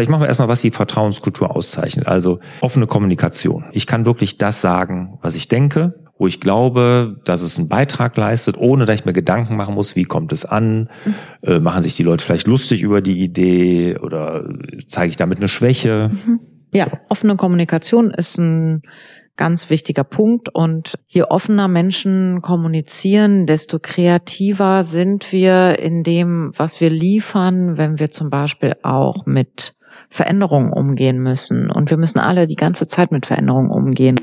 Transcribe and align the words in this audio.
Vielleicht 0.00 0.12
machen 0.12 0.22
wir 0.22 0.28
erstmal, 0.28 0.48
was 0.48 0.62
die 0.62 0.70
Vertrauenskultur 0.70 1.54
auszeichnet. 1.54 2.06
Also 2.06 2.40
offene 2.62 2.86
Kommunikation. 2.86 3.66
Ich 3.72 3.86
kann 3.86 4.06
wirklich 4.06 4.38
das 4.38 4.62
sagen, 4.62 5.18
was 5.20 5.34
ich 5.34 5.46
denke, 5.46 5.90
wo 6.16 6.26
ich 6.26 6.40
glaube, 6.40 7.20
dass 7.26 7.42
es 7.42 7.58
einen 7.58 7.68
Beitrag 7.68 8.16
leistet, 8.16 8.56
ohne 8.56 8.86
dass 8.86 9.00
ich 9.00 9.04
mir 9.04 9.12
Gedanken 9.12 9.56
machen 9.56 9.74
muss, 9.74 9.96
wie 9.96 10.04
kommt 10.04 10.32
es 10.32 10.46
an? 10.46 10.88
Mhm. 11.04 11.14
Äh, 11.42 11.60
machen 11.60 11.82
sich 11.82 11.96
die 11.96 12.02
Leute 12.02 12.24
vielleicht 12.24 12.46
lustig 12.46 12.80
über 12.80 13.02
die 13.02 13.22
Idee 13.22 13.98
oder 13.98 14.48
zeige 14.88 15.10
ich 15.10 15.16
damit 15.18 15.36
eine 15.36 15.48
Schwäche? 15.48 16.10
Mhm. 16.10 16.40
Ja, 16.72 16.84
so. 16.84 16.96
offene 17.10 17.36
Kommunikation 17.36 18.10
ist 18.10 18.38
ein 18.38 18.80
ganz 19.36 19.68
wichtiger 19.68 20.04
Punkt. 20.04 20.48
Und 20.48 20.98
je 21.08 21.24
offener 21.24 21.68
Menschen 21.68 22.40
kommunizieren, 22.40 23.44
desto 23.44 23.78
kreativer 23.78 24.82
sind 24.82 25.30
wir 25.30 25.78
in 25.78 26.04
dem, 26.04 26.52
was 26.56 26.80
wir 26.80 26.88
liefern, 26.88 27.76
wenn 27.76 27.98
wir 27.98 28.10
zum 28.10 28.30
Beispiel 28.30 28.76
auch 28.82 29.26
mit 29.26 29.74
Veränderungen 30.10 30.72
umgehen 30.72 31.22
müssen. 31.22 31.70
Und 31.70 31.90
wir 31.90 31.96
müssen 31.96 32.18
alle 32.18 32.46
die 32.46 32.56
ganze 32.56 32.88
Zeit 32.88 33.12
mit 33.12 33.26
Veränderungen 33.26 33.70
umgehen. 33.70 34.20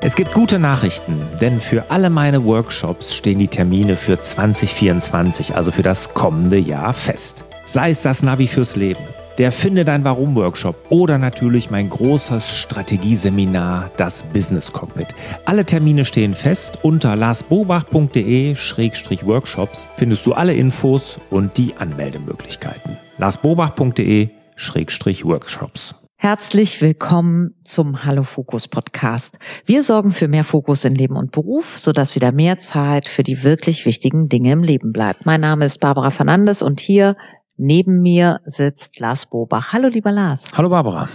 Es 0.00 0.16
gibt 0.16 0.34
gute 0.34 0.58
Nachrichten, 0.58 1.22
denn 1.40 1.60
für 1.60 1.90
alle 1.90 2.10
meine 2.10 2.44
Workshops 2.44 3.14
stehen 3.14 3.38
die 3.38 3.48
Termine 3.48 3.96
für 3.96 4.20
2024, 4.20 5.56
also 5.56 5.72
für 5.72 5.82
das 5.82 6.12
kommende 6.12 6.58
Jahr 6.58 6.92
fest. 6.92 7.44
Sei 7.64 7.90
es 7.90 8.02
das 8.02 8.22
Navi 8.22 8.46
fürs 8.46 8.76
Leben 8.76 9.02
der 9.38 9.52
Finde 9.52 9.84
dein 9.84 10.02
Warum 10.04 10.34
Workshop 10.36 10.76
oder 10.90 11.18
natürlich 11.18 11.70
mein 11.70 11.90
großes 11.90 12.56
Strategieseminar, 12.56 13.90
das 13.96 14.22
Business 14.22 14.72
Cockpit. 14.72 15.08
Alle 15.44 15.64
Termine 15.64 16.04
stehen 16.04 16.34
fest. 16.34 16.78
Unter 16.82 17.16
larsbobach.de-workshops 17.16 19.88
findest 19.96 20.24
du 20.26 20.34
alle 20.34 20.54
Infos 20.54 21.18
und 21.30 21.58
die 21.58 21.74
Anmeldemöglichkeiten. 21.76 22.96
larsbobach.de-workshops. 23.18 25.96
Herzlich 26.16 26.80
willkommen 26.80 27.56
zum 27.64 28.04
Hallo 28.06 28.22
Fokus 28.22 28.68
Podcast. 28.68 29.40
Wir 29.66 29.82
sorgen 29.82 30.12
für 30.12 30.26
mehr 30.26 30.44
Fokus 30.44 30.86
in 30.86 30.94
Leben 30.94 31.16
und 31.16 31.32
Beruf, 31.32 31.78
sodass 31.78 32.14
wieder 32.14 32.32
mehr 32.32 32.58
Zeit 32.58 33.08
für 33.08 33.22
die 33.22 33.44
wirklich 33.44 33.84
wichtigen 33.84 34.30
Dinge 34.30 34.52
im 34.52 34.62
Leben 34.62 34.92
bleibt. 34.92 35.26
Mein 35.26 35.42
Name 35.42 35.66
ist 35.66 35.80
Barbara 35.80 36.08
Fernandes 36.10 36.62
und 36.62 36.80
hier 36.80 37.16
Neben 37.56 38.02
mir 38.02 38.40
sitzt 38.44 38.98
Lars 38.98 39.26
Bobach. 39.26 39.72
Hallo, 39.72 39.88
lieber 39.88 40.10
Lars. 40.10 40.50
Hallo, 40.56 40.68
Barbara. 40.68 41.08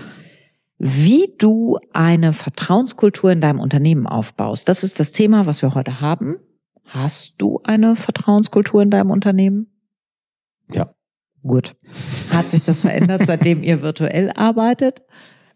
Wie 0.78 1.34
du 1.38 1.78
eine 1.92 2.32
Vertrauenskultur 2.32 3.32
in 3.32 3.42
deinem 3.42 3.60
Unternehmen 3.60 4.08
aufbaust, 4.08 4.70
das 4.70 4.84
ist 4.84 5.00
das 5.00 5.12
Thema, 5.12 5.46
was 5.46 5.62
wir 5.62 5.76
heute 5.76 6.00
haben. 6.00 6.38
Hast 6.86 7.36
du 7.38 7.60
eine 7.66 7.98
Vertrauenskultur 7.98 8.82
in 8.82 8.90
deinem 8.90 9.12
Unternehmen? 9.12 9.68
Ja. 10.72 10.94
Gut. 11.44 11.76
Hat 12.32 12.50
sich 12.50 12.64
das 12.64 12.82
verändert, 12.82 13.26
seitdem 13.26 13.62
ihr 13.62 13.82
virtuell 13.82 14.32
arbeitet? 14.32 15.04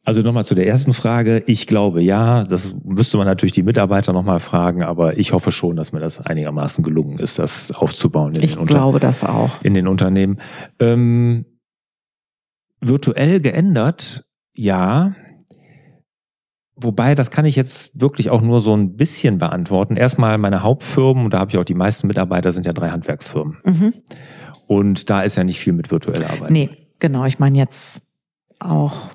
Also 0.06 0.22
nochmal 0.22 0.44
zu 0.44 0.54
der 0.54 0.68
ersten 0.68 0.92
Frage. 0.92 1.44
Ich 1.48 1.66
glaube 1.66 2.02
ja, 2.02 2.44
das 2.44 2.76
müsste 2.84 3.18
man 3.18 3.26
natürlich 3.26 3.54
die 3.54 3.64
Mitarbeiter 3.64 4.12
nochmal 4.12 4.42
fragen, 4.42 4.84
aber 4.84 5.18
ich 5.18 5.32
hoffe 5.32 5.54
schon, 5.54 5.78
dass 5.78 5.94
mir 5.94 6.02
das 6.02 6.20
einigermaßen 6.20 6.84
gelungen 6.84 7.20
ist, 7.20 7.40
das 7.40 7.72
aufzubauen. 7.72 8.34
ich 8.40 8.58
glaube 8.66 9.00
das 9.00 9.24
auch. 9.24 9.62
In 9.64 9.74
den 9.74 9.88
Unternehmen. 9.88 10.40
Ähm, 10.80 11.46
virtuell 12.82 13.40
geändert, 13.40 14.26
ja. 14.54 15.16
Wobei, 16.76 17.16
das 17.16 17.32
kann 17.32 17.46
ich 17.46 17.56
jetzt 17.56 18.02
wirklich 18.02 18.30
auch 18.30 18.42
nur 18.42 18.60
so 18.60 18.76
ein 18.76 18.98
bisschen 18.98 19.38
beantworten. 19.38 19.96
Erstmal 19.96 20.38
meine 20.38 20.64
Hauptfirmen, 20.64 21.30
da 21.30 21.40
habe 21.40 21.52
ich 21.52 21.58
auch 21.58 21.64
die 21.64 21.76
meisten 21.76 22.08
Mitarbeiter, 22.08 22.52
sind 22.52 22.66
ja 22.66 22.74
drei 22.74 22.90
Handwerksfirmen. 22.90 23.58
Mhm. 23.64 23.94
Und 24.68 25.10
da 25.10 25.22
ist 25.22 25.38
ja 25.38 25.46
nicht 25.46 25.60
viel 25.60 25.72
mit 25.72 25.92
virtueller 25.92 26.30
Arbeit. 26.30 26.50
Nee, 26.50 26.70
genau. 27.00 27.24
Ich 27.26 27.40
meine 27.40 27.58
jetzt 27.58 28.02
auch 28.60 29.12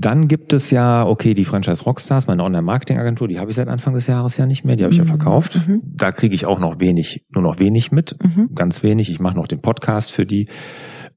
dann 0.00 0.28
gibt 0.28 0.52
es 0.52 0.70
ja, 0.70 1.06
okay, 1.06 1.34
die 1.34 1.44
Franchise 1.44 1.82
Rockstars, 1.84 2.26
meine 2.26 2.44
Online-Marketing-Agentur, 2.44 3.28
die 3.28 3.38
habe 3.38 3.50
ich 3.50 3.56
seit 3.56 3.68
Anfang 3.68 3.94
des 3.94 4.06
Jahres 4.06 4.36
ja 4.36 4.46
nicht 4.46 4.64
mehr, 4.64 4.76
die 4.76 4.84
habe 4.84 4.92
ich 4.92 4.98
ja 4.98 5.04
mhm. 5.04 5.08
verkauft. 5.08 5.60
Mhm. 5.66 5.82
Da 5.84 6.12
kriege 6.12 6.34
ich 6.34 6.46
auch 6.46 6.58
noch 6.58 6.78
wenig, 6.78 7.26
nur 7.30 7.42
noch 7.42 7.58
wenig 7.58 7.90
mit, 7.90 8.16
mhm. 8.22 8.54
ganz 8.54 8.82
wenig. 8.82 9.10
Ich 9.10 9.20
mache 9.20 9.36
noch 9.36 9.48
den 9.48 9.60
Podcast 9.60 10.12
für 10.12 10.26
die. 10.26 10.48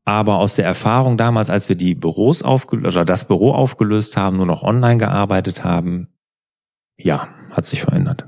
Aber 0.03 0.37
aus 0.37 0.55
der 0.55 0.65
Erfahrung 0.65 1.17
damals, 1.17 1.49
als 1.49 1.69
wir 1.69 1.75
die 1.75 1.93
Büros 1.93 2.41
aufgelöst 2.41 2.95
oder 2.95 3.05
das 3.05 3.27
Büro 3.27 3.51
aufgelöst 3.51 4.17
haben, 4.17 4.37
nur 4.37 4.47
noch 4.47 4.63
online 4.63 4.97
gearbeitet 4.97 5.63
haben, 5.63 6.07
ja, 6.97 7.27
hat 7.51 7.65
sich 7.65 7.81
verändert. 7.81 8.25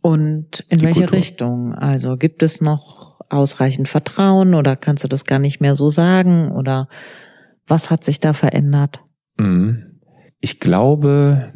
Und 0.00 0.64
in 0.68 0.78
die 0.78 0.86
welche 0.86 1.00
Kultur. 1.00 1.18
Richtung? 1.18 1.74
Also 1.74 2.16
gibt 2.16 2.42
es 2.42 2.60
noch 2.60 3.20
ausreichend 3.28 3.88
Vertrauen 3.88 4.54
oder 4.54 4.76
kannst 4.76 5.04
du 5.04 5.08
das 5.08 5.24
gar 5.24 5.38
nicht 5.38 5.60
mehr 5.60 5.74
so 5.74 5.90
sagen 5.90 6.50
oder 6.52 6.88
was 7.72 7.88
hat 7.88 8.04
sich 8.04 8.20
da 8.20 8.34
verändert? 8.34 9.02
Mhm. 9.38 9.98
Ich 10.40 10.60
glaube, 10.60 11.54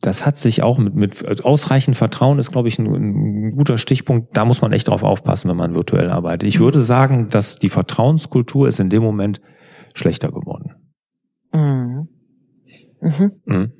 das 0.00 0.26
hat 0.26 0.38
sich 0.38 0.64
auch 0.64 0.76
mit, 0.76 0.96
mit 0.96 1.24
also 1.24 1.44
ausreichend 1.44 1.96
Vertrauen 1.96 2.40
ist, 2.40 2.50
glaube 2.50 2.66
ich, 2.66 2.76
ein, 2.80 2.86
ein, 2.86 3.50
guter 3.52 3.78
Stichpunkt. 3.78 4.36
Da 4.36 4.44
muss 4.44 4.60
man 4.60 4.72
echt 4.72 4.88
drauf 4.88 5.04
aufpassen, 5.04 5.48
wenn 5.48 5.56
man 5.56 5.76
virtuell 5.76 6.10
arbeitet. 6.10 6.48
Ich 6.48 6.58
würde 6.58 6.82
sagen, 6.82 7.28
dass 7.28 7.60
die 7.60 7.68
Vertrauenskultur 7.68 8.66
ist 8.66 8.80
in 8.80 8.90
dem 8.90 9.04
Moment 9.04 9.40
schlechter 9.94 10.32
geworden. 10.32 10.74
Mhm. 11.52 12.08
Mhm. 13.00 13.30
Mhm. 13.44 13.72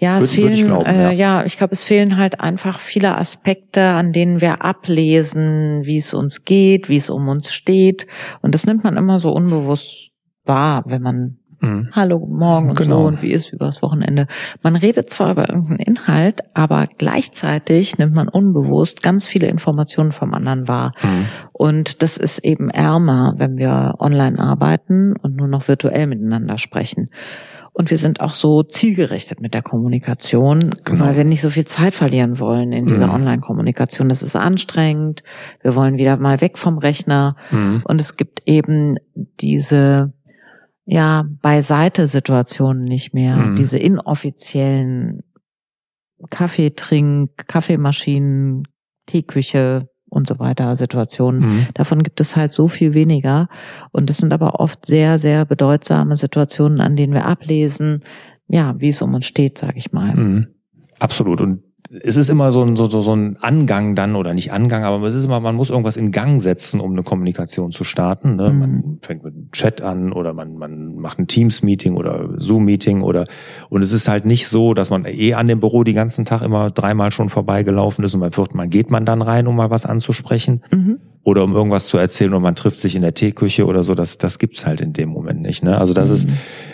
Ja, 0.00 0.18
es 0.18 0.30
fehlen, 0.30 0.52
ich 0.52 0.64
glauben, 0.64 0.86
äh, 0.86 1.02
ja. 1.02 1.10
ja, 1.10 1.44
ich 1.44 1.58
glaube, 1.58 1.74
es 1.74 1.84
fehlen 1.84 2.16
halt 2.16 2.40
einfach 2.40 2.80
viele 2.80 3.18
Aspekte, 3.18 3.82
an 3.82 4.12
denen 4.12 4.40
wir 4.40 4.64
ablesen, 4.64 5.82
wie 5.84 5.98
es 5.98 6.14
uns 6.14 6.44
geht, 6.44 6.88
wie 6.88 6.96
es 6.96 7.10
um 7.10 7.28
uns 7.28 7.52
steht. 7.52 8.06
Und 8.40 8.54
das 8.54 8.66
nimmt 8.66 8.82
man 8.82 8.96
immer 8.96 9.18
so 9.20 9.30
unbewusst 9.30 10.10
wahr, 10.44 10.84
wenn 10.86 11.02
man 11.02 11.36
mhm. 11.60 11.90
Hallo, 11.92 12.26
morgen 12.26 12.70
und 12.70 12.78
genau. 12.78 13.02
so 13.02 13.06
und 13.08 13.20
wie 13.20 13.30
ist 13.30 13.52
übers 13.52 13.82
Wochenende. 13.82 14.26
Man 14.62 14.74
redet 14.74 15.10
zwar 15.10 15.32
über 15.32 15.50
irgendeinen 15.50 15.80
Inhalt, 15.80 16.40
aber 16.54 16.88
gleichzeitig 16.96 17.98
nimmt 17.98 18.14
man 18.14 18.28
unbewusst 18.28 19.02
ganz 19.02 19.26
viele 19.26 19.48
Informationen 19.48 20.12
vom 20.12 20.32
anderen 20.32 20.66
wahr. 20.66 20.92
Mhm. 21.02 21.26
Und 21.52 22.02
das 22.02 22.16
ist 22.16 22.38
eben 22.38 22.70
ärmer, 22.70 23.34
wenn 23.36 23.58
wir 23.58 23.96
online 23.98 24.38
arbeiten 24.38 25.14
und 25.22 25.36
nur 25.36 25.46
noch 25.46 25.68
virtuell 25.68 26.06
miteinander 26.06 26.56
sprechen. 26.56 27.10
Und 27.72 27.90
wir 27.90 27.98
sind 27.98 28.20
auch 28.20 28.34
so 28.34 28.62
zielgerichtet 28.62 29.40
mit 29.40 29.54
der 29.54 29.62
Kommunikation, 29.62 30.70
genau. 30.84 31.06
weil 31.06 31.16
wir 31.16 31.24
nicht 31.24 31.40
so 31.40 31.50
viel 31.50 31.64
Zeit 31.64 31.94
verlieren 31.94 32.38
wollen 32.38 32.72
in 32.72 32.86
dieser 32.86 33.06
mhm. 33.06 33.14
Online-Kommunikation. 33.14 34.08
Das 34.08 34.22
ist 34.22 34.36
anstrengend. 34.36 35.22
Wir 35.62 35.76
wollen 35.76 35.96
wieder 35.96 36.16
mal 36.16 36.40
weg 36.40 36.58
vom 36.58 36.78
Rechner. 36.78 37.36
Mhm. 37.50 37.82
Und 37.84 38.00
es 38.00 38.16
gibt 38.16 38.42
eben 38.46 38.96
diese, 39.40 40.12
ja, 40.84 41.24
Beiseite-Situationen 41.42 42.84
nicht 42.84 43.14
mehr, 43.14 43.36
mhm. 43.36 43.56
diese 43.56 43.78
inoffiziellen 43.78 45.22
Kaffeetrink, 46.28 47.46
Kaffeemaschinen, 47.46 48.64
Teeküche, 49.06 49.88
und 50.10 50.28
so 50.28 50.38
weiter 50.38 50.76
Situationen. 50.76 51.40
Mhm. 51.40 51.66
Davon 51.74 52.02
gibt 52.02 52.20
es 52.20 52.36
halt 52.36 52.52
so 52.52 52.68
viel 52.68 52.92
weniger. 52.92 53.48
Und 53.92 54.10
das 54.10 54.18
sind 54.18 54.32
aber 54.32 54.60
oft 54.60 54.84
sehr, 54.84 55.18
sehr 55.18 55.44
bedeutsame 55.46 56.16
Situationen, 56.16 56.80
an 56.80 56.96
denen 56.96 57.14
wir 57.14 57.24
ablesen, 57.26 58.00
ja, 58.48 58.74
wie 58.78 58.88
es 58.88 59.00
um 59.00 59.14
uns 59.14 59.26
steht, 59.26 59.58
sage 59.58 59.78
ich 59.78 59.92
mal. 59.92 60.14
Mhm. 60.14 60.46
Absolut. 60.98 61.40
Und 61.40 61.62
es 62.02 62.16
ist 62.16 62.28
immer 62.28 62.52
so 62.52 62.62
ein, 62.62 62.76
so, 62.76 62.86
so 62.86 63.14
ein 63.14 63.36
Angang 63.40 63.94
dann 63.94 64.14
oder 64.14 64.34
nicht 64.34 64.52
Angang, 64.52 64.84
aber 64.84 65.06
es 65.06 65.14
ist 65.14 65.24
immer, 65.24 65.40
man 65.40 65.56
muss 65.56 65.70
irgendwas 65.70 65.96
in 65.96 66.12
Gang 66.12 66.40
setzen, 66.40 66.80
um 66.80 66.92
eine 66.92 67.02
Kommunikation 67.02 67.72
zu 67.72 67.84
starten. 67.84 68.36
Ne? 68.36 68.50
Mhm. 68.50 68.58
Man 68.58 68.98
fängt 69.02 69.24
mit 69.24 69.34
einem 69.34 69.50
Chat 69.52 69.82
an 69.82 70.12
oder 70.12 70.32
man, 70.32 70.56
man 70.56 70.96
macht 70.96 71.18
ein 71.18 71.26
Teams-Meeting 71.26 71.96
oder 71.96 72.30
Zoom-Meeting 72.36 73.02
oder 73.02 73.26
und 73.68 73.82
es 73.82 73.92
ist 73.92 74.08
halt 74.08 74.24
nicht 74.24 74.48
so, 74.48 74.74
dass 74.74 74.90
man 74.90 75.04
eh 75.04 75.34
an 75.34 75.48
dem 75.48 75.60
Büro 75.60 75.84
die 75.84 75.94
ganzen 75.94 76.24
Tag 76.24 76.42
immer 76.42 76.70
dreimal 76.70 77.10
schon 77.10 77.28
vorbeigelaufen 77.28 78.04
ist 78.04 78.14
und 78.14 78.20
beim 78.20 78.32
vierten 78.32 78.56
Mal 78.56 78.68
geht 78.68 78.90
man 78.90 79.04
dann 79.04 79.22
rein, 79.22 79.46
um 79.46 79.56
mal 79.56 79.70
was 79.70 79.86
anzusprechen. 79.86 80.62
Mhm 80.72 80.98
oder 81.22 81.44
um 81.44 81.54
irgendwas 81.54 81.86
zu 81.86 81.98
erzählen 81.98 82.32
und 82.32 82.42
man 82.42 82.56
trifft 82.56 82.80
sich 82.80 82.96
in 82.96 83.02
der 83.02 83.14
Teeküche 83.14 83.66
oder 83.66 83.82
so, 83.82 83.94
das, 83.94 84.18
das 84.18 84.38
gibt's 84.38 84.66
halt 84.66 84.80
in 84.80 84.92
dem 84.92 85.10
Moment 85.10 85.42
nicht. 85.42 85.62
Ne? 85.62 85.76
Also 85.76 85.92
das 85.92 86.08
mhm. 86.08 86.14
ist, 86.14 86.28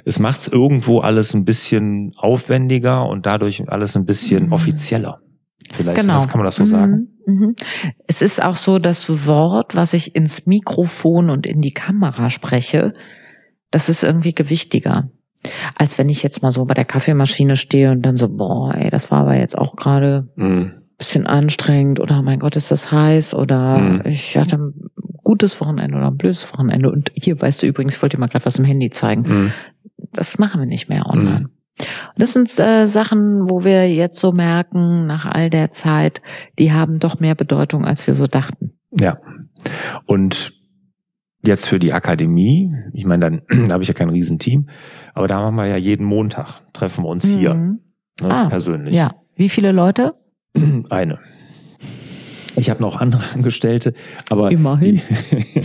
es 0.05 0.19
macht's 0.19 0.49
irgendwo 0.49 1.01
alles 1.01 1.35
ein 1.35 1.45
bisschen 1.45 2.13
aufwendiger 2.17 3.07
und 3.07 3.27
dadurch 3.27 3.69
alles 3.69 3.97
ein 3.97 4.05
bisschen 4.05 4.47
mhm. 4.47 4.53
offizieller. 4.53 5.19
Vielleicht 5.73 6.01
genau. 6.01 6.15
das, 6.15 6.29
kann 6.29 6.39
man 6.39 6.45
das 6.45 6.55
so 6.55 6.63
mhm. 6.63 6.69
sagen. 6.69 7.09
Mhm. 7.27 7.57
Es 8.07 8.23
ist 8.23 8.43
auch 8.43 8.57
so, 8.57 8.79
das 8.79 9.27
Wort, 9.27 9.75
was 9.75 9.95
ich 9.95 10.15
ins 10.15 10.47
Mikrofon 10.47 11.29
und 11.29 11.45
in 11.45 11.61
die 11.61 11.73
Kamera 11.73 12.31
spreche, 12.31 12.93
das 13.73 13.89
ist 13.89 14.05
irgendwie 14.05 14.33
gewichtiger. 14.33 15.11
Als 15.77 15.99
wenn 15.99 16.09
ich 16.09 16.23
jetzt 16.23 16.43
mal 16.43 16.53
so 16.53 16.65
bei 16.65 16.75
der 16.75 16.85
Kaffeemaschine 16.85 17.57
stehe 17.57 17.91
und 17.91 18.03
dann 18.03 18.17
so, 18.17 18.29
boah, 18.29 18.75
ey, 18.77 18.91
das 18.91 19.11
war 19.11 19.23
aber 19.23 19.37
jetzt 19.37 19.59
auch 19.59 19.75
gerade 19.75 20.29
mhm 20.37 20.86
bisschen 20.99 21.27
anstrengend 21.27 22.01
oder 22.01 22.23
mein 22.23 22.39
Gott, 22.39 22.57
ist 22.57 22.71
das 22.71 22.91
heiß 22.91 23.35
oder 23.35 23.79
mhm. 23.79 24.03
ich 24.05 24.37
hatte 24.37 24.57
ein 24.57 24.91
gutes 25.23 25.61
Wochenende 25.61 25.97
oder 25.97 26.09
ein 26.09 26.17
blödes 26.17 26.51
Wochenende 26.53 26.91
und 26.91 27.13
hier 27.15 27.41
weißt 27.41 27.63
du 27.63 27.67
übrigens, 27.67 27.97
ich 27.97 28.03
wollte 28.03 28.17
dir 28.17 28.21
mal 28.21 28.29
gerade 28.29 28.47
was 28.47 28.59
im 28.59 28.65
Handy 28.65 28.91
zeigen. 28.91 29.23
Mhm. 29.23 29.53
Das 30.13 30.39
machen 30.39 30.61
wir 30.61 30.67
nicht 30.67 30.89
mehr 30.89 31.07
online. 31.07 31.41
Mhm. 31.41 31.49
Das 32.17 32.33
sind 32.33 32.59
äh, 32.59 32.87
Sachen, 32.87 33.51
wo 33.51 33.65
wir 33.65 33.93
jetzt 33.93 34.19
so 34.19 34.33
merken, 34.33 35.07
nach 35.07 35.27
all 35.27 35.51
der 35.51 35.71
Zeit, 35.71 36.23
die 36.59 36.73
haben 36.73 36.99
doch 36.99 37.21
mehr 37.21 37.35
Bedeutung, 37.35 37.85
als 37.85 38.07
wir 38.07 38.15
so 38.15 38.27
dachten. 38.27 38.73
Ja. 38.99 39.19
Und 40.07 40.53
jetzt 41.43 41.69
für 41.69 41.79
die 41.79 41.93
Akademie, 41.93 42.75
ich 42.95 43.05
meine, 43.05 43.43
dann 43.49 43.71
habe 43.73 43.83
ich 43.83 43.89
ja 43.89 43.95
kein 43.95 44.09
Riesenteam, 44.09 44.69
aber 45.13 45.29
da 45.29 45.41
machen 45.41 45.57
wir 45.57 45.67
ja 45.67 45.77
jeden 45.77 46.07
Montag, 46.07 46.61
treffen 46.73 47.05
wir 47.05 47.09
uns 47.09 47.27
hier 47.27 47.55
mhm. 47.55 47.81
ne, 48.23 48.31
ah, 48.31 48.49
persönlich. 48.49 48.95
Ja. 48.95 49.17
Wie 49.35 49.51
viele 49.51 49.73
Leute? 49.73 50.15
Eine. 50.91 51.19
Ich 52.57 52.71
habe 52.71 52.81
noch 52.81 53.01
andere 53.01 53.23
Angestellte, 53.35 53.93
aber 54.31 54.51
immerhin. 54.51 55.03
Die, 55.31 55.61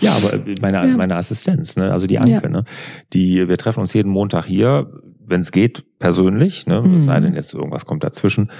ja, 0.00 0.12
aber 0.12 0.42
meine, 0.60 0.88
ja. 0.88 0.96
meine 0.96 1.16
Assistenz, 1.16 1.76
ne? 1.76 1.92
also 1.92 2.06
die 2.06 2.18
Anke, 2.18 2.32
ja. 2.32 2.48
ne? 2.48 2.64
die 3.12 3.48
wir 3.48 3.56
treffen 3.56 3.80
uns 3.80 3.94
jeden 3.94 4.10
Montag 4.10 4.44
hier, 4.44 4.90
wenn 5.26 5.40
es 5.40 5.52
geht, 5.52 5.84
persönlich, 5.98 6.66
ne? 6.66 6.82
Mhm. 6.82 6.94
es 6.96 7.06
sei 7.06 7.18
denn 7.20 7.34
jetzt 7.34 7.54
irgendwas 7.54 7.86
kommt 7.86 8.04
dazwischen. 8.04 8.50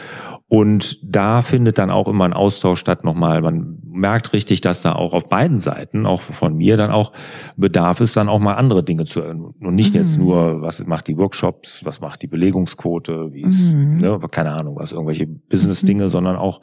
Und 0.48 0.98
da 1.02 1.42
findet 1.42 1.78
dann 1.78 1.90
auch 1.90 2.08
immer 2.08 2.24
ein 2.24 2.32
Austausch 2.32 2.80
statt 2.80 3.04
nochmal. 3.04 3.42
Man 3.42 3.78
merkt 3.94 4.32
richtig, 4.32 4.60
dass 4.60 4.80
da 4.80 4.92
auch 4.92 5.14
auf 5.14 5.28
beiden 5.28 5.58
Seiten, 5.58 6.04
auch 6.04 6.20
von 6.20 6.56
mir 6.56 6.76
dann 6.76 6.90
auch 6.90 7.12
Bedarf 7.56 8.00
ist, 8.00 8.16
dann 8.16 8.28
auch 8.28 8.40
mal 8.40 8.54
andere 8.54 8.82
Dinge 8.82 9.04
zu. 9.04 9.22
Und 9.22 9.60
nicht 9.60 9.94
mhm. 9.94 10.00
jetzt 10.00 10.18
nur, 10.18 10.60
was 10.60 10.84
macht 10.86 11.08
die 11.08 11.16
Workshops, 11.16 11.84
was 11.84 12.00
macht 12.00 12.22
die 12.22 12.26
Belegungsquote, 12.26 13.32
wie 13.32 13.42
ist, 13.42 13.72
mhm. 13.72 13.98
ne? 13.98 14.20
keine 14.30 14.52
Ahnung, 14.52 14.76
was, 14.76 14.92
irgendwelche 14.92 15.26
Business-Dinge, 15.26 16.04
mhm. 16.04 16.08
sondern 16.08 16.36
auch 16.36 16.60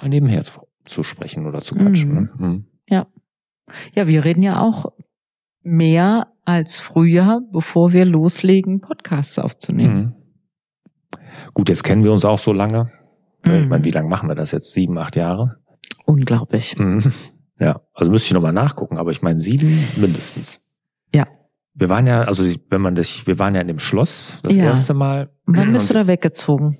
mal 0.00 0.08
nebenher 0.08 0.42
zu, 0.44 0.60
zu 0.84 1.02
sprechen 1.02 1.46
oder 1.46 1.60
zu 1.60 1.74
quatschen. 1.74 2.14
Ne? 2.14 2.30
Mhm. 2.38 2.64
Ja. 2.88 3.06
Ja, 3.94 4.06
wir 4.06 4.24
reden 4.24 4.42
ja 4.42 4.60
auch 4.60 4.92
mehr 5.62 6.28
als 6.44 6.78
früher, 6.78 7.40
bevor 7.52 7.92
wir 7.92 8.04
loslegen, 8.04 8.80
Podcasts 8.80 9.38
aufzunehmen. 9.38 9.96
Mhm. 9.96 10.14
Gut, 11.52 11.68
jetzt 11.68 11.82
kennen 11.82 12.04
wir 12.04 12.12
uns 12.12 12.24
auch 12.24 12.38
so 12.38 12.52
lange. 12.52 12.92
Mhm. 13.46 13.54
Ich 13.54 13.68
meine, 13.68 13.84
wie 13.84 13.90
lange 13.90 14.08
machen 14.08 14.28
wir 14.28 14.34
das 14.34 14.52
jetzt? 14.52 14.72
Sieben, 14.72 14.96
acht 14.98 15.16
Jahre? 15.16 15.63
Unglaublich. 16.04 16.78
Mhm. 16.78 17.12
Ja, 17.58 17.80
also 17.94 18.10
müsste 18.10 18.28
ich 18.28 18.34
nochmal 18.34 18.52
nachgucken, 18.52 18.98
aber 18.98 19.10
ich 19.10 19.22
meine 19.22 19.40
sieben 19.40 19.78
mindestens. 19.96 20.60
Ja. 21.14 21.26
Wir 21.74 21.88
waren 21.88 22.06
ja, 22.06 22.22
also 22.22 22.44
wenn 22.70 22.80
man 22.80 22.94
das, 22.94 23.26
wir 23.26 23.38
waren 23.38 23.54
ja 23.54 23.60
in 23.60 23.68
dem 23.68 23.78
Schloss 23.78 24.38
das 24.42 24.56
ja. 24.56 24.64
erste 24.64 24.94
Mal. 24.94 25.30
Wann 25.46 25.72
bist 25.72 25.90
du 25.90 25.94
da 25.94 26.06
weggezogen? 26.06 26.76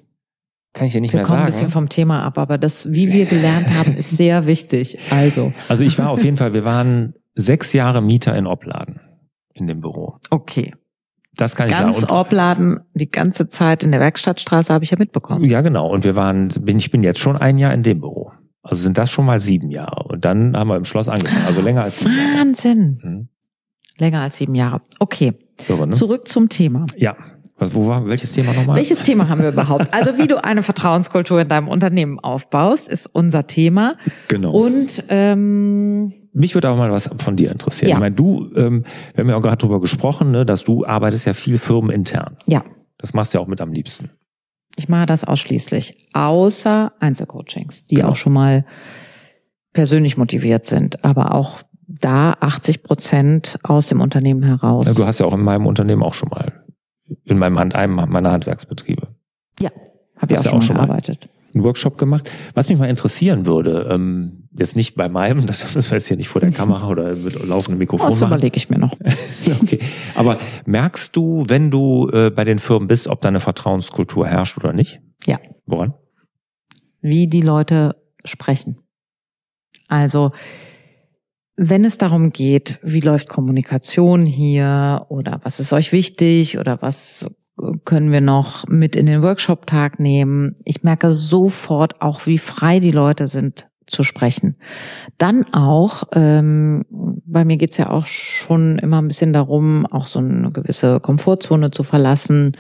Kann 0.73 0.89
ich 0.89 0.95
ja 0.95 1.01
nicht 1.01 1.13
wir 1.13 1.19
mehr 1.19 1.27
sagen. 1.27 1.35
Wir 1.35 1.37
kommen 1.37 1.47
ein 1.47 1.53
bisschen 1.53 1.71
vom 1.71 1.89
Thema 1.89 2.25
ab, 2.25 2.39
aber 2.39 2.59
das, 2.59 2.91
wie 2.91 3.13
wir 3.13 3.27
gelernt 3.27 3.73
haben, 3.75 3.95
ist 3.97 4.17
sehr 4.17 4.47
wichtig. 4.47 4.99
Also. 5.11 5.53
Also 5.69 5.85
ich 5.85 5.99
war 5.99 6.11
auf 6.11 6.25
jeden 6.25 6.37
Fall, 6.37 6.53
wir 6.53 6.65
waren 6.65 7.15
sechs 7.35 7.73
Jahre 7.73 8.03
Mieter 8.03 8.37
in 8.37 8.47
Opladen 8.47 9.01
in 9.53 9.69
dem 9.69 9.81
Büro. 9.81 10.19
Okay. 10.31 10.75
Das 11.37 11.57
kann 11.57 11.69
ich 11.69 11.77
Ganz 11.77 12.01
sagen. 12.01 12.09
Ganz 12.09 12.21
Opladen 12.21 12.81
die 12.95 13.11
ganze 13.11 13.49
Zeit 13.49 13.83
in 13.83 13.91
der 13.91 14.01
Werkstattstraße 14.01 14.73
habe 14.73 14.85
ich 14.85 14.91
ja 14.91 14.97
mitbekommen. 14.99 15.45
Ja, 15.45 15.61
genau. 15.61 15.89
Und 15.89 16.05
wir 16.05 16.17
waren, 16.17 16.49
bin, 16.49 16.79
ich 16.79 16.91
bin 16.91 17.03
jetzt 17.03 17.19
schon 17.19 17.37
ein 17.37 17.59
Jahr 17.59 17.73
in 17.73 17.83
dem 17.83 18.01
Büro. 18.01 18.33
Also 18.65 18.83
sind 18.83 18.97
das 18.97 19.11
schon 19.11 19.27
mal 19.27 19.41
sieben 19.41 19.71
Jahre. 19.71 20.05
Und 20.09 20.25
dann 20.25 20.57
haben 20.57 20.69
wir 20.69 20.77
im 20.77 20.87
Schloss 20.87 21.09
angefangen. 21.09 21.45
Also 21.47 21.61
länger 21.61 21.85
als 21.85 21.99
sieben 21.99 22.17
Jahre. 22.17 22.39
Wahnsinn. 22.39 22.99
Hm. 23.03 23.29
Länger 23.99 24.23
als 24.23 24.39
sieben 24.39 24.55
Jahre. 24.55 24.81
Okay. 24.99 25.35
Irre, 25.69 25.87
ne? 25.87 25.95
Zurück 25.95 26.27
zum 26.29 26.49
Thema. 26.49 26.87
Ja. 26.97 27.15
Was, 27.57 27.75
wo 27.75 27.87
war, 27.87 28.05
welches 28.09 28.33
Thema 28.33 28.53
nochmal? 28.53 28.77
Welches 28.77 29.05
Thema 29.05 29.29
haben 29.29 29.41
wir 29.41 29.51
überhaupt? 29.51 29.95
Also 29.95 30.19
wie 30.19 30.27
du 30.27 30.43
eine 30.43 30.65
Vertrauenskultur 30.65 31.41
in 31.41 31.49
deinem 31.49 31.69
Unternehmen 31.69 32.19
aufbaust, 32.19 32.89
ist 32.89 33.07
unser 33.07 33.47
Thema. 33.47 33.95
Genau. 34.27 34.51
Und 34.51 35.05
ähm, 35.09 36.13
mich 36.33 36.55
würde 36.55 36.71
auch 36.71 36.77
mal 36.77 36.91
was 36.91 37.09
von 37.19 37.37
dir 37.37 37.53
interessieren. 37.53 37.91
Ja. 37.91 37.97
Ich 37.97 38.01
meine, 38.01 38.17
du, 38.17 38.51
ähm, 38.57 38.85
wir 39.15 39.23
haben 39.23 39.31
ja 39.31 39.37
auch 39.37 39.43
gerade 39.43 39.59
drüber 39.59 39.81
gesprochen, 39.81 40.33
ne, 40.33 40.45
dass 40.45 40.65
du 40.65 40.85
arbeitest 40.85 41.27
ja 41.27 41.33
viel 41.33 41.59
firmenintern. 41.59 42.37
Ja. 42.47 42.65
Das 42.99 43.15
machst 43.15 43.33
du 43.33 43.39
ja 43.39 43.45
auch 43.45 43.49
mit 43.49 43.61
am 43.61 43.73
liebsten. 43.73 44.11
Ich 44.77 44.89
mache 44.89 45.07
das 45.07 45.25
ausschließlich, 45.25 46.09
außer 46.13 46.93
Einzelcoachings, 46.99 47.87
die 47.87 47.97
genau. 47.97 48.09
auch 48.09 48.17
schon 48.17 48.33
mal 48.33 48.65
persönlich 49.73 50.17
motiviert 50.17 50.67
sind, 50.67 51.05
aber 51.05 51.35
auch 51.35 51.63
da 51.87 52.35
80 52.41 52.83
Prozent 52.83 53.59
aus 53.63 53.89
dem 53.89 54.01
Unternehmen 54.01 54.43
heraus. 54.43 54.87
Ja, 54.87 54.95
du 54.95 55.07
hast 55.07 55.21
ja 55.21 55.27
auch 55.27 55.35
in 55.35 55.43
meinem 55.43 55.67
Unternehmen 55.67 56.03
auch 56.03 56.15
schon 56.15 56.31
mal 56.31 56.65
in 57.25 57.39
meinem 57.39 57.59
Hand, 57.59 57.75
einem 57.75 57.95
meiner 57.95 58.33
Handwerksbetriebe. 58.33 59.09
Ja, 59.61 59.71
habe 60.17 60.35
ich 60.35 60.41
auch, 60.41 60.45
ja 60.45 60.53
auch 60.53 60.63
schon 60.63 60.77
gearbeitet. 60.77 61.29
Einen 61.55 61.65
Workshop 61.65 61.99
gemacht. 61.99 62.31
Was 62.55 62.69
mich 62.69 62.79
mal 62.79 62.89
interessieren 62.89 63.47
würde, 63.47 63.89
ähm, 63.91 64.49
jetzt 64.57 64.77
nicht 64.77 64.95
bei 64.95 65.09
meinem, 65.09 65.47
das 65.47 65.75
müssen 65.75 65.91
wir 65.91 65.97
jetzt 65.97 66.09
hier 66.09 66.17
nicht 66.17 66.29
vor 66.29 66.41
der 66.41 66.51
Kamera 66.51 66.89
oder 66.89 67.15
mit 67.15 67.47
laufendem 67.47 67.79
Mikrofon 67.79 68.11
Das 68.11 68.21
überlege 68.21 68.57
ich 68.57 68.71
mir 68.71 68.79
noch. 68.79 68.93
okay. 69.63 69.81
Aber 70.15 70.39
merkst 70.67 71.15
du, 71.17 71.45
wenn 71.49 71.71
du 71.71 72.09
äh, 72.11 72.31
bei 72.31 72.45
den 72.45 72.59
Firmen 72.59 72.89
bist, 72.89 73.09
ob 73.09 73.21
da 73.21 73.29
eine 73.29 73.41
Vertrauenskultur 73.41 74.27
herrscht 74.27 74.57
oder 74.59 74.73
nicht? 74.73 75.01
Ja. 75.27 75.39
Woran? 75.67 75.95
Wie 77.01 77.29
die 77.29 77.43
Leute 77.43 77.97
sprechen. 78.25 78.79
Also 79.89 80.33
wenn 81.57 81.85
es 81.85 81.99
darum 81.99 82.33
geht, 82.33 82.81
wie 82.83 83.01
läuft 83.01 83.29
Kommunikation 83.29 84.27
hier 84.27 85.07
oder 85.09 85.41
was 85.45 85.61
ist 85.61 85.73
euch 85.73 85.93
wichtig 85.93 86.59
oder 86.59 86.83
was 86.83 87.29
können 87.85 88.11
wir 88.11 88.21
noch 88.21 88.67
mit 88.67 88.97
in 88.97 89.07
den 89.07 89.23
Workshop-Tag 89.23 90.01
nehmen. 90.01 90.57
Ich 90.65 90.83
merke 90.83 91.13
sofort 91.13 92.01
auch, 92.01 92.27
wie 92.27 92.39
frei 92.39 92.81
die 92.81 92.91
Leute 92.91 93.27
sind 93.27 93.69
zu 93.87 94.03
sprechen. 94.03 94.57
Dann 95.19 95.45
auch, 95.53 96.05
ähm, 96.13 96.85
bei 96.91 97.45
mir 97.45 97.57
geht's 97.57 97.77
ja 97.77 97.91
auch 97.91 98.07
schon 98.07 98.79
immer 98.79 99.01
ein 99.01 99.09
bisschen 99.09 99.33
darum, 99.33 99.87
auch 99.87 100.07
so 100.07 100.21
eine 100.21 100.51
gewisse 100.51 101.01
Komfortzone 101.01 101.71
zu 101.71 101.83
verlassen. 101.83 102.53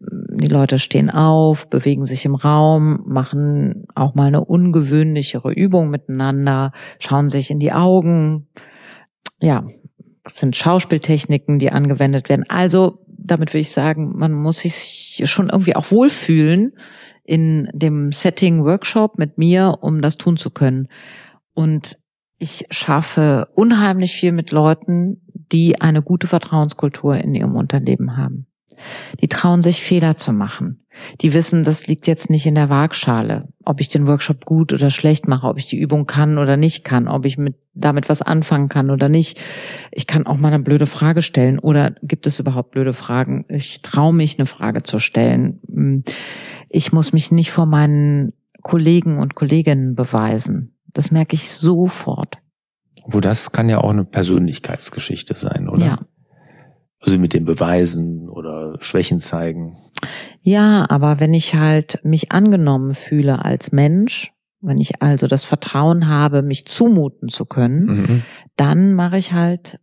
Die 0.00 0.48
Leute 0.48 0.78
stehen 0.78 1.10
auf, 1.10 1.68
bewegen 1.68 2.04
sich 2.04 2.24
im 2.24 2.34
Raum, 2.34 3.02
machen 3.06 3.86
auch 3.94 4.14
mal 4.14 4.26
eine 4.26 4.44
ungewöhnlichere 4.44 5.52
Übung 5.52 5.88
miteinander, 5.88 6.72
schauen 6.98 7.30
sich 7.30 7.50
in 7.50 7.58
die 7.58 7.72
Augen. 7.72 8.48
Ja, 9.40 9.64
das 10.24 10.36
sind 10.38 10.56
Schauspieltechniken, 10.56 11.58
die 11.58 11.70
angewendet 11.70 12.28
werden. 12.28 12.44
Also, 12.48 13.05
damit 13.26 13.54
will 13.54 13.60
ich 13.60 13.70
sagen, 13.70 14.12
man 14.16 14.32
muss 14.32 14.58
sich 14.58 15.22
schon 15.24 15.50
irgendwie 15.50 15.76
auch 15.76 15.90
wohlfühlen 15.90 16.72
in 17.24 17.68
dem 17.72 18.12
Setting 18.12 18.64
Workshop 18.64 19.18
mit 19.18 19.38
mir, 19.38 19.78
um 19.80 20.00
das 20.00 20.16
tun 20.16 20.36
zu 20.36 20.50
können. 20.50 20.88
Und 21.54 21.98
ich 22.38 22.66
schaffe 22.70 23.48
unheimlich 23.54 24.12
viel 24.12 24.32
mit 24.32 24.52
Leuten, 24.52 25.22
die 25.52 25.80
eine 25.80 26.02
gute 26.02 26.26
Vertrauenskultur 26.26 27.16
in 27.16 27.34
ihrem 27.34 27.56
Unternehmen 27.56 28.16
haben. 28.16 28.45
Die 29.20 29.28
trauen 29.28 29.62
sich 29.62 29.82
Fehler 29.82 30.16
zu 30.16 30.32
machen. 30.32 30.86
Die 31.20 31.34
wissen, 31.34 31.62
das 31.62 31.86
liegt 31.86 32.06
jetzt 32.06 32.30
nicht 32.30 32.46
in 32.46 32.54
der 32.54 32.70
Waagschale, 32.70 33.48
ob 33.64 33.80
ich 33.80 33.88
den 33.88 34.06
Workshop 34.06 34.44
gut 34.44 34.72
oder 34.72 34.90
schlecht 34.90 35.28
mache, 35.28 35.46
ob 35.46 35.58
ich 35.58 35.66
die 35.66 35.78
Übung 35.78 36.06
kann 36.06 36.38
oder 36.38 36.56
nicht 36.56 36.84
kann, 36.84 37.08
ob 37.08 37.26
ich 37.26 37.36
mit, 37.36 37.56
damit 37.74 38.08
was 38.08 38.22
anfangen 38.22 38.68
kann 38.68 38.90
oder 38.90 39.08
nicht. 39.08 39.38
Ich 39.92 40.06
kann 40.06 40.26
auch 40.26 40.38
mal 40.38 40.52
eine 40.52 40.62
blöde 40.62 40.86
Frage 40.86 41.22
stellen 41.22 41.58
oder 41.58 41.94
gibt 42.02 42.26
es 42.26 42.38
überhaupt 42.38 42.70
blöde 42.70 42.94
Fragen? 42.94 43.44
Ich 43.48 43.82
traue 43.82 44.14
mich, 44.14 44.38
eine 44.38 44.46
Frage 44.46 44.82
zu 44.82 44.98
stellen. 44.98 46.04
Ich 46.70 46.92
muss 46.92 47.12
mich 47.12 47.30
nicht 47.30 47.50
vor 47.50 47.66
meinen 47.66 48.32
Kollegen 48.62 49.18
und 49.18 49.34
Kolleginnen 49.34 49.94
beweisen. 49.94 50.76
Das 50.92 51.10
merke 51.10 51.34
ich 51.34 51.50
sofort. 51.50 52.38
Wo 53.06 53.20
das 53.20 53.52
kann 53.52 53.68
ja 53.68 53.78
auch 53.78 53.90
eine 53.90 54.04
Persönlichkeitsgeschichte 54.04 55.34
sein, 55.34 55.68
oder? 55.68 55.84
Ja. 55.84 55.98
Also 57.06 57.18
mit 57.18 57.34
den 57.34 57.44
Beweisen 57.44 58.28
oder 58.28 58.76
Schwächen 58.80 59.20
zeigen. 59.20 59.76
Ja, 60.42 60.86
aber 60.88 61.20
wenn 61.20 61.34
ich 61.34 61.54
halt 61.54 62.00
mich 62.02 62.32
angenommen 62.32 62.94
fühle 62.94 63.44
als 63.44 63.72
Mensch, 63.72 64.32
wenn 64.60 64.78
ich 64.78 65.02
also 65.02 65.26
das 65.26 65.44
Vertrauen 65.44 66.08
habe, 66.08 66.42
mich 66.42 66.66
zumuten 66.66 67.28
zu 67.28 67.46
können, 67.46 67.84
mhm. 67.86 68.22
dann 68.56 68.94
mache 68.94 69.18
ich 69.18 69.32
halt 69.32 69.78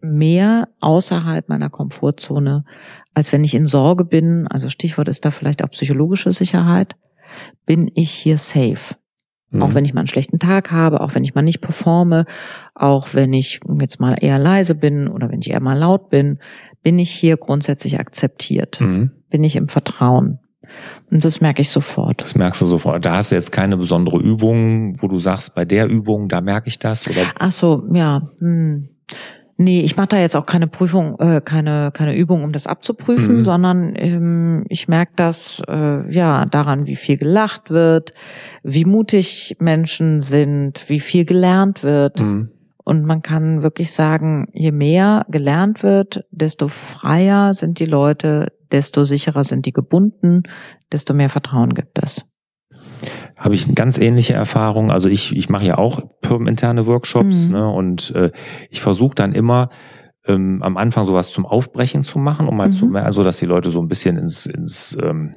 mehr 0.00 0.68
außerhalb 0.80 1.48
meiner 1.48 1.70
Komfortzone, 1.70 2.64
als 3.14 3.32
wenn 3.32 3.44
ich 3.44 3.54
in 3.54 3.66
Sorge 3.66 4.04
bin. 4.04 4.46
Also 4.46 4.68
Stichwort 4.68 5.08
ist 5.08 5.24
da 5.24 5.30
vielleicht 5.30 5.64
auch 5.64 5.70
psychologische 5.70 6.32
Sicherheit. 6.32 6.96
Bin 7.66 7.90
ich 7.94 8.10
hier 8.10 8.38
safe? 8.38 8.94
Mhm. 9.50 9.62
Auch 9.62 9.74
wenn 9.74 9.84
ich 9.84 9.94
mal 9.94 10.00
einen 10.00 10.08
schlechten 10.08 10.38
Tag 10.38 10.70
habe, 10.70 11.00
auch 11.00 11.14
wenn 11.14 11.24
ich 11.24 11.34
mal 11.34 11.42
nicht 11.42 11.60
performe, 11.60 12.24
auch 12.74 13.08
wenn 13.12 13.32
ich 13.32 13.60
jetzt 13.80 14.00
mal 14.00 14.16
eher 14.20 14.38
leise 14.38 14.74
bin 14.74 15.08
oder 15.08 15.30
wenn 15.30 15.40
ich 15.40 15.50
eher 15.50 15.60
mal 15.60 15.78
laut 15.78 16.10
bin, 16.10 16.38
bin 16.82 16.98
ich 16.98 17.10
hier 17.10 17.36
grundsätzlich 17.36 17.98
akzeptiert. 17.98 18.80
Mhm. 18.80 19.10
Bin 19.30 19.44
ich 19.44 19.56
im 19.56 19.68
Vertrauen. 19.68 20.38
Und 21.10 21.24
das 21.24 21.40
merke 21.40 21.62
ich 21.62 21.70
sofort. 21.70 22.20
Das 22.20 22.34
merkst 22.34 22.60
du 22.60 22.66
sofort. 22.66 23.04
Da 23.04 23.16
hast 23.16 23.30
du 23.30 23.36
jetzt 23.36 23.52
keine 23.52 23.76
besondere 23.78 24.18
Übung, 24.18 25.00
wo 25.00 25.08
du 25.08 25.18
sagst, 25.18 25.54
bei 25.54 25.64
der 25.64 25.86
Übung, 25.88 26.28
da 26.28 26.40
merke 26.42 26.68
ich 26.68 26.78
das? 26.78 27.08
Oder? 27.08 27.22
Ach 27.38 27.52
so, 27.52 27.86
ja. 27.92 28.20
Hm. 28.40 28.88
Nee, 29.60 29.80
ich 29.80 29.96
mache 29.96 30.08
da 30.08 30.20
jetzt 30.20 30.36
auch 30.36 30.46
keine 30.46 30.68
Prüfung, 30.68 31.18
äh, 31.18 31.40
keine, 31.44 31.90
keine 31.92 32.14
Übung, 32.16 32.44
um 32.44 32.52
das 32.52 32.68
abzuprüfen, 32.68 33.38
mhm. 33.38 33.44
sondern 33.44 33.92
ähm, 33.96 34.64
ich 34.68 34.86
merke 34.86 35.12
das 35.16 35.60
äh, 35.66 36.08
ja 36.14 36.46
daran, 36.46 36.86
wie 36.86 36.94
viel 36.94 37.16
gelacht 37.16 37.68
wird, 37.68 38.14
wie 38.62 38.84
mutig 38.84 39.56
Menschen 39.58 40.20
sind, 40.20 40.84
wie 40.88 41.00
viel 41.00 41.24
gelernt 41.24 41.82
wird. 41.82 42.22
Mhm. 42.22 42.50
Und 42.84 43.04
man 43.04 43.20
kann 43.20 43.64
wirklich 43.64 43.90
sagen, 43.90 44.46
je 44.52 44.70
mehr 44.70 45.26
gelernt 45.28 45.82
wird, 45.82 46.24
desto 46.30 46.68
freier 46.68 47.52
sind 47.52 47.80
die 47.80 47.86
Leute, 47.86 48.52
desto 48.70 49.02
sicherer 49.02 49.42
sind 49.42 49.66
die 49.66 49.72
gebunden, 49.72 50.42
desto 50.92 51.14
mehr 51.14 51.30
Vertrauen 51.30 51.74
gibt 51.74 52.00
es. 52.00 52.24
Habe 53.38 53.54
ich 53.54 53.64
eine 53.64 53.74
ganz 53.74 53.98
ähnliche 53.98 54.34
Erfahrung. 54.34 54.90
Also 54.90 55.08
ich, 55.08 55.34
ich 55.34 55.48
mache 55.48 55.64
ja 55.64 55.78
auch 55.78 56.02
firmeninterne 56.22 56.86
Workshops 56.86 57.48
mhm. 57.48 57.54
ne, 57.54 57.68
und 57.68 58.14
äh, 58.14 58.32
ich 58.68 58.80
versuche 58.80 59.14
dann 59.14 59.32
immer 59.32 59.70
ähm, 60.26 60.62
am 60.62 60.76
Anfang 60.76 61.04
sowas 61.04 61.30
zum 61.30 61.46
Aufbrechen 61.46 62.02
zu 62.02 62.18
machen, 62.18 62.48
um 62.48 62.56
mal 62.56 62.68
mhm. 62.68 62.72
zu 62.72 62.94
also 62.94 63.22
dass 63.22 63.38
die 63.38 63.46
Leute 63.46 63.70
so 63.70 63.80
ein 63.80 63.88
bisschen 63.88 64.18
ins, 64.18 64.46
ins 64.46 64.96
ähm, 65.00 65.36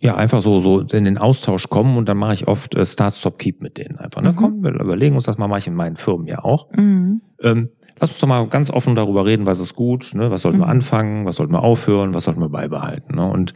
ja, 0.00 0.16
einfach 0.16 0.40
so, 0.40 0.60
so 0.60 0.80
in 0.80 1.04
den 1.04 1.18
Austausch 1.18 1.68
kommen 1.68 1.96
und 1.96 2.08
dann 2.08 2.16
mache 2.16 2.34
ich 2.34 2.46
oft 2.46 2.74
äh, 2.74 2.84
Start, 2.84 3.14
Stop, 3.14 3.38
Keep 3.38 3.62
mit 3.62 3.78
denen 3.78 3.98
einfach. 3.98 4.20
Ne? 4.20 4.32
Mhm. 4.32 4.36
Komm, 4.36 4.62
wir 4.62 4.72
überlegen 4.72 5.14
uns 5.14 5.24
das 5.24 5.38
mal, 5.38 5.48
mache 5.48 5.60
ich 5.60 5.66
in 5.66 5.74
meinen 5.74 5.96
Firmen 5.96 6.26
ja 6.26 6.44
auch. 6.44 6.70
Mhm. 6.72 7.22
Ähm, 7.42 7.70
lass 7.98 8.10
uns 8.10 8.20
doch 8.20 8.28
mal 8.28 8.46
ganz 8.48 8.70
offen 8.70 8.94
darüber 8.94 9.24
reden, 9.24 9.46
was 9.46 9.60
ist 9.60 9.74
gut, 9.74 10.12
ne? 10.14 10.30
was 10.30 10.42
sollten 10.42 10.58
mhm. 10.58 10.62
wir 10.62 10.68
anfangen, 10.68 11.24
was 11.24 11.36
sollten 11.36 11.52
wir 11.52 11.62
aufhören, 11.62 12.14
was 12.14 12.24
sollten 12.24 12.40
wir 12.40 12.48
beibehalten. 12.48 13.16
Ne? 13.16 13.28
Und 13.30 13.54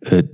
äh, 0.00 0.24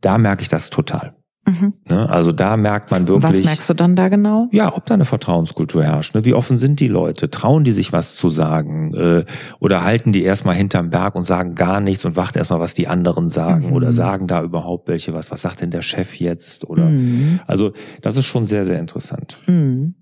da 0.00 0.18
merke 0.18 0.42
ich 0.42 0.48
das 0.48 0.70
total. 0.70 1.19
Mhm. 1.50 1.74
Ne? 1.88 2.08
Also 2.08 2.32
da 2.32 2.56
merkt 2.56 2.90
man 2.90 3.08
wirklich. 3.08 3.38
Was 3.38 3.44
merkst 3.44 3.70
du 3.70 3.74
dann 3.74 3.96
da 3.96 4.08
genau? 4.08 4.48
Ja, 4.52 4.74
ob 4.74 4.86
da 4.86 4.94
eine 4.94 5.04
Vertrauenskultur 5.04 5.84
herrscht. 5.84 6.14
Ne? 6.14 6.24
Wie 6.24 6.34
offen 6.34 6.56
sind 6.56 6.80
die 6.80 6.88
Leute? 6.88 7.30
Trauen 7.30 7.64
die 7.64 7.72
sich 7.72 7.92
was 7.92 8.16
zu 8.16 8.28
sagen? 8.28 8.94
Äh, 8.94 9.24
oder 9.58 9.84
halten 9.84 10.12
die 10.12 10.22
erstmal 10.22 10.54
hinterm 10.54 10.90
Berg 10.90 11.14
und 11.14 11.24
sagen 11.24 11.54
gar 11.54 11.80
nichts 11.80 12.04
und 12.04 12.16
warten 12.16 12.38
erstmal, 12.38 12.60
was 12.60 12.74
die 12.74 12.88
anderen 12.88 13.28
sagen? 13.28 13.68
Mhm. 13.68 13.72
Oder 13.72 13.92
sagen 13.92 14.26
da 14.26 14.42
überhaupt 14.42 14.88
welche 14.88 15.12
was? 15.12 15.30
Was 15.30 15.42
sagt 15.42 15.60
denn 15.60 15.70
der 15.70 15.82
Chef 15.82 16.14
jetzt? 16.16 16.68
Oder 16.68 16.86
mhm. 16.86 17.40
also 17.46 17.72
das 18.02 18.16
ist 18.16 18.26
schon 18.26 18.46
sehr, 18.46 18.64
sehr 18.64 18.78
interessant. 18.78 19.38
Mhm. 19.46 19.94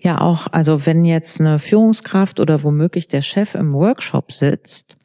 Ja, 0.00 0.20
auch, 0.20 0.48
also 0.50 0.84
wenn 0.86 1.04
jetzt 1.04 1.40
eine 1.40 1.58
Führungskraft 1.58 2.40
oder 2.40 2.64
womöglich 2.64 3.08
der 3.08 3.22
Chef 3.22 3.54
im 3.54 3.72
Workshop 3.72 4.32
sitzt, 4.32 4.96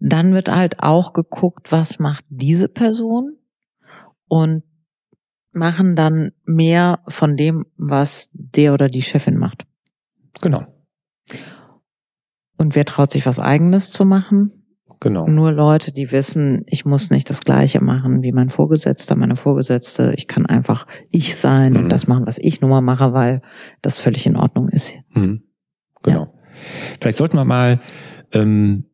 dann 0.00 0.34
wird 0.34 0.48
halt 0.48 0.82
auch 0.82 1.12
geguckt, 1.12 1.72
was 1.72 1.98
macht 1.98 2.24
diese 2.28 2.68
Person? 2.68 3.36
Und 4.28 4.62
machen 5.52 5.96
dann 5.96 6.32
mehr 6.44 7.00
von 7.08 7.36
dem, 7.36 7.66
was 7.76 8.30
der 8.32 8.74
oder 8.74 8.88
die 8.88 9.02
Chefin 9.02 9.36
macht. 9.36 9.66
Genau. 10.40 10.66
Und 12.56 12.74
wer 12.74 12.84
traut 12.84 13.12
sich 13.12 13.24
was 13.26 13.38
eigenes 13.38 13.90
zu 13.90 14.04
machen? 14.04 14.52
Genau. 15.00 15.28
Nur 15.28 15.52
Leute, 15.52 15.92
die 15.92 16.10
wissen, 16.10 16.64
ich 16.66 16.84
muss 16.84 17.10
nicht 17.10 17.30
das 17.30 17.42
Gleiche 17.42 17.82
machen 17.82 18.22
wie 18.22 18.32
mein 18.32 18.50
Vorgesetzter, 18.50 19.14
meine 19.14 19.36
Vorgesetzte. 19.36 20.12
Ich 20.16 20.26
kann 20.26 20.44
einfach 20.44 20.86
ich 21.10 21.36
sein 21.36 21.74
mhm. 21.74 21.78
und 21.78 21.88
das 21.88 22.08
machen, 22.08 22.26
was 22.26 22.38
ich 22.38 22.60
nun 22.60 22.70
mal 22.70 22.80
mache, 22.80 23.12
weil 23.12 23.40
das 23.80 23.98
völlig 23.98 24.26
in 24.26 24.36
Ordnung 24.36 24.68
ist. 24.68 24.94
Mhm. 25.14 25.44
Genau. 26.02 26.22
Ja. 26.22 26.32
Vielleicht 27.00 27.18
sollten 27.18 27.36
wir 27.36 27.44
mal 27.44 27.78
ähm, 28.32 28.86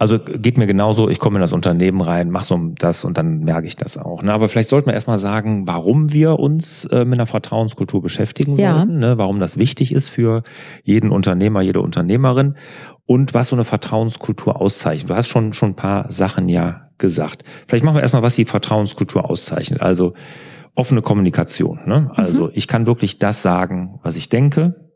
also 0.00 0.18
geht 0.18 0.56
mir 0.56 0.66
genauso, 0.66 1.10
ich 1.10 1.18
komme 1.18 1.36
in 1.36 1.42
das 1.42 1.52
Unternehmen 1.52 2.00
rein, 2.00 2.30
mache 2.30 2.46
so 2.46 2.58
das 2.78 3.04
und 3.04 3.18
dann 3.18 3.40
merke 3.40 3.66
ich 3.66 3.76
das 3.76 3.98
auch. 3.98 4.22
Ne? 4.22 4.32
Aber 4.32 4.48
vielleicht 4.48 4.70
sollten 4.70 4.86
wir 4.86 4.94
erstmal 4.94 5.18
sagen, 5.18 5.68
warum 5.68 6.10
wir 6.10 6.38
uns 6.38 6.86
äh, 6.86 7.04
mit 7.04 7.18
einer 7.18 7.26
Vertrauenskultur 7.26 8.00
beschäftigen 8.00 8.56
ja. 8.56 8.78
sollten, 8.78 8.98
ne? 8.98 9.18
warum 9.18 9.40
das 9.40 9.58
wichtig 9.58 9.92
ist 9.92 10.08
für 10.08 10.42
jeden 10.84 11.10
Unternehmer, 11.10 11.60
jede 11.60 11.82
Unternehmerin 11.82 12.54
und 13.04 13.34
was 13.34 13.48
so 13.48 13.56
eine 13.56 13.64
Vertrauenskultur 13.64 14.58
auszeichnet. 14.58 15.10
Du 15.10 15.14
hast 15.14 15.28
schon, 15.28 15.52
schon 15.52 15.72
ein 15.72 15.76
paar 15.76 16.10
Sachen 16.10 16.48
ja 16.48 16.88
gesagt. 16.96 17.44
Vielleicht 17.68 17.84
machen 17.84 17.96
wir 17.96 18.02
erstmal, 18.02 18.22
was 18.22 18.36
die 18.36 18.46
Vertrauenskultur 18.46 19.28
auszeichnet. 19.28 19.82
Also 19.82 20.14
offene 20.74 21.02
Kommunikation. 21.02 21.80
Ne? 21.84 22.10
Also 22.14 22.44
mhm. 22.44 22.52
ich 22.54 22.68
kann 22.68 22.86
wirklich 22.86 23.18
das 23.18 23.42
sagen, 23.42 24.00
was 24.02 24.16
ich 24.16 24.30
denke 24.30 24.89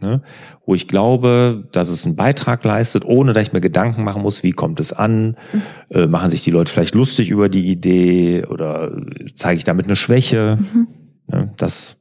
ne, 0.00 0.22
wo 0.64 0.74
ich 0.74 0.88
glaube, 0.88 1.68
dass 1.72 1.88
es 1.88 2.04
einen 2.04 2.16
Beitrag 2.16 2.64
leistet, 2.64 3.04
ohne 3.04 3.32
dass 3.32 3.48
ich 3.48 3.52
mir 3.52 3.60
Gedanken 3.60 4.04
machen 4.04 4.22
muss, 4.22 4.42
wie 4.42 4.52
kommt 4.52 4.80
es 4.80 4.92
an, 4.92 5.36
mhm. 5.52 5.62
äh, 5.90 6.06
machen 6.06 6.30
sich 6.30 6.44
die 6.44 6.50
Leute 6.50 6.72
vielleicht 6.72 6.94
lustig 6.94 7.30
über 7.30 7.48
die 7.48 7.70
Idee 7.70 8.44
oder 8.46 8.92
zeige 9.34 9.58
ich 9.58 9.64
damit 9.64 9.86
eine 9.86 9.96
Schwäche. 9.96 10.58
Mhm. 10.60 10.88
Ne, 11.28 11.52
das 11.56 11.96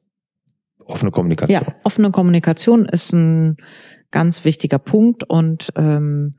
offene 0.85 1.11
Kommunikation. 1.11 1.63
Ja, 1.65 1.75
offene 1.83 2.11
Kommunikation 2.11 2.85
ist 2.85 3.11
ein 3.13 3.57
ganz 4.11 4.45
wichtiger 4.45 4.79
Punkt 4.79 5.23
und 5.23 5.69
ähm, 5.75 6.33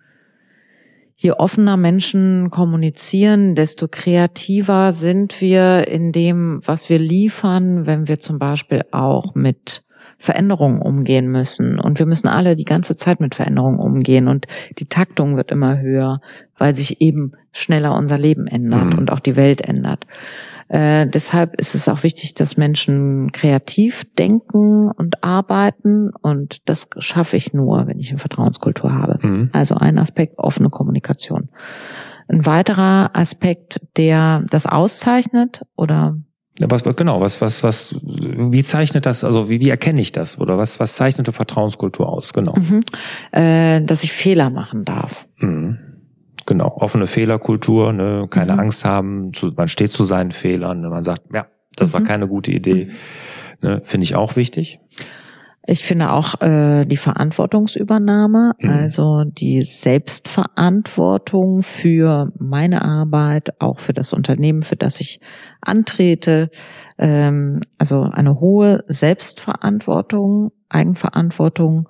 je 1.16 1.32
offener 1.32 1.76
Menschen 1.76 2.50
kommunizieren, 2.50 3.54
desto 3.54 3.88
kreativer 3.88 4.92
sind 4.92 5.40
wir 5.40 5.88
in 5.88 6.12
dem, 6.12 6.60
was 6.64 6.88
wir 6.88 6.98
liefern, 6.98 7.86
wenn 7.86 8.06
wir 8.06 8.20
zum 8.20 8.38
Beispiel 8.38 8.84
auch 8.92 9.34
mit 9.34 9.85
Veränderungen 10.18 10.80
umgehen 10.80 11.30
müssen. 11.30 11.78
Und 11.78 11.98
wir 11.98 12.06
müssen 12.06 12.28
alle 12.28 12.56
die 12.56 12.64
ganze 12.64 12.96
Zeit 12.96 13.20
mit 13.20 13.34
Veränderungen 13.34 13.78
umgehen. 13.78 14.28
Und 14.28 14.46
die 14.78 14.88
Taktung 14.88 15.36
wird 15.36 15.52
immer 15.52 15.78
höher, 15.78 16.20
weil 16.58 16.74
sich 16.74 17.00
eben 17.00 17.32
schneller 17.52 17.94
unser 17.96 18.18
Leben 18.18 18.46
ändert 18.46 18.92
mhm. 18.92 18.98
und 18.98 19.12
auch 19.12 19.20
die 19.20 19.36
Welt 19.36 19.60
ändert. 19.60 20.06
Äh, 20.68 21.06
deshalb 21.06 21.60
ist 21.60 21.74
es 21.74 21.88
auch 21.88 22.02
wichtig, 22.02 22.34
dass 22.34 22.56
Menschen 22.56 23.30
kreativ 23.32 24.06
denken 24.18 24.90
und 24.90 25.22
arbeiten. 25.22 26.10
Und 26.22 26.68
das 26.68 26.88
schaffe 26.98 27.36
ich 27.36 27.52
nur, 27.52 27.86
wenn 27.86 27.98
ich 27.98 28.10
eine 28.10 28.18
Vertrauenskultur 28.18 28.92
habe. 28.92 29.18
Mhm. 29.24 29.50
Also 29.52 29.76
ein 29.76 29.98
Aspekt, 29.98 30.38
offene 30.38 30.70
Kommunikation. 30.70 31.50
Ein 32.28 32.44
weiterer 32.44 33.10
Aspekt, 33.12 33.80
der 33.96 34.44
das 34.50 34.66
auszeichnet 34.66 35.62
oder 35.76 36.16
was, 36.60 36.82
genau, 36.96 37.20
was, 37.20 37.40
was, 37.40 37.62
was, 37.62 37.96
wie 38.02 38.62
zeichnet 38.62 39.04
das, 39.06 39.24
also 39.24 39.50
wie, 39.50 39.60
wie 39.60 39.68
erkenne 39.68 40.00
ich 40.00 40.12
das? 40.12 40.38
Oder 40.38 40.56
was, 40.56 40.80
was 40.80 40.96
zeichnet 40.96 41.26
eine 41.26 41.32
Vertrauenskultur 41.32 42.08
aus? 42.08 42.32
Genau. 42.32 42.54
Mhm. 42.54 42.82
Äh, 43.32 43.82
dass 43.82 44.04
ich 44.04 44.12
Fehler 44.12 44.50
machen 44.50 44.84
darf. 44.84 45.26
Mhm. 45.38 45.78
Genau, 46.46 46.76
offene 46.76 47.06
Fehlerkultur, 47.06 47.92
ne? 47.92 48.26
keine 48.30 48.54
mhm. 48.54 48.60
Angst 48.60 48.84
haben, 48.84 49.32
zu, 49.32 49.52
man 49.56 49.68
steht 49.68 49.92
zu 49.92 50.04
seinen 50.04 50.30
Fehlern, 50.30 50.80
ne? 50.80 50.88
man 50.88 51.02
sagt, 51.02 51.22
ja, 51.34 51.46
das 51.74 51.92
war 51.92 52.00
mhm. 52.00 52.04
keine 52.04 52.28
gute 52.28 52.52
Idee. 52.52 52.90
Ne? 53.62 53.82
Finde 53.84 54.04
ich 54.04 54.14
auch 54.14 54.36
wichtig. 54.36 54.80
Ich 55.66 55.84
finde 55.84 56.12
auch 56.12 56.40
äh, 56.40 56.84
die 56.84 56.96
Verantwortungsübernahme, 56.96 58.52
mhm. 58.58 58.70
also 58.70 59.24
die 59.24 59.62
Selbstverantwortung 59.62 61.62
für 61.62 62.32
meine 62.38 62.82
Arbeit, 62.82 63.60
auch 63.60 63.80
für 63.80 63.92
das 63.92 64.12
Unternehmen, 64.12 64.62
für 64.62 64.76
das 64.76 65.00
ich 65.00 65.20
antrete. 65.60 66.50
Ähm, 66.98 67.62
also 67.78 68.02
eine 68.02 68.38
hohe 68.38 68.84
Selbstverantwortung, 68.86 70.52
Eigenverantwortung 70.68 71.88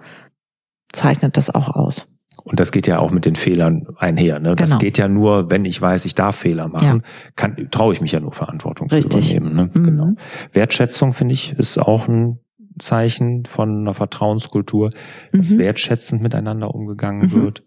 zeichnet 0.92 1.36
das 1.36 1.54
auch 1.54 1.68
aus. 1.68 2.06
Und 2.44 2.60
das 2.60 2.70
geht 2.70 2.86
ja 2.86 3.00
auch 3.00 3.10
mit 3.10 3.24
den 3.24 3.34
Fehlern 3.34 3.88
einher. 3.98 4.38
Ne? 4.38 4.54
Das 4.54 4.70
genau. 4.70 4.78
geht 4.78 4.98
ja 4.98 5.08
nur, 5.08 5.50
wenn 5.50 5.64
ich 5.64 5.80
weiß, 5.80 6.04
ich 6.04 6.14
darf 6.14 6.36
Fehler 6.36 6.68
machen, 6.68 7.02
ja. 7.04 7.30
kann, 7.34 7.68
traue 7.70 7.92
ich 7.92 8.00
mich 8.00 8.12
ja 8.12 8.20
nur 8.20 8.32
Verantwortung 8.32 8.88
Richtig. 8.88 9.26
zu 9.26 9.36
übernehmen. 9.36 9.56
Ne? 9.56 9.70
Mhm. 9.74 9.84
Genau. 9.84 10.12
Wertschätzung, 10.52 11.12
finde 11.12 11.34
ich, 11.34 11.58
ist 11.58 11.78
auch 11.78 12.08
ein 12.08 12.38
Zeichen 12.78 13.44
von 13.46 13.80
einer 13.80 13.94
Vertrauenskultur, 13.94 14.90
dass 15.32 15.50
mhm. 15.50 15.58
wertschätzend 15.58 16.22
miteinander 16.22 16.74
umgegangen 16.74 17.28
mhm. 17.28 17.32
wird. 17.32 17.62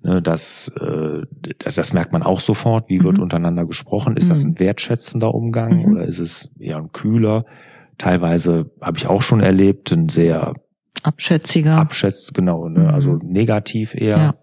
Ne, 0.00 0.22
das, 0.22 0.72
äh, 0.80 1.22
das, 1.58 1.74
das 1.74 1.92
merkt 1.92 2.12
man 2.12 2.22
auch 2.22 2.40
sofort. 2.40 2.88
Wie 2.88 3.02
wird 3.02 3.16
mhm. 3.16 3.24
untereinander 3.24 3.66
gesprochen? 3.66 4.16
Ist 4.16 4.30
das 4.30 4.44
mhm. 4.44 4.50
ein 4.50 4.58
wertschätzender 4.60 5.34
Umgang 5.34 5.78
mhm. 5.78 5.92
oder 5.92 6.04
ist 6.04 6.20
es 6.20 6.50
eher 6.58 6.78
ein 6.78 6.92
kühler? 6.92 7.44
Teilweise 7.98 8.70
habe 8.80 8.96
ich 8.96 9.08
auch 9.08 9.22
schon 9.22 9.40
erlebt, 9.40 9.90
ein 9.90 10.08
sehr 10.08 10.54
abschätziger. 11.02 11.78
Abschätzt, 11.78 12.32
genau, 12.32 12.68
ne? 12.68 12.92
also 12.92 13.18
negativ 13.22 13.94
eher. 13.94 14.16
Ja. 14.16 14.34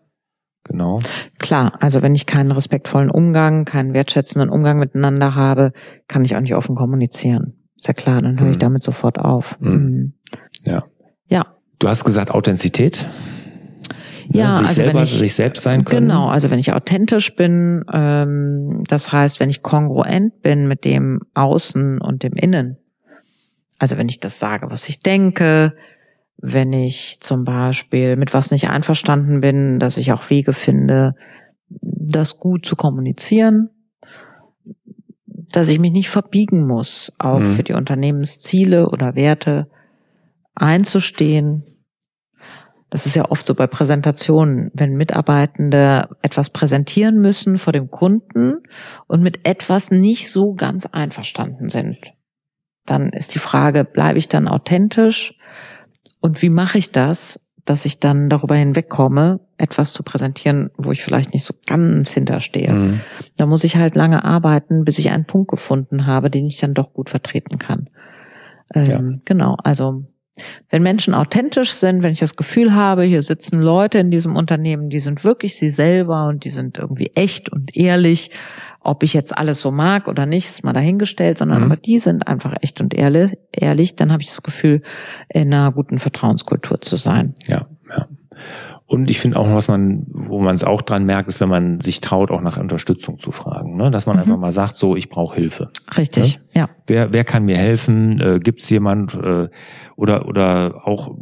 Genau. 0.65 0.99
Klar, 1.37 1.73
also 1.79 2.01
wenn 2.01 2.15
ich 2.15 2.25
keinen 2.25 2.51
respektvollen 2.51 3.11
Umgang, 3.11 3.65
keinen 3.65 3.93
wertschätzenden 3.93 4.49
Umgang 4.49 4.79
miteinander 4.79 5.35
habe, 5.35 5.73
kann 6.07 6.25
ich 6.25 6.35
auch 6.35 6.41
nicht 6.41 6.55
offen 6.55 6.75
kommunizieren. 6.75 7.64
Ist 7.85 7.87
ja 7.89 7.93
klar, 7.93 8.19
dann 8.19 8.39
höre 8.39 8.49
ich 8.49 8.55
mhm. 8.55 8.61
damit 8.61 8.81
sofort 8.81 9.19
auf. 9.19 9.59
Mhm. 9.59 9.71
mhm. 9.71 10.13
Ja. 10.63 10.85
Ja. 11.27 11.45
Du 11.77 11.87
hast 11.87 12.03
gesagt 12.03 12.31
Authentizität. 12.31 13.05
Ja, 14.31 14.53
sich 14.53 14.69
also 14.69 14.73
selber, 14.73 14.93
wenn 14.95 15.03
ich, 15.03 15.11
sich 15.11 15.35
selbst 15.35 15.61
sein 15.61 15.85
können. 15.85 16.07
Genau, 16.07 16.27
also 16.27 16.49
wenn 16.49 16.57
ich 16.57 16.73
authentisch 16.73 17.35
bin, 17.35 17.85
ähm, 17.93 18.83
das 18.87 19.11
heißt, 19.11 19.39
wenn 19.39 19.51
ich 19.51 19.61
kongruent 19.61 20.41
bin 20.41 20.67
mit 20.67 20.83
dem 20.83 21.19
Außen 21.35 22.01
und 22.01 22.23
dem 22.23 22.33
Innen. 22.33 22.77
Also 23.77 23.99
wenn 23.99 24.09
ich 24.09 24.19
das 24.19 24.39
sage, 24.39 24.71
was 24.71 24.89
ich 24.89 25.01
denke, 25.01 25.75
wenn 26.37 26.73
ich 26.73 27.19
zum 27.21 27.43
Beispiel 27.43 28.15
mit 28.15 28.33
was 28.33 28.49
nicht 28.49 28.67
einverstanden 28.67 29.41
bin, 29.41 29.77
dass 29.77 29.97
ich 29.97 30.11
auch 30.11 30.31
Wege 30.31 30.53
finde, 30.53 31.13
das 31.69 32.39
gut 32.39 32.65
zu 32.65 32.75
kommunizieren, 32.75 33.69
dass 35.55 35.69
ich 35.69 35.79
mich 35.79 35.93
nicht 35.93 36.09
verbiegen 36.09 36.67
muss, 36.67 37.13
auch 37.17 37.39
mhm. 37.39 37.55
für 37.55 37.63
die 37.63 37.73
Unternehmensziele 37.73 38.89
oder 38.89 39.15
Werte 39.15 39.69
einzustehen. 40.53 41.63
Das 42.89 43.05
ist 43.05 43.15
ja 43.15 43.29
oft 43.31 43.45
so 43.45 43.55
bei 43.55 43.65
Präsentationen, 43.65 44.69
wenn 44.73 44.97
Mitarbeitende 44.97 46.09
etwas 46.21 46.49
präsentieren 46.49 47.21
müssen 47.21 47.57
vor 47.57 47.71
dem 47.71 47.89
Kunden 47.89 48.63
und 49.07 49.23
mit 49.23 49.47
etwas 49.47 49.91
nicht 49.91 50.29
so 50.29 50.53
ganz 50.55 50.87
einverstanden 50.87 51.69
sind. 51.69 51.99
Dann 52.85 53.09
ist 53.09 53.33
die 53.33 53.39
Frage, 53.39 53.85
bleibe 53.85 54.19
ich 54.19 54.27
dann 54.27 54.49
authentisch? 54.49 55.37
Und 56.19 56.41
wie 56.41 56.49
mache 56.49 56.77
ich 56.77 56.91
das, 56.91 57.39
dass 57.63 57.85
ich 57.85 57.99
dann 58.01 58.29
darüber 58.29 58.55
hinwegkomme 58.55 59.39
etwas 59.57 59.93
zu 59.93 60.03
präsentieren, 60.03 60.69
wo 60.77 60.91
ich 60.91 61.03
vielleicht 61.03 61.33
nicht 61.33 61.43
so 61.43 61.53
ganz 61.65 62.11
hinterstehe. 62.11 62.73
Mhm. 62.73 62.99
Da 63.37 63.45
muss 63.45 63.63
ich 63.63 63.77
halt 63.77 63.95
lange 63.95 64.23
arbeiten, 64.23 64.83
bis 64.83 64.99
ich 64.99 65.11
einen 65.11 65.25
Punkt 65.25 65.49
gefunden 65.49 66.05
habe, 66.05 66.29
den 66.29 66.45
ich 66.45 66.57
dann 66.57 66.73
doch 66.73 66.93
gut 66.93 67.09
vertreten 67.09 67.57
kann. 67.57 67.89
Ähm, 68.73 68.89
ja. 68.89 69.01
Genau, 69.25 69.57
also 69.63 70.05
wenn 70.69 70.83
Menschen 70.83 71.13
authentisch 71.13 71.71
sind, 71.71 72.03
wenn 72.03 72.11
ich 72.11 72.19
das 72.19 72.35
Gefühl 72.35 72.73
habe, 72.73 73.03
hier 73.03 73.23
sitzen 73.23 73.61
Leute 73.61 73.99
in 73.99 74.11
diesem 74.11 74.35
Unternehmen, 74.35 74.89
die 74.89 74.99
sind 74.99 75.23
wirklich 75.23 75.55
sie 75.55 75.69
selber 75.69 76.27
und 76.27 76.43
die 76.43 76.49
sind 76.49 76.77
irgendwie 76.77 77.11
echt 77.15 77.49
und 77.49 77.75
ehrlich, 77.75 78.31
ob 78.81 79.03
ich 79.03 79.13
jetzt 79.13 79.37
alles 79.37 79.61
so 79.61 79.71
mag 79.71 80.09
oder 80.09 80.25
nicht, 80.25 80.49
ist 80.49 80.63
mal 80.65 80.73
dahingestellt, 80.73 81.37
sondern 81.37 81.59
mhm. 81.59 81.71
aber 81.71 81.77
die 81.77 81.99
sind 81.99 82.27
einfach 82.27 82.53
echt 82.61 82.81
und 82.81 82.93
ehrlich, 82.93 83.31
ehrlich 83.53 83.95
dann 83.95 84.11
habe 84.11 84.23
ich 84.23 84.29
das 84.29 84.43
Gefühl, 84.43 84.81
in 85.29 85.53
einer 85.53 85.71
guten 85.71 85.99
Vertrauenskultur 85.99 86.81
zu 86.81 86.97
sein. 86.97 87.33
Ja, 87.47 87.67
ja. 87.89 88.07
Und 88.87 89.09
ich 89.09 89.19
finde 89.19 89.39
auch, 89.39 89.51
was 89.51 89.67
man, 89.67 90.05
wo 90.09 90.39
man 90.39 90.53
es 90.53 90.63
auch 90.63 90.83
dran 90.83 91.05
merkt, 91.05 91.27
ist, 91.27 91.41
wenn 91.41 91.49
man 91.49 91.79
sich 91.79 92.01
traut, 92.01 92.29
auch 92.29 92.41
nach 92.41 92.57
Unterstützung 92.57 93.17
zu 93.17 93.31
fragen. 93.31 93.77
Ne? 93.77 93.89
Dass 93.89 94.05
man 94.05 94.15
mhm. 94.15 94.21
einfach 94.21 94.37
mal 94.37 94.51
sagt, 94.51 94.75
so, 94.75 94.95
ich 94.95 95.09
brauche 95.09 95.35
Hilfe. 95.35 95.71
Richtig, 95.97 96.37
ne? 96.37 96.43
ja. 96.53 96.69
Wer, 96.85 97.11
wer 97.11 97.23
kann 97.23 97.45
mir 97.45 97.57
helfen? 97.57 98.19
Äh, 98.19 98.39
Gibt 98.39 98.61
es 98.61 98.69
jemand 98.69 99.15
äh, 99.15 99.49
oder 99.95 100.27
oder 100.27 100.81
auch 100.85 101.15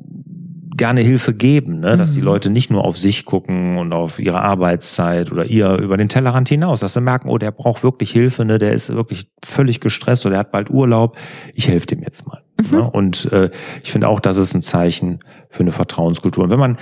gerne 0.76 1.02
Hilfe 1.02 1.34
geben, 1.34 1.80
ne? 1.80 1.98
dass 1.98 2.12
mhm. 2.12 2.16
die 2.16 2.22
Leute 2.22 2.50
nicht 2.50 2.70
nur 2.70 2.84
auf 2.84 2.98
sich 2.98 3.26
gucken 3.26 3.78
und 3.78 3.94
auf 3.94 4.20
ihre 4.20 4.42
Arbeitszeit 4.42 5.32
oder 5.32 5.46
ihr 5.46 5.76
über 5.78 5.98
den 5.98 6.10
Tellerrand 6.10 6.50
hinaus, 6.50 6.80
dass 6.80 6.94
sie 6.94 7.02
merken, 7.02 7.30
oh, 7.30 7.38
der 7.38 7.52
braucht 7.52 7.84
wirklich 7.84 8.12
Hilfe, 8.12 8.44
ne? 8.44 8.58
der 8.58 8.74
ist 8.74 8.94
wirklich 8.94 9.30
völlig 9.46 9.80
gestresst 9.80 10.26
oder 10.26 10.34
der 10.34 10.40
hat 10.40 10.52
bald 10.52 10.70
Urlaub, 10.70 11.18
ich 11.54 11.68
helfe 11.68 11.88
dem 11.88 12.02
jetzt 12.02 12.28
mal. 12.28 12.43
Mhm. 12.62 12.78
Ne? 12.78 12.92
Und 12.92 13.32
äh, 13.32 13.50
ich 13.84 13.92
finde 13.92 14.08
auch, 14.08 14.20
das 14.20 14.38
ist 14.38 14.54
ein 14.54 14.62
Zeichen 14.62 15.20
für 15.50 15.62
eine 15.62 15.72
Vertrauenskultur. 15.72 16.44
Und 16.44 16.50
wenn 16.50 16.60
man 16.60 16.78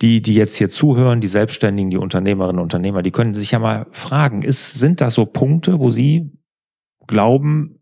die, 0.00 0.22
die 0.22 0.34
jetzt 0.34 0.56
hier 0.56 0.70
zuhören, 0.70 1.20
die 1.20 1.28
Selbstständigen, 1.28 1.90
die 1.90 1.96
Unternehmerinnen 1.96 2.58
und 2.58 2.64
Unternehmer, 2.64 3.02
die 3.02 3.10
können 3.10 3.34
sich 3.34 3.50
ja 3.50 3.58
mal 3.58 3.86
fragen, 3.90 4.42
ist, 4.42 4.74
sind 4.74 5.00
das 5.00 5.14
so 5.14 5.26
Punkte, 5.26 5.78
wo 5.78 5.90
sie 5.90 6.30
glauben, 7.06 7.80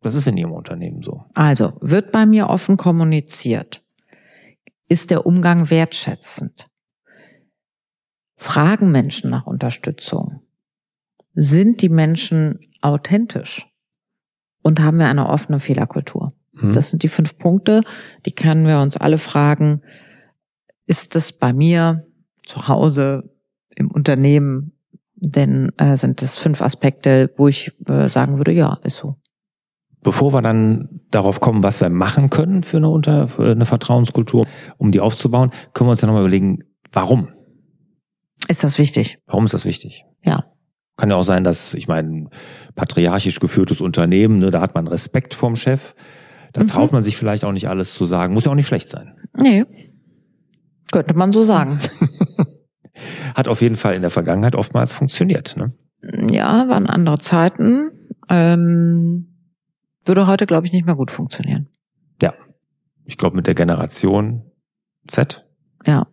das 0.00 0.14
ist 0.14 0.26
in 0.26 0.36
ihrem 0.36 0.52
Unternehmen 0.52 1.02
so? 1.02 1.24
Also, 1.34 1.72
wird 1.80 2.12
bei 2.12 2.26
mir 2.26 2.50
offen 2.50 2.76
kommuniziert? 2.76 3.82
Ist 4.88 5.10
der 5.10 5.26
Umgang 5.26 5.70
wertschätzend? 5.70 6.68
Fragen 8.36 8.92
Menschen 8.92 9.30
nach 9.30 9.46
Unterstützung? 9.46 10.42
Sind 11.32 11.80
die 11.80 11.88
Menschen 11.88 12.60
authentisch? 12.82 13.66
Und 14.62 14.80
haben 14.80 14.98
wir 14.98 15.08
eine 15.08 15.28
offene 15.28 15.58
Fehlerkultur? 15.58 16.34
Hm. 16.58 16.72
Das 16.72 16.90
sind 16.90 17.02
die 17.02 17.08
fünf 17.08 17.38
Punkte, 17.38 17.82
die 18.26 18.32
können 18.32 18.66
wir 18.66 18.80
uns 18.80 18.96
alle 18.96 19.18
fragen. 19.18 19.82
Ist 20.86 21.14
das 21.14 21.32
bei 21.32 21.52
mir 21.52 22.04
zu 22.44 22.68
Hause 22.68 23.30
im 23.74 23.90
Unternehmen? 23.90 24.72
Denn 25.16 25.72
äh, 25.78 25.96
sind 25.96 26.20
das 26.20 26.36
fünf 26.36 26.60
Aspekte, 26.60 27.32
wo 27.36 27.48
ich 27.48 27.72
äh, 27.88 28.08
sagen 28.08 28.36
würde, 28.36 28.52
ja, 28.52 28.78
ist 28.82 28.98
so. 28.98 29.16
Bevor 30.02 30.34
wir 30.34 30.42
dann 30.42 31.00
darauf 31.10 31.40
kommen, 31.40 31.62
was 31.62 31.80
wir 31.80 31.88
machen 31.88 32.28
können 32.28 32.62
für 32.62 32.76
eine, 32.76 32.90
Unter 32.90 33.28
für 33.28 33.50
eine 33.50 33.64
Vertrauenskultur, 33.64 34.46
um 34.76 34.92
die 34.92 35.00
aufzubauen, 35.00 35.50
können 35.72 35.88
wir 35.88 35.92
uns 35.92 36.02
ja 36.02 36.06
nochmal 36.06 36.22
überlegen, 36.22 36.64
warum? 36.92 37.28
Ist 38.48 38.64
das 38.64 38.78
wichtig? 38.78 39.18
Warum 39.26 39.46
ist 39.46 39.54
das 39.54 39.64
wichtig? 39.64 40.04
Ja. 40.22 40.44
Kann 40.96 41.08
ja 41.08 41.16
auch 41.16 41.24
sein, 41.24 41.42
dass, 41.42 41.72
ich 41.72 41.88
meine, 41.88 42.28
patriarchisch 42.74 43.40
geführtes 43.40 43.80
Unternehmen, 43.80 44.38
ne, 44.38 44.50
da 44.50 44.60
hat 44.60 44.74
man 44.74 44.86
Respekt 44.86 45.32
vorm 45.32 45.56
Chef. 45.56 45.94
Da 46.54 46.62
mhm. 46.62 46.68
traut 46.68 46.92
man 46.92 47.02
sich 47.02 47.16
vielleicht 47.16 47.44
auch 47.44 47.52
nicht 47.52 47.68
alles 47.68 47.94
zu 47.94 48.06
sagen. 48.06 48.32
Muss 48.32 48.46
ja 48.46 48.50
auch 48.50 48.56
nicht 48.56 48.68
schlecht 48.68 48.88
sein. 48.88 49.14
Nee. 49.36 49.66
Könnte 50.90 51.14
man 51.14 51.32
so 51.32 51.42
sagen. 51.42 51.80
hat 53.34 53.48
auf 53.48 53.60
jeden 53.60 53.74
Fall 53.74 53.94
in 53.94 54.00
der 54.00 54.10
Vergangenheit 54.10 54.54
oftmals 54.54 54.92
funktioniert, 54.92 55.56
ne? 55.56 55.74
Ja, 56.30 56.68
waren 56.68 56.86
andere 56.86 57.18
Zeiten. 57.18 57.90
Ähm 58.28 59.28
würde 60.06 60.26
heute, 60.26 60.46
glaube 60.46 60.66
ich, 60.66 60.72
nicht 60.72 60.86
mehr 60.86 60.96
gut 60.96 61.10
funktionieren. 61.10 61.68
Ja. 62.20 62.34
Ich 63.04 63.18
glaube, 63.18 63.36
mit 63.36 63.46
der 63.46 63.54
Generation 63.54 64.42
Z. 65.08 65.44
Ja. 65.86 66.06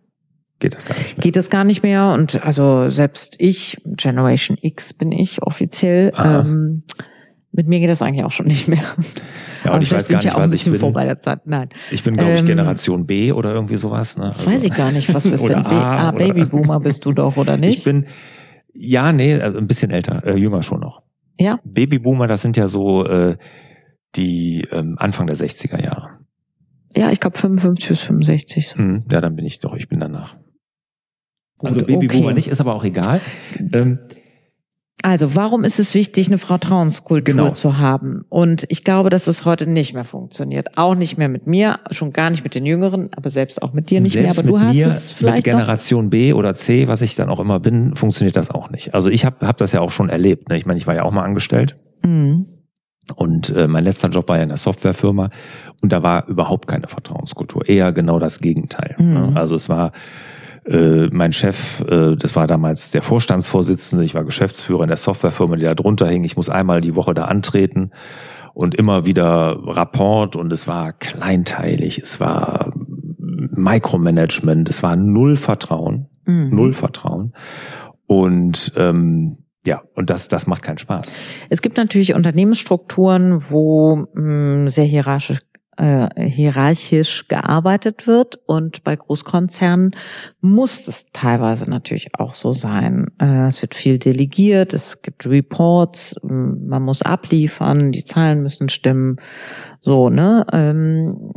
Geht 0.58 0.74
das 0.74 0.84
gar 0.84 0.94
nicht 0.96 1.16
mehr. 1.16 1.22
Geht 1.22 1.36
es 1.36 1.50
gar 1.50 1.64
nicht 1.64 1.82
mehr. 1.82 2.12
Und 2.12 2.42
also 2.42 2.88
selbst 2.88 3.36
ich, 3.38 3.76
Generation 3.84 4.56
X 4.60 4.94
bin 4.94 5.12
ich 5.12 5.42
offiziell, 5.42 6.12
ähm, 6.16 6.84
mit 7.52 7.68
mir 7.68 7.80
geht 7.80 7.90
das 7.90 8.02
eigentlich 8.02 8.24
auch 8.24 8.30
schon 8.30 8.46
nicht 8.46 8.66
mehr. 8.66 8.82
Ja, 9.64 9.74
und 9.74 9.82
ich 9.82 9.92
weiß 9.92 10.08
gar 10.08 10.18
nicht, 10.18 10.26
ja 10.26 10.36
was 10.36 10.52
ich 10.52 10.64
bin. 10.64 10.94
Nein. 11.44 11.68
Ich 11.90 12.02
bin, 12.02 12.14
glaube 12.16 12.32
ich, 12.32 12.40
ähm, 12.40 12.46
Generation 12.46 13.06
B 13.06 13.30
oder 13.32 13.54
irgendwie 13.54 13.76
sowas. 13.76 14.16
Ne? 14.16 14.24
Das 14.24 14.40
also, 14.40 14.50
weiß 14.50 14.64
ich 14.64 14.74
gar 14.74 14.90
nicht. 14.90 15.12
Was 15.14 15.28
bist 15.28 15.48
denn? 15.48 15.64
A, 15.64 16.08
ah, 16.08 16.10
Babyboomer 16.12 16.80
bist 16.80 17.04
du 17.04 17.12
doch, 17.12 17.36
oder 17.36 17.56
nicht? 17.56 17.78
Ich 17.78 17.84
bin, 17.84 18.06
ja, 18.72 19.12
nee, 19.12 19.38
also 19.40 19.58
ein 19.58 19.66
bisschen 19.66 19.90
älter, 19.90 20.24
äh, 20.26 20.36
jünger 20.36 20.62
schon 20.62 20.80
noch. 20.80 21.02
Ja. 21.38 21.60
Babyboomer, 21.64 22.26
das 22.26 22.42
sind 22.42 22.56
ja 22.56 22.68
so 22.68 23.06
äh, 23.06 23.36
die 24.16 24.66
ähm, 24.70 24.96
Anfang 24.98 25.26
der 25.26 25.36
60er 25.36 25.82
Jahre. 25.82 26.18
Ja, 26.96 27.10
ich 27.10 27.20
glaube 27.20 27.38
55 27.38 27.88
bis 27.88 28.00
65. 28.02 28.76
Mhm, 28.76 29.04
ja, 29.10 29.20
dann 29.20 29.34
bin 29.34 29.44
ich 29.44 29.60
doch, 29.60 29.74
ich 29.74 29.88
bin 29.88 30.00
danach. 30.00 30.36
Also 31.58 31.82
Babyboomer 31.84 32.26
okay. 32.26 32.34
nicht, 32.34 32.48
ist 32.48 32.60
aber 32.60 32.74
auch 32.74 32.84
egal. 32.84 33.20
Ähm, 33.72 33.98
also, 35.02 35.34
warum 35.34 35.64
ist 35.64 35.80
es 35.80 35.94
wichtig, 35.94 36.28
eine 36.28 36.38
Vertrauenskultur 36.38 37.34
genau. 37.34 37.50
zu 37.50 37.78
haben? 37.78 38.22
Und 38.28 38.64
ich 38.68 38.84
glaube, 38.84 39.10
dass 39.10 39.26
es 39.26 39.44
heute 39.44 39.68
nicht 39.68 39.94
mehr 39.94 40.04
funktioniert. 40.04 40.78
Auch 40.78 40.94
nicht 40.94 41.18
mehr 41.18 41.28
mit 41.28 41.46
mir, 41.46 41.80
schon 41.90 42.12
gar 42.12 42.30
nicht 42.30 42.44
mit 42.44 42.54
den 42.54 42.64
Jüngeren, 42.64 43.10
aber 43.14 43.30
selbst 43.30 43.62
auch 43.62 43.72
mit 43.72 43.90
dir 43.90 44.00
nicht 44.00 44.12
selbst 44.12 44.44
mehr. 44.44 44.54
Aber 44.54 44.60
du 44.60 44.64
hast 44.64 44.76
mir, 44.76 44.86
es 44.86 45.12
vielleicht. 45.12 45.38
Mit 45.38 45.44
Generation 45.44 46.04
noch? 46.04 46.10
B 46.10 46.32
oder 46.32 46.54
C, 46.54 46.86
was 46.86 47.02
ich 47.02 47.16
dann 47.16 47.28
auch 47.28 47.40
immer 47.40 47.58
bin, 47.58 47.96
funktioniert 47.96 48.36
das 48.36 48.50
auch 48.50 48.70
nicht. 48.70 48.94
Also 48.94 49.10
ich 49.10 49.24
habe 49.24 49.46
hab 49.46 49.56
das 49.56 49.72
ja 49.72 49.80
auch 49.80 49.90
schon 49.90 50.08
erlebt. 50.08 50.48
Ne? 50.48 50.56
Ich 50.56 50.66
meine, 50.66 50.78
ich 50.78 50.86
war 50.86 50.94
ja 50.94 51.02
auch 51.02 51.12
mal 51.12 51.24
angestellt. 51.24 51.76
Mhm. 52.04 52.46
Und 53.16 53.50
äh, 53.50 53.66
mein 53.66 53.84
letzter 53.84 54.08
Job 54.08 54.28
war 54.28 54.36
ja 54.36 54.44
in 54.44 54.48
der 54.48 54.58
Softwarefirma 54.58 55.30
und 55.80 55.92
da 55.92 56.04
war 56.04 56.28
überhaupt 56.28 56.68
keine 56.68 56.86
Vertrauenskultur. 56.86 57.68
Eher 57.68 57.90
genau 57.92 58.20
das 58.20 58.38
Gegenteil. 58.38 58.94
Ne? 58.98 59.28
Mhm. 59.30 59.36
Also 59.36 59.56
es 59.56 59.68
war 59.68 59.90
äh, 60.64 61.08
mein 61.10 61.32
Chef, 61.32 61.80
äh, 61.88 62.16
das 62.16 62.36
war 62.36 62.46
damals 62.46 62.90
der 62.90 63.02
Vorstandsvorsitzende, 63.02 64.04
ich 64.04 64.14
war 64.14 64.24
Geschäftsführer 64.24 64.82
in 64.82 64.88
der 64.88 64.96
Softwarefirma, 64.96 65.56
die 65.56 65.64
da 65.64 65.74
drunter 65.74 66.08
hing. 66.08 66.24
Ich 66.24 66.36
muss 66.36 66.48
einmal 66.48 66.80
die 66.80 66.94
Woche 66.94 67.14
da 67.14 67.24
antreten 67.24 67.90
und 68.54 68.74
immer 68.74 69.04
wieder 69.06 69.58
Rapport 69.66 70.36
und 70.36 70.52
es 70.52 70.68
war 70.68 70.92
kleinteilig, 70.92 71.98
es 71.98 72.20
war 72.20 72.72
Micromanagement, 73.18 74.68
es 74.68 74.82
war 74.82 74.96
null 74.96 75.36
Vertrauen, 75.36 76.08
mhm. 76.26 76.50
null 76.54 76.72
Vertrauen. 76.72 77.32
Und 78.06 78.72
ähm, 78.76 79.38
ja, 79.64 79.82
und 79.94 80.10
das, 80.10 80.28
das 80.28 80.46
macht 80.46 80.62
keinen 80.62 80.78
Spaß. 80.78 81.18
Es 81.48 81.62
gibt 81.62 81.76
natürlich 81.76 82.14
Unternehmensstrukturen, 82.14 83.44
wo 83.48 84.06
mh, 84.14 84.64
mm, 84.64 84.68
sehr 84.68 84.84
hierarchisch, 84.84 85.38
äh, 85.76 86.08
hierarchisch 86.28 87.28
gearbeitet 87.28 88.06
wird 88.06 88.38
und 88.46 88.84
bei 88.84 88.94
Großkonzernen 88.94 89.96
muss 90.40 90.86
es 90.86 91.06
teilweise 91.12 91.68
natürlich 91.68 92.10
auch 92.18 92.34
so 92.34 92.52
sein. 92.52 93.06
Äh, 93.20 93.48
es 93.48 93.62
wird 93.62 93.74
viel 93.74 93.98
delegiert, 93.98 94.74
es 94.74 95.02
gibt 95.02 95.26
Reports, 95.26 96.16
man 96.22 96.82
muss 96.82 97.02
abliefern, 97.02 97.92
die 97.92 98.04
Zahlen 98.04 98.42
müssen 98.42 98.68
stimmen. 98.68 99.16
So, 99.80 100.10
ne? 100.10 100.46
Ähm, 100.52 101.32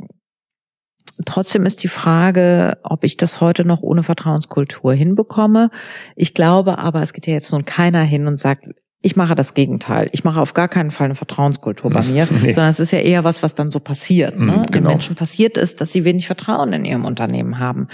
Trotzdem 1.25 1.65
ist 1.65 1.81
die 1.81 1.87
Frage, 1.87 2.77
ob 2.83 3.05
ich 3.05 3.15
das 3.15 3.39
heute 3.39 3.63
noch 3.63 3.81
ohne 3.81 4.03
Vertrauenskultur 4.03 4.93
hinbekomme. 4.93 5.69
Ich 6.17 6.33
glaube 6.33 6.77
aber, 6.77 7.01
es 7.01 7.13
geht 7.13 7.25
ja 7.25 7.33
jetzt 7.33 7.53
nun 7.53 7.63
keiner 7.63 8.03
hin 8.03 8.27
und 8.27 8.37
sagt, 8.37 8.65
ich 9.05 9.15
mache 9.15 9.35
das 9.35 9.53
Gegenteil. 9.53 10.09
Ich 10.13 10.23
mache 10.23 10.41
auf 10.41 10.55
gar 10.55 10.67
keinen 10.67 10.89
Fall 10.89 11.05
eine 11.05 11.13
Vertrauenskultur 11.13 11.91
bei 11.91 12.01
mir, 12.03 12.27
nee. 12.41 12.53
sondern 12.53 12.71
es 12.71 12.79
ist 12.79 12.89
ja 12.89 12.97
eher 12.97 13.23
was, 13.23 13.43
was 13.43 13.53
dann 13.53 13.69
so 13.69 13.79
passiert. 13.79 14.39
Ne? 14.39 14.53
Genau. 14.53 14.65
Den 14.71 14.83
Menschen 14.83 15.15
passiert 15.15 15.57
ist, 15.57 15.79
dass 15.79 15.91
sie 15.91 16.05
wenig 16.05 16.25
Vertrauen 16.25 16.73
in 16.73 16.85
ihrem 16.85 17.05
Unternehmen 17.05 17.59
haben. 17.59 17.87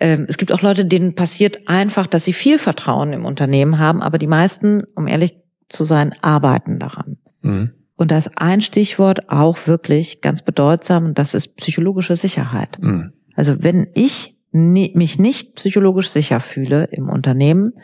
Ähm, 0.00 0.24
es 0.30 0.38
gibt 0.38 0.52
auch 0.52 0.62
Leute, 0.62 0.86
denen 0.86 1.14
passiert 1.14 1.68
einfach, 1.68 2.06
dass 2.06 2.24
sie 2.24 2.32
viel 2.32 2.58
Vertrauen 2.58 3.12
im 3.12 3.26
Unternehmen 3.26 3.78
haben, 3.78 4.00
aber 4.00 4.16
die 4.16 4.26
meisten, 4.26 4.84
um 4.94 5.06
ehrlich 5.06 5.36
zu 5.68 5.84
sein, 5.84 6.14
arbeiten 6.22 6.78
daran. 6.78 7.18
Mhm. 7.42 7.72
Und 7.96 8.10
da 8.10 8.16
ist 8.16 8.38
ein 8.38 8.62
Stichwort 8.62 9.28
auch 9.30 9.66
wirklich 9.66 10.22
ganz 10.22 10.40
bedeutsam 10.40 11.04
und 11.04 11.18
das 11.18 11.34
ist 11.34 11.56
psychologische 11.56 12.16
Sicherheit. 12.16 12.78
Mhm. 12.80 13.12
Also 13.34 13.62
wenn 13.62 13.88
ich 13.94 14.38
mich 14.52 15.18
nicht 15.18 15.56
psychologisch 15.56 16.08
sicher 16.08 16.40
fühle 16.40 16.84
im 16.84 17.10
Unternehmen, 17.10 17.74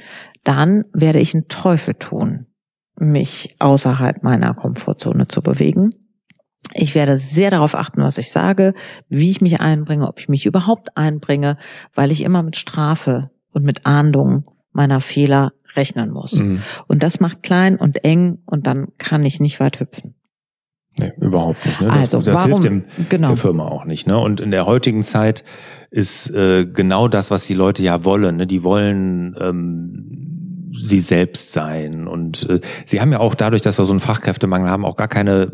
dann 0.43 0.85
werde 0.95 1.19
ich 1.19 1.35
einen 1.35 1.49
Teufel 1.49 1.93
tun, 1.93 2.47
mich 2.99 3.57
außerhalb 3.59 4.23
meiner 4.23 4.55
Komfortzone 4.55 5.29
zu 5.29 5.43
bewegen. 5.43 5.91
Ich 6.75 6.95
werde 6.95 7.17
sehr 7.17 7.51
darauf 7.51 7.75
achten, 7.75 8.03
was 8.03 8.19
ich 8.19 8.31
sage, 8.31 8.75
wie 9.09 9.31
ich 9.31 9.41
mich 9.41 9.61
einbringe, 9.61 10.09
ob 10.09 10.19
ich 10.19 10.29
mich 10.29 10.47
überhaupt 10.47 10.97
einbringe, 10.97 11.57
weil 11.95 12.11
ich 12.11 12.23
immer 12.23 12.43
mit 12.43 12.57
Strafe 12.57 13.31
und 13.53 13.65
mit 13.65 13.85
Ahndung 13.85 14.45
meiner 14.73 15.01
Fehler 15.01 15.53
rechnen 15.75 16.11
muss. 16.11 16.35
Mhm. 16.35 16.63
Und 16.87 17.03
das 17.03 17.21
macht 17.21 17.43
klein 17.43 17.77
und 17.77 18.05
eng 18.05 18.39
und 18.47 18.67
dann 18.67 18.89
kann 18.99 19.25
ich 19.25 19.41
nicht 19.41 19.61
weit 19.61 19.81
hüpfen. 19.81 20.15
Nee, 20.99 21.13
überhaupt 21.21 21.65
nicht. 21.65 21.81
Ne? 21.81 21.87
Das, 21.89 21.97
also, 21.97 22.21
das 22.21 22.35
warum, 22.35 22.63
hilft 22.63 22.65
dem, 22.65 23.09
genau. 23.09 23.29
der 23.29 23.37
Firma 23.39 23.67
auch 23.67 23.85
nicht. 23.87 24.07
Ne? 24.07 24.19
Und 24.19 24.41
in 24.41 24.51
der 24.51 24.67
heutigen 24.67 25.05
Zeit 25.05 25.43
ist 25.91 26.31
äh, 26.31 26.67
genau 26.67 27.09
das, 27.09 27.31
was 27.31 27.47
die 27.47 27.55
Leute 27.55 27.83
ja 27.83 28.05
wollen. 28.05 28.37
Ne? 28.37 28.47
Die 28.47 28.63
wollen 28.63 29.35
ähm, 29.41 30.32
sie 30.73 31.01
selbst 31.01 31.53
sein. 31.53 32.07
Und 32.07 32.49
äh, 32.49 32.61
sie 32.87 33.01
haben 33.01 33.13
ja 33.13 33.21
auch 33.21 33.35
dadurch, 33.35 33.63
dass 33.63 33.79
wir 33.79 33.85
so 33.85 33.93
einen 33.93 34.01
Fachkräftemangel 34.01 34.71
haben, 34.71 34.85
auch 34.85 34.97
gar 34.97 35.09
keine 35.09 35.51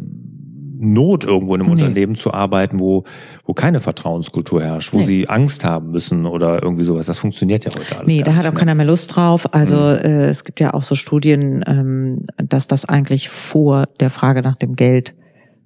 Not, 0.81 1.25
irgendwo 1.25 1.57
in 1.57 1.61
einem 1.63 1.75
nee. 1.75 1.83
Unternehmen 1.83 2.15
zu 2.15 2.33
arbeiten, 2.33 2.79
wo, 2.79 3.03
wo 3.45 3.53
keine 3.53 3.81
Vertrauenskultur 3.81 4.63
herrscht, 4.63 4.93
wo 4.93 4.99
nee. 4.99 5.05
sie 5.05 5.29
Angst 5.29 5.65
haben 5.65 5.91
müssen 5.91 6.25
oder 6.25 6.63
irgendwie 6.63 6.85
sowas. 6.85 7.07
Das 7.07 7.19
funktioniert 7.19 7.65
ja 7.65 7.73
heute 7.77 7.97
alles. 7.97 8.07
Nee, 8.07 8.23
da 8.23 8.35
hat 8.35 8.47
auch 8.47 8.53
mehr. 8.53 8.61
keiner 8.61 8.75
mehr 8.77 8.87
Lust 8.87 9.17
drauf. 9.17 9.53
Also 9.53 9.75
mhm. 9.75 10.05
äh, 10.05 10.29
es 10.29 10.45
gibt 10.45 10.61
ja 10.61 10.75
auch 10.75 10.85
so 10.85 10.95
Studien, 10.95 11.65
ähm, 11.67 12.27
dass 12.37 12.69
das 12.69 12.85
eigentlich 12.85 13.29
vor 13.29 13.87
der 13.99 14.11
Frage 14.11 14.43
nach 14.43 14.55
dem 14.57 14.77
Geld 14.77 15.15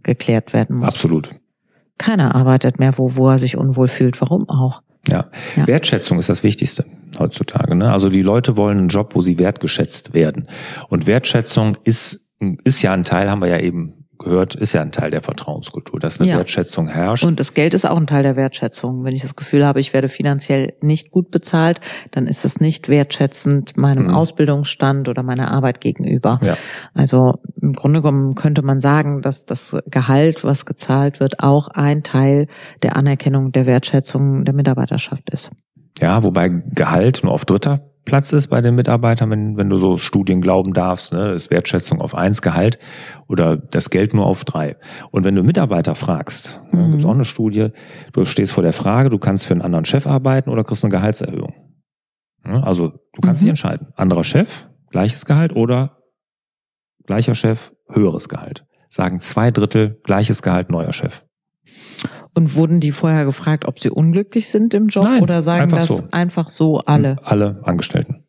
geklärt 0.03 0.55
werden 0.55 0.77
muss. 0.77 0.89
Absolut. 0.89 1.29
Keiner 1.99 2.35
arbeitet 2.35 2.79
mehr, 2.79 2.97
wo, 2.97 3.15
wo 3.15 3.29
er 3.29 3.39
sich 3.39 3.57
unwohl 3.59 3.89
fühlt. 3.89 4.21
Warum 4.21 4.49
auch? 4.49 4.83
Ja. 5.09 5.27
ja. 5.57 5.67
Wertschätzung 5.67 6.19
ist 6.19 6.29
das 6.29 6.43
Wichtigste 6.43 6.85
heutzutage. 7.19 7.75
Ne? 7.75 7.91
Also 7.91 8.09
die 8.09 8.23
Leute 8.23 8.57
wollen 8.57 8.79
einen 8.79 8.89
Job, 8.89 9.15
wo 9.15 9.21
sie 9.21 9.39
wertgeschätzt 9.39 10.15
werden. 10.15 10.47
Und 10.89 11.07
Wertschätzung 11.07 11.77
ist, 11.85 12.31
ist 12.65 12.83
ja 12.83 12.93
ein 12.93 13.05
Teil, 13.05 13.31
haben 13.31 13.41
wir 13.41 13.49
ja 13.49 13.59
eben 13.59 14.02
gehört, 14.23 14.55
ist 14.55 14.73
ja 14.73 14.81
ein 14.83 14.93
Teil 14.93 15.11
der 15.11 15.23
Vertrauenskultur, 15.23 16.01
dass 16.01 16.21
eine 16.21 16.31
ja. 16.31 16.37
Wertschätzung 16.39 16.89
herrscht. 16.89 17.25
Und 17.25 17.39
das 17.41 17.55
Geld 17.55 17.75
ist 17.75 17.85
auch 17.85 17.97
ein 17.97 18.07
Teil 18.07 18.23
der 18.23 18.37
Wertschätzung. 18.37 19.05
Wenn 19.05 19.15
ich 19.15 19.23
das 19.23 19.37
Gefühl 19.37 19.65
habe, 19.67 19.81
ich 19.81 19.93
werde 19.93 20.09
finanziell 20.09 20.75
nicht 20.81 21.11
gut 21.11 21.31
bezahlt, 21.31 21.81
dann 22.11 22.27
ist 22.27 22.45
das 22.45 22.61
nicht 22.61 22.89
wertschätzend 22.89 23.77
meinem 23.77 24.05
mhm. 24.05 24.15
Ausbildungsstand 24.15 25.09
oder 25.09 25.23
meiner 25.23 25.51
Arbeit 25.51 25.81
gegenüber. 25.81 26.41
Ja. 26.43 26.57
Also 26.95 27.39
im 27.61 27.73
Grunde 27.73 28.03
genommen 28.03 28.35
könnte 28.35 28.63
man 28.63 28.81
sagen, 28.81 29.23
dass 29.23 29.45
das 29.45 29.77
Gehalt, 29.87 30.45
was 30.45 30.67
gezahlt 30.67 31.21
wird, 31.21 31.41
auch 31.41 31.69
ein 31.69 32.03
Teil 32.03 32.47
der 32.83 32.97
Anerkennung 32.97 33.53
der 33.53 33.67
Wertschätzung 33.67 34.45
der 34.45 34.55
Mitarbeiterschaft 34.55 35.31
ist. 35.31 35.51
Ja, 36.01 36.23
wobei 36.23 36.49
Gehalt 36.49 37.21
nur 37.23 37.33
auf 37.33 37.45
dritter 37.45 37.92
Platz 38.05 38.33
ist 38.33 38.49
bei 38.49 38.61
den 38.61 38.75
Mitarbeitern, 38.75 39.31
wenn, 39.31 39.57
wenn 39.57 39.71
du 39.71 39.79
so 39.79 39.97
Studien 39.97 40.41
glauben 40.41 40.75
darfst, 40.75 41.13
ne, 41.13 41.33
ist 41.33 41.51
Wertschätzung 41.51 42.01
auf 42.01 42.15
eins 42.15 42.43
Gehalt 42.43 42.79
oder 43.29 43.57
das 43.57 43.91
Geld 43.91 44.13
nur 44.13 44.27
auf 44.27 44.45
drei. 44.45 44.77
Und 45.11 45.25
wenn 45.25 45.37
du 45.37 45.43
Mitarbeiter 45.45 45.95
fragst, 45.95 46.61
ne, 46.73 46.81
mhm. 46.81 46.85
ne, 46.85 46.91
gibt 46.97 47.05
auch 47.05 47.15
eine 47.15 47.25
Studie, 47.25 47.69
du 48.13 48.25
stehst 48.25 48.53
vor 48.53 48.63
der 48.63 48.73
Frage, 48.73 49.09
du 49.09 49.19
kannst 49.19 49.47
für 49.47 49.55
einen 49.55 49.63
anderen 49.63 49.85
Chef 49.85 50.07
arbeiten 50.07 50.51
oder 50.51 50.65
kriegst 50.65 50.85
eine 50.85 50.91
Gehaltserhöhung. 50.91 51.55
Ne, 52.45 52.63
also 52.65 52.89
du 52.89 53.21
kannst 53.21 53.41
mhm. 53.41 53.45
dich 53.45 53.51
entscheiden. 53.51 53.89
Anderer 53.95 54.25
Chef, 54.25 54.69
gleiches 54.91 55.25
Gehalt 55.25 55.55
oder 55.55 55.99
gleicher 57.07 57.37
Chef, 57.37 57.73
höheres 57.89 58.29
Gehalt. 58.29 58.67
Sagen 58.89 59.21
zwei 59.21 59.51
Drittel 59.51 60.01
gleiches 60.03 60.43
Gehalt, 60.43 60.71
neuer 60.71 60.93
Chef. 60.93 61.25
Und 62.35 62.55
wurden 62.55 62.81
die 62.81 62.93
vorher 62.93 63.27
gefragt, 63.27 63.67
ob 63.67 63.79
sie 63.79 63.91
unglücklich 63.91 64.49
sind 64.49 64.73
im 64.73 64.89
Job 64.89 65.05
Nein, 65.05 65.23
oder 65.23 65.43
sagen 65.43 65.71
das 65.71 65.89
so. 65.89 66.03
einfach 66.13 66.49
so 66.49 66.79
alle? 66.79 67.19
Alle 67.25 67.61
Angestellten. 67.65 68.23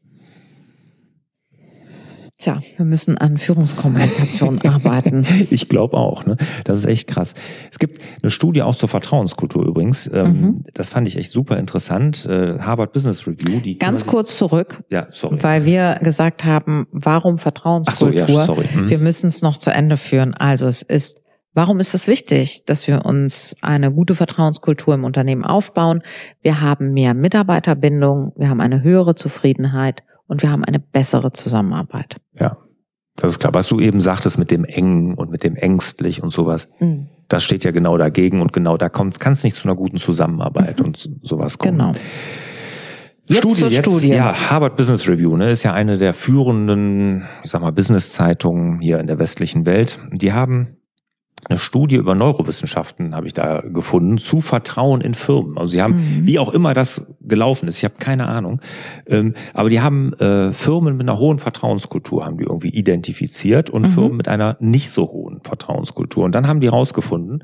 Tja, 2.43 2.59
wir 2.75 2.85
müssen 2.85 3.17
an 3.17 3.37
Führungskommunikation 3.37 4.61
arbeiten. 4.65 5.25
Ich 5.49 5.69
glaube 5.69 5.95
auch. 5.95 6.25
Ne? 6.25 6.35
Das 6.65 6.77
ist 6.77 6.85
echt 6.87 7.07
krass. 7.07 7.35
Es 7.71 7.79
gibt 7.79 8.01
eine 8.21 8.31
Studie 8.31 8.63
auch 8.63 8.75
zur 8.75 8.89
Vertrauenskultur 8.89 9.65
übrigens. 9.65 10.11
Ähm, 10.13 10.41
mhm. 10.41 10.63
Das 10.73 10.89
fand 10.89 11.07
ich 11.07 11.15
echt 11.15 11.31
super 11.31 11.57
interessant. 11.57 12.25
Äh, 12.25 12.59
Harvard 12.59 12.91
Business 12.91 13.25
Review. 13.27 13.61
Die 13.61 13.77
Ganz 13.77 14.05
kurz 14.05 14.37
zurück, 14.37 14.83
ja, 14.89 15.07
sorry. 15.11 15.37
weil 15.41 15.63
wir 15.63 15.99
gesagt 16.01 16.43
haben, 16.43 16.85
warum 16.91 17.37
Vertrauenskultur? 17.37 18.27
So, 18.27 18.33
ja, 18.33 18.43
sorry. 18.43 18.65
Mhm. 18.75 18.89
Wir 18.89 18.97
müssen 18.97 19.27
es 19.27 19.41
noch 19.41 19.57
zu 19.57 19.71
Ende 19.71 19.95
führen. 19.95 20.33
Also 20.33 20.67
es 20.67 20.81
ist 20.81 21.21
Warum 21.53 21.79
ist 21.79 21.93
es 21.93 22.07
wichtig, 22.07 22.65
dass 22.65 22.87
wir 22.87 23.05
uns 23.05 23.55
eine 23.61 23.93
gute 23.93 24.15
Vertrauenskultur 24.15 24.95
im 24.95 25.03
Unternehmen 25.03 25.43
aufbauen? 25.43 26.01
Wir 26.41 26.61
haben 26.61 26.93
mehr 26.93 27.13
Mitarbeiterbindung, 27.13 28.33
wir 28.35 28.49
haben 28.49 28.59
eine 28.59 28.81
höhere 28.81 29.13
Zufriedenheit 29.13 30.03
und 30.27 30.41
wir 30.41 30.51
haben 30.51 30.63
eine 30.63 30.79
bessere 30.79 31.31
Zusammenarbeit. 31.31 32.15
Ja, 32.39 32.57
das 33.15 33.31
ist 33.31 33.39
klar. 33.39 33.53
Was 33.53 33.67
du 33.67 33.79
eben 33.79 34.01
sagtest 34.01 34.39
mit 34.39 34.49
dem 34.49 34.65
Engen 34.65 35.13
und 35.13 35.29
mit 35.29 35.43
dem 35.43 35.55
Ängstlich 35.55 36.23
und 36.23 36.31
sowas, 36.31 36.73
mhm. 36.79 37.09
das 37.27 37.43
steht 37.43 37.63
ja 37.63 37.69
genau 37.69 37.97
dagegen 37.97 38.41
und 38.41 38.51
genau 38.51 38.77
da 38.77 38.89
kommt, 38.89 39.19
kann 39.19 39.33
es 39.33 39.43
nicht 39.43 39.55
zu 39.55 39.67
einer 39.67 39.75
guten 39.75 39.97
Zusammenarbeit 39.97 40.79
mhm. 40.79 40.85
und 40.87 41.09
sowas 41.21 41.59
kommen. 41.59 41.77
Genau. 41.77 41.91
Jetzt 43.25 43.43
Studie, 43.43 43.59
zur 43.59 43.69
jetzt, 43.69 43.89
Studie. 43.89 44.07
Ja, 44.09 44.49
Harvard 44.49 44.75
Business 44.75 45.07
Review, 45.07 45.37
ne, 45.37 45.51
ist 45.51 45.63
ja 45.63 45.73
eine 45.73 45.97
der 45.97 46.13
führenden, 46.13 47.23
ich 47.43 47.51
sag 47.51 47.61
mal, 47.61 47.71
Business-Zeitungen 47.71 48.79
hier 48.79 48.99
in 48.99 49.07
der 49.07 49.19
westlichen 49.19 49.65
Welt. 49.65 49.99
Die 50.11 50.33
haben 50.33 50.77
eine 51.49 51.59
Studie 51.59 51.95
über 51.95 52.15
Neurowissenschaften 52.15 53.15
habe 53.15 53.27
ich 53.27 53.33
da 53.33 53.61
gefunden 53.61 54.17
zu 54.17 54.41
Vertrauen 54.41 55.01
in 55.01 55.13
Firmen. 55.13 55.57
Also 55.57 55.73
sie 55.73 55.81
haben, 55.81 55.95
mhm. 55.95 56.27
wie 56.27 56.39
auch 56.39 56.53
immer 56.53 56.73
das 56.73 57.13
gelaufen 57.21 57.67
ist, 57.67 57.77
ich 57.77 57.83
habe 57.85 57.95
keine 57.99 58.27
Ahnung, 58.27 58.61
ähm, 59.07 59.33
aber 59.53 59.69
die 59.69 59.81
haben 59.81 60.13
äh, 60.13 60.51
Firmen 60.51 60.97
mit 60.97 61.07
einer 61.07 61.19
hohen 61.19 61.39
Vertrauenskultur 61.39 62.25
haben 62.25 62.37
die 62.37 62.43
irgendwie 62.43 62.69
identifiziert 62.69 63.69
und 63.69 63.83
mhm. 63.83 63.93
Firmen 63.93 64.17
mit 64.17 64.27
einer 64.27 64.57
nicht 64.59 64.91
so 64.91 65.09
hohen 65.09 65.41
Vertrauenskultur. 65.43 66.23
Und 66.23 66.35
dann 66.35 66.47
haben 66.47 66.59
die 66.59 66.67
rausgefunden, 66.67 67.43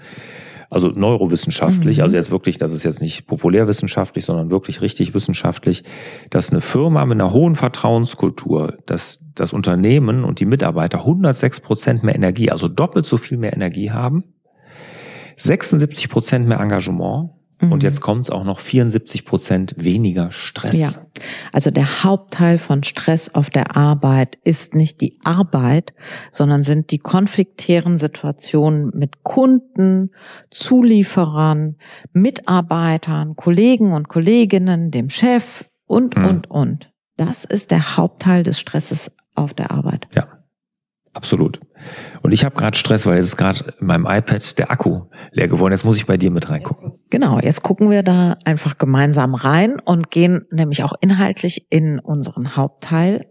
also 0.69 0.89
neurowissenschaftlich, 0.89 1.97
mhm. 1.97 2.03
also 2.03 2.15
jetzt 2.15 2.32
wirklich, 2.32 2.58
das 2.58 2.71
ist 2.71 2.84
jetzt 2.84 3.01
nicht 3.01 3.25
populärwissenschaftlich, 3.25 4.25
sondern 4.25 4.51
wirklich 4.51 4.82
richtig 4.82 5.13
wissenschaftlich, 5.13 5.84
dass 6.29 6.51
eine 6.51 6.62
Firma 6.62 7.05
mit 7.05 7.19
einer 7.19 7.34
hohen 7.34 7.55
Vertrauenskultur, 7.55 8.77
dass 8.86 9.21
das 9.36 9.51
Unternehmen 9.51 10.23
und 10.23 10.39
die 10.39 10.45
Mitarbeiter 10.45 10.99
106 10.99 11.62
Prozent 11.62 12.03
mehr 12.03 12.15
Energie, 12.15 12.51
also 12.51 12.67
doppelt 12.67 13.05
so 13.05 13.17
viel 13.17 13.38
mehr 13.38 13.53
Energie 13.53 13.91
haben, 13.91 14.23
76 15.38 16.10
Prozent 16.10 16.47
mehr 16.47 16.60
Engagement, 16.60 17.32
Mhm. 17.62 17.72
Und 17.72 17.84
jetzt 17.84 18.02
kommt 18.02 18.26
es 18.26 18.30
auch 18.30 18.43
noch 18.43 18.60
74 18.60 19.26
Prozent 19.26 19.76
weniger 19.78 20.32
Stress. 20.32 20.78
Ja, 20.78 20.91
also 21.52 21.72
der 21.72 22.04
Hauptteil 22.04 22.58
von 22.58 22.84
Stress 22.84 23.34
auf 23.34 23.50
der 23.50 23.76
Arbeit 23.76 24.38
ist 24.43 24.76
nicht 24.76 25.02
die 25.02 25.19
Arbeit, 25.24 25.93
sondern 26.32 26.63
sind 26.63 26.91
die 26.91 27.00
konfliktären 27.00 27.98
Situationen 27.98 28.91
mit 28.93 29.24
Kunden, 29.24 30.12
Zulieferern, 30.52 31.76
Mitarbeitern, 32.13 33.36
Kollegen 33.36 33.91
und 33.93 34.08
Kolleginnen, 34.08 34.91
dem 34.91 35.10
Chef 35.10 35.65
und, 35.86 36.15
mhm. 36.17 36.26
und, 36.26 36.52
und. 36.52 36.91
Das 37.17 37.43
ist 37.43 37.72
der 37.72 37.98
Hauptteil 37.98 38.43
des 38.43 38.60
Stresses 38.60 39.12
auf 39.36 39.54
der 39.54 39.72
Arbeit. 39.72 40.08
Ja, 40.15 40.28
absolut. 41.13 41.60
Und 42.22 42.34
ich 42.34 42.46
habe 42.46 42.56
gerade 42.56 42.78
Stress, 42.78 43.06
weil 43.06 43.18
jetzt 43.18 43.28
ist 43.28 43.38
gerade 43.38 43.74
in 43.80 43.88
meinem 43.88 44.06
iPad 44.06 44.58
der 44.58 44.72
Akku 44.72 45.02
leer 45.32 45.48
geworden. 45.48 45.74
Jetzt 45.74 45.86
muss 45.86 45.98
ich 45.98 46.06
bei 46.06 46.18
dir 46.18 46.32
mit 46.32 46.50
reingucken. 46.50 46.94
Genau, 47.10 47.39
jetzt 47.39 47.63
gucken 47.63 47.89
wir 47.89 48.04
da 48.04 48.38
einfach 48.46 48.78
gemeinsam 48.78 49.36
rein 49.36 49.80
und 49.80 50.12
gehen 50.12 50.46
nämlich 50.52 50.84
auch 50.84 50.94
inhaltlich 51.02 51.68
in 51.70 52.00
unseren 52.00 52.56
Hauptteil. 52.56 53.26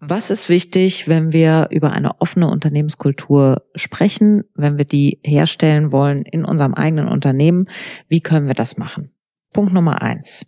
Was 0.00 0.30
ist 0.30 0.48
wichtig, 0.48 1.08
wenn 1.08 1.32
wir 1.32 1.68
über 1.70 1.92
eine 1.92 2.20
offene 2.20 2.48
Unternehmenskultur 2.48 3.62
sprechen, 3.74 4.44
wenn 4.54 4.78
wir 4.78 4.84
die 4.84 5.18
herstellen 5.24 5.90
wollen 5.90 6.22
in 6.22 6.44
unserem 6.44 6.74
eigenen 6.74 7.08
Unternehmen? 7.08 7.68
Wie 8.08 8.20
können 8.20 8.46
wir 8.46 8.54
das 8.54 8.76
machen? 8.76 9.10
Punkt 9.52 9.72
Nummer 9.72 10.00
eins. 10.00 10.46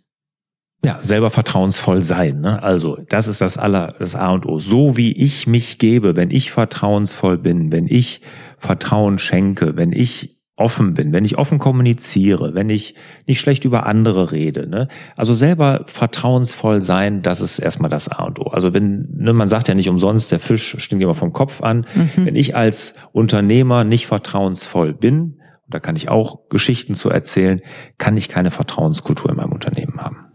Ja, 0.83 0.97
selber 1.01 1.29
vertrauensvoll 1.29 2.03
sein. 2.03 2.41
Ne? 2.41 2.63
Also 2.63 2.97
das 3.07 3.27
ist 3.27 3.41
das 3.41 3.57
aller, 3.59 3.93
das 3.99 4.15
A 4.15 4.31
und 4.31 4.47
O. 4.47 4.59
So 4.59 4.97
wie 4.97 5.11
ich 5.11 5.45
mich 5.45 5.77
gebe, 5.77 6.15
wenn 6.15 6.31
ich 6.31 6.49
vertrauensvoll 6.49 7.37
bin, 7.37 7.71
wenn 7.71 7.85
ich 7.87 8.21
Vertrauen 8.57 9.19
schenke, 9.19 9.77
wenn 9.77 9.91
ich 9.91 10.41
offen 10.55 10.93
bin, 10.93 11.11
wenn 11.11 11.25
ich 11.25 11.37
offen 11.37 11.59
kommuniziere, 11.59 12.53
wenn 12.53 12.69
ich 12.69 12.95
nicht 13.27 13.39
schlecht 13.39 13.65
über 13.65 13.85
andere 13.85 14.31
rede. 14.31 14.67
Ne? 14.67 14.87
Also 15.15 15.33
selber 15.33 15.83
vertrauensvoll 15.85 16.81
sein, 16.81 17.21
das 17.21 17.41
ist 17.41 17.59
erstmal 17.59 17.89
das 17.89 18.07
A 18.07 18.23
und 18.23 18.39
O. 18.39 18.43
Also 18.43 18.73
wenn, 18.73 19.07
ne, 19.17 19.33
man 19.33 19.47
sagt 19.47 19.67
ja 19.67 19.73
nicht 19.73 19.89
umsonst, 19.89 20.31
der 20.31 20.39
Fisch 20.39 20.75
stinkt 20.79 21.03
immer 21.03 21.15
vom 21.15 21.33
Kopf 21.33 21.61
an. 21.61 21.85
Mhm. 21.95 22.25
Wenn 22.25 22.35
ich 22.35 22.55
als 22.55 22.95
Unternehmer 23.11 23.83
nicht 23.83 24.07
vertrauensvoll 24.07 24.93
bin, 24.93 25.39
da 25.69 25.79
kann 25.79 25.95
ich 25.95 26.09
auch 26.09 26.49
Geschichten 26.49 26.95
zu 26.95 27.09
erzählen, 27.09 27.61
kann 27.97 28.17
ich 28.17 28.29
keine 28.29 28.51
Vertrauenskultur 28.51 29.31
in 29.31 29.37
meinem 29.37 29.53
Unternehmen 29.53 30.01
haben. 30.01 30.30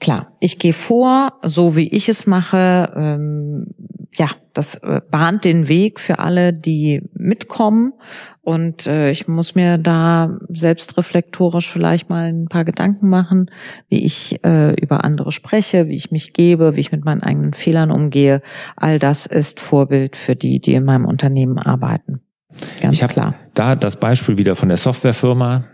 Klar, 0.00 0.32
ich 0.40 0.58
gehe 0.58 0.72
vor, 0.72 1.34
so 1.42 1.76
wie 1.76 1.88
ich 1.88 2.08
es 2.08 2.26
mache. 2.26 2.90
Ähm, 2.96 3.66
ja, 4.14 4.28
das 4.54 4.76
äh, 4.76 5.02
bahnt 5.10 5.44
den 5.44 5.68
Weg 5.68 6.00
für 6.00 6.18
alle, 6.18 6.54
die 6.54 7.02
mitkommen. 7.12 7.92
Und 8.40 8.86
äh, 8.86 9.10
ich 9.10 9.28
muss 9.28 9.54
mir 9.54 9.76
da 9.76 10.38
selbstreflektorisch 10.48 11.70
vielleicht 11.70 12.08
mal 12.08 12.32
ein 12.32 12.46
paar 12.46 12.64
Gedanken 12.64 13.10
machen, 13.10 13.50
wie 13.88 14.04
ich 14.04 14.42
äh, 14.42 14.74
über 14.80 15.04
andere 15.04 15.32
spreche, 15.32 15.88
wie 15.88 15.96
ich 15.96 16.10
mich 16.10 16.32
gebe, 16.32 16.76
wie 16.76 16.80
ich 16.80 16.92
mit 16.92 17.04
meinen 17.04 17.22
eigenen 17.22 17.52
Fehlern 17.52 17.90
umgehe. 17.90 18.40
All 18.76 18.98
das 18.98 19.26
ist 19.26 19.60
Vorbild 19.60 20.16
für 20.16 20.34
die, 20.34 20.60
die 20.60 20.74
in 20.74 20.84
meinem 20.84 21.04
Unternehmen 21.04 21.58
arbeiten. 21.58 22.22
Ganz 22.80 23.02
ich 23.02 23.08
klar. 23.08 23.34
Da 23.52 23.76
das 23.76 24.00
Beispiel 24.00 24.38
wieder 24.38 24.56
von 24.56 24.68
der 24.70 24.78
Softwarefirma 24.78 25.66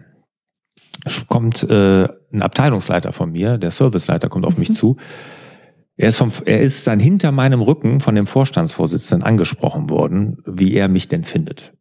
kommt 1.29 1.63
äh, 1.65 2.09
ein 2.33 2.43
Abteilungsleiter 2.43 3.13
von 3.13 3.33
mir, 3.33 3.59
der 3.59 3.71
Serviceleiter 3.71 4.29
kommt 4.29 4.47
auf 4.47 4.59
mich 4.59 4.71
mhm. 4.71 4.75
zu. 4.75 4.97
Er 5.97 6.09
ist, 6.09 6.17
vom, 6.17 6.31
er 6.45 6.61
ist 6.61 6.87
dann 6.87 7.01
hinter 7.01 7.33
meinem 7.33 7.63
Rücken 7.63 8.01
von 8.01 8.15
dem 8.15 8.27
Vorstandsvorsitzenden 8.27 9.27
angesprochen 9.27 9.89
worden, 9.89 10.39
wie 10.45 10.75
er 10.75 10.89
mich 10.89 11.09
denn 11.09 11.25
findet. 11.25 11.73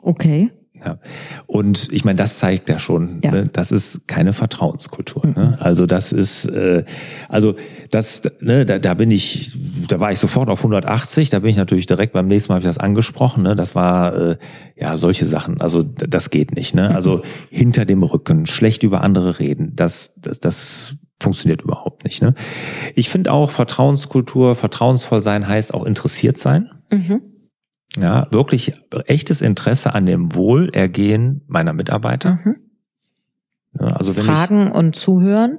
Okay. 0.00 0.50
Ja. 0.84 0.98
Und 1.46 1.92
ich 1.92 2.04
meine, 2.04 2.16
das 2.16 2.38
zeigt 2.38 2.68
ja 2.68 2.80
schon, 2.80 3.20
ja. 3.22 3.30
Ne, 3.30 3.50
das 3.52 3.70
ist 3.70 4.08
keine 4.08 4.32
Vertrauenskultur. 4.32 5.26
Mhm. 5.26 5.32
Ne? 5.36 5.58
Also 5.60 5.86
das 5.86 6.12
ist, 6.12 6.46
äh, 6.46 6.84
also 7.28 7.54
das, 7.90 8.22
ne, 8.40 8.66
da, 8.66 8.80
da 8.80 8.94
bin 8.94 9.12
ich, 9.12 9.56
da 9.92 10.00
war 10.00 10.10
ich 10.10 10.18
sofort 10.18 10.48
auf 10.48 10.60
180, 10.60 11.28
da 11.28 11.40
bin 11.40 11.50
ich 11.50 11.58
natürlich 11.58 11.84
direkt 11.84 12.14
beim 12.14 12.26
nächsten 12.26 12.50
Mal 12.50 12.54
habe 12.54 12.62
ich 12.62 12.66
das 12.66 12.78
angesprochen. 12.78 13.42
Ne? 13.42 13.54
Das 13.54 13.74
war 13.74 14.14
äh, 14.16 14.36
ja 14.74 14.96
solche 14.96 15.26
Sachen. 15.26 15.60
Also 15.60 15.82
das 15.82 16.30
geht 16.30 16.54
nicht. 16.54 16.74
Ne? 16.74 16.94
Also 16.94 17.20
hinter 17.50 17.84
dem 17.84 18.02
Rücken, 18.02 18.46
schlecht 18.46 18.84
über 18.84 19.02
andere 19.02 19.38
reden, 19.38 19.76
das, 19.76 20.14
das, 20.18 20.40
das 20.40 20.94
funktioniert 21.20 21.60
überhaupt 21.60 22.04
nicht. 22.04 22.22
Ne? 22.22 22.34
Ich 22.94 23.10
finde 23.10 23.32
auch 23.32 23.50
Vertrauenskultur, 23.50 24.54
vertrauensvoll 24.54 25.20
sein 25.20 25.46
heißt 25.46 25.74
auch 25.74 25.84
interessiert 25.84 26.38
sein. 26.38 26.70
Mhm. 26.90 27.20
Ja, 28.00 28.28
wirklich 28.30 28.72
echtes 29.04 29.42
Interesse 29.42 29.94
an 29.94 30.06
dem 30.06 30.34
Wohlergehen 30.34 31.44
meiner 31.48 31.74
Mitarbeiter. 31.74 32.38
Mhm. 32.42 32.56
Ja, 33.78 33.88
also 33.88 34.16
wenn 34.16 34.24
Fragen 34.24 34.72
und 34.72 34.96
zuhören. 34.96 35.58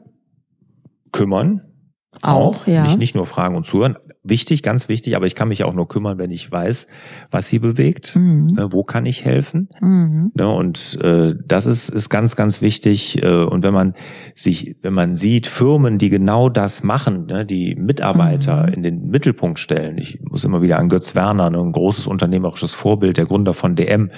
Kümmern. 1.11 1.61
Auch, 2.23 2.61
auch, 2.61 2.67
ja. 2.67 2.83
Nicht, 2.83 2.97
nicht 2.97 3.15
nur 3.15 3.27
fragen 3.27 3.55
und 3.55 3.67
zuhören, 3.67 3.97
wichtig, 4.23 4.63
ganz 4.63 4.87
wichtig, 4.89 5.15
aber 5.15 5.25
ich 5.25 5.35
kann 5.35 5.49
mich 5.49 5.63
auch 5.63 5.73
nur 5.73 5.87
kümmern, 5.87 6.17
wenn 6.17 6.31
ich 6.31 6.49
weiß, 6.49 6.87
was 7.29 7.49
sie 7.49 7.59
bewegt, 7.59 8.15
mhm. 8.15 8.47
ne, 8.55 8.71
wo 8.71 8.83
kann 8.83 9.05
ich 9.05 9.25
helfen. 9.25 9.69
Mhm. 9.81 10.31
Ne, 10.33 10.47
und 10.49 10.97
äh, 11.01 11.35
das 11.45 11.65
ist, 11.65 11.89
ist 11.89 12.09
ganz, 12.09 12.35
ganz 12.35 12.61
wichtig. 12.61 13.21
Äh, 13.21 13.43
und 13.43 13.63
wenn 13.63 13.73
man 13.73 13.93
sich, 14.33 14.77
wenn 14.81 14.93
man 14.93 15.15
sieht, 15.15 15.47
Firmen, 15.47 15.97
die 15.97 16.09
genau 16.09 16.49
das 16.49 16.83
machen, 16.83 17.25
ne, 17.25 17.45
die 17.45 17.75
Mitarbeiter 17.75 18.67
mhm. 18.67 18.73
in 18.73 18.83
den 18.83 19.07
Mittelpunkt 19.07 19.59
stellen, 19.59 19.97
ich 19.97 20.21
muss 20.21 20.45
immer 20.45 20.61
wieder 20.61 20.79
an 20.79 20.87
Götz 20.87 21.15
Werner, 21.15 21.49
ne, 21.49 21.59
ein 21.59 21.73
großes 21.73 22.07
unternehmerisches 22.07 22.73
Vorbild, 22.73 23.17
der 23.17 23.25
Gründer 23.25 23.53
von 23.53 23.75
DM, 23.75 24.09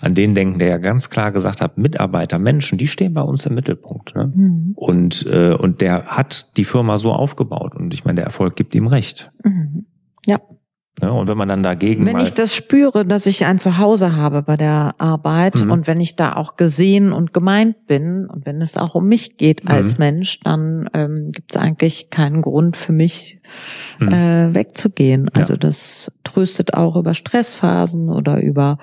an 0.00 0.14
den 0.14 0.34
denken, 0.34 0.58
der 0.58 0.68
ja 0.68 0.78
ganz 0.78 1.10
klar 1.10 1.32
gesagt 1.32 1.60
hat, 1.60 1.76
Mitarbeiter, 1.76 2.38
Menschen, 2.38 2.78
die 2.78 2.86
stehen 2.86 3.12
bei 3.12 3.22
uns 3.22 3.44
im 3.44 3.54
Mittelpunkt. 3.54 4.14
Ne? 4.16 4.32
Mhm. 4.34 4.72
Und, 4.74 5.26
äh, 5.26 5.52
und 5.52 5.82
der 5.82 6.06
hat 6.06 6.56
die 6.56 6.64
Firma 6.64 6.96
so 6.96 7.12
aufgebaut. 7.12 7.74
Und 7.74 7.92
ich 7.92 8.04
meine, 8.04 8.16
der 8.16 8.24
Erfolg 8.24 8.56
gibt 8.56 8.74
ihm 8.74 8.86
recht. 8.86 9.30
Mhm. 9.50 9.72
Mhm. 9.74 9.86
Ja. 10.26 10.40
Ja, 11.02 11.10
und 11.10 11.28
wenn 11.28 11.38
man 11.38 11.48
dann 11.48 11.62
dagegen. 11.62 12.04
Wenn 12.04 12.18
ich 12.18 12.34
das 12.34 12.54
spüre, 12.54 13.06
dass 13.06 13.24
ich 13.24 13.46
ein 13.46 13.58
Zuhause 13.58 14.16
habe 14.16 14.42
bei 14.42 14.56
der 14.56 14.94
Arbeit 14.98 15.62
mhm. 15.62 15.70
und 15.70 15.86
wenn 15.86 16.00
ich 16.00 16.16
da 16.16 16.34
auch 16.34 16.56
gesehen 16.56 17.12
und 17.12 17.32
gemeint 17.32 17.86
bin 17.86 18.26
und 18.26 18.44
wenn 18.44 18.60
es 18.60 18.76
auch 18.76 18.94
um 18.94 19.06
mich 19.06 19.38
geht 19.38 19.64
mhm. 19.64 19.70
als 19.70 19.98
Mensch, 19.98 20.40
dann 20.40 20.90
ähm, 20.92 21.30
gibt 21.32 21.52
es 21.52 21.56
eigentlich 21.56 22.10
keinen 22.10 22.42
Grund 22.42 22.76
für 22.76 22.92
mich 22.92 23.40
mhm. 23.98 24.08
äh, 24.08 24.54
wegzugehen. 24.54 25.30
Also 25.32 25.54
ja. 25.54 25.58
das 25.58 26.12
tröstet 26.22 26.74
auch 26.74 26.96
über 26.96 27.14
Stressphasen 27.14 28.10
oder 28.10 28.42
über 28.42 28.76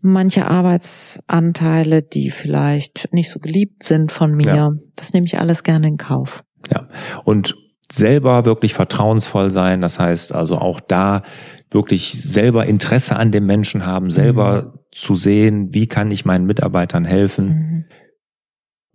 manche 0.00 0.46
Arbeitsanteile, 0.46 2.02
die 2.02 2.30
vielleicht 2.30 3.08
nicht 3.12 3.30
so 3.30 3.38
geliebt 3.38 3.84
sind 3.84 4.10
von 4.10 4.34
mir. 4.34 4.54
Ja. 4.54 4.72
Das 4.96 5.12
nehme 5.12 5.26
ich 5.26 5.38
alles 5.38 5.62
gerne 5.62 5.86
in 5.86 5.96
Kauf. 5.96 6.42
Ja, 6.72 6.88
und 7.24 7.54
selber 7.90 8.44
wirklich 8.44 8.74
vertrauensvoll 8.74 9.50
sein. 9.50 9.80
Das 9.80 9.98
heißt 9.98 10.34
also 10.34 10.58
auch 10.58 10.80
da 10.80 11.22
wirklich 11.70 12.22
selber 12.22 12.66
Interesse 12.66 13.16
an 13.16 13.32
dem 13.32 13.46
Menschen 13.46 13.86
haben, 13.86 14.10
selber 14.10 14.62
mhm. 14.62 14.78
zu 14.92 15.14
sehen, 15.14 15.68
wie 15.72 15.86
kann 15.86 16.10
ich 16.10 16.24
meinen 16.24 16.46
Mitarbeitern 16.46 17.04
helfen. 17.04 17.46
Mhm 17.46 17.84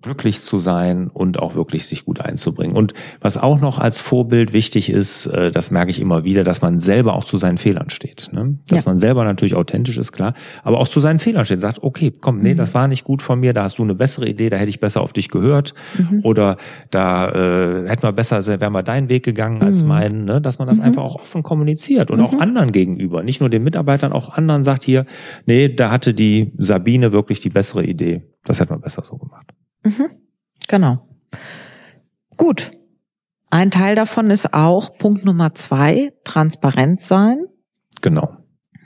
glücklich 0.02 0.42
zu 0.42 0.58
sein 0.58 1.08
und 1.08 1.40
auch 1.40 1.56
wirklich 1.56 1.86
sich 1.86 2.06
gut 2.06 2.22
einzubringen. 2.22 2.76
Und 2.76 2.94
was 3.20 3.38
auch 3.38 3.60
noch 3.60 3.78
als 3.78 4.00
Vorbild 4.00 4.52
wichtig 4.52 4.90
ist, 4.90 5.28
äh, 5.28 5.52
das 5.52 5.70
merke 5.70 5.92
ich 5.92 6.02
immer 6.02 6.24
wieder, 6.24 6.44
dass 6.44 6.62
man 6.62 6.80
selber 6.80 7.14
auch 7.14 7.24
zu 7.24 7.38
seinen 7.38 7.58
Fehlern 7.58 7.90
steht. 7.90 8.30
Ne? 8.34 8.58
Dass 8.68 8.86
ja. 8.86 8.90
man 8.90 8.98
selber 8.98 9.24
natürlich 9.24 9.56
authentisch 9.56 9.98
ist, 9.98 10.12
klar, 10.12 10.34
aber 10.64 10.80
auch 10.80 10.88
zu 10.88 11.00
seinen 11.00 11.20
Fehlern 11.20 11.46
steht, 11.46 11.62
sagt, 11.62 11.84
okay, 11.84 12.12
komm, 12.20 12.40
nee, 12.40 12.54
mhm. 12.54 12.58
das 12.58 12.74
war 12.74 12.88
nicht 12.88 13.04
gut 13.04 13.22
von 13.22 13.40
mir, 13.40 13.54
da 13.54 13.64
hast 13.64 13.78
du 13.78 13.84
eine 13.84 13.94
bessere 13.94 14.28
Idee, 14.28 14.50
da 14.50 14.58
hätte 14.58 14.70
ich 14.70 14.80
besser 14.80 15.02
auf 15.02 15.14
dich 15.14 15.30
gehört 15.30 15.74
mhm. 15.98 16.22
oder 16.24 16.58
da 16.90 17.30
äh, 17.30 17.88
hätten 17.88 18.04
wir 18.04 18.12
besser, 18.12 18.46
wären 18.46 18.74
wir 18.74 18.84
deinen 18.84 19.10
Weg 19.10 19.24
gegangen 19.24 19.62
als 19.62 19.84
mhm. 19.84 19.90
meinen, 19.90 20.26
ne? 20.26 20.42
dass 20.42 20.58
man 20.58 20.68
das 20.68 20.78
mhm. 20.78 20.86
einfach 20.86 21.04
auch 21.04 21.16
offen 21.16 21.44
kommuniziert 21.44 22.10
und 22.10 22.22
auch 22.22 22.32
mhm. 22.32 22.42
anderen 22.42 22.72
gegenüber, 22.72 23.24
nicht 23.24 23.40
nur 23.40 23.50
den 23.50 23.64
Mitarbeitern, 23.64 24.14
auch 24.14 24.36
anderen 24.36 24.64
sagt 24.64 24.84
hier, 24.84 25.06
nee, 25.46 25.70
da 25.70 25.92
hatte 25.92 26.14
die 26.16 26.54
Sabine 26.58 27.12
wirklich 27.12 27.40
die 27.40 27.50
bessere 27.50 27.84
Idee, 27.84 28.24
das 28.46 28.60
hätten 28.60 28.72
wir 28.72 28.80
besser 28.80 29.04
so 29.04 29.18
gemacht. 29.18 29.54
Mhm. 29.84 30.08
Genau. 30.68 31.08
Gut. 32.38 32.72
Ein 33.50 33.72
Teil 33.72 33.96
davon 33.96 34.30
ist 34.30 34.54
auch 34.54 34.98
Punkt 34.98 35.26
Nummer 35.26 35.54
zwei, 35.54 36.14
transparent 36.24 37.02
sein. 37.02 37.46
Genau. 38.02 38.38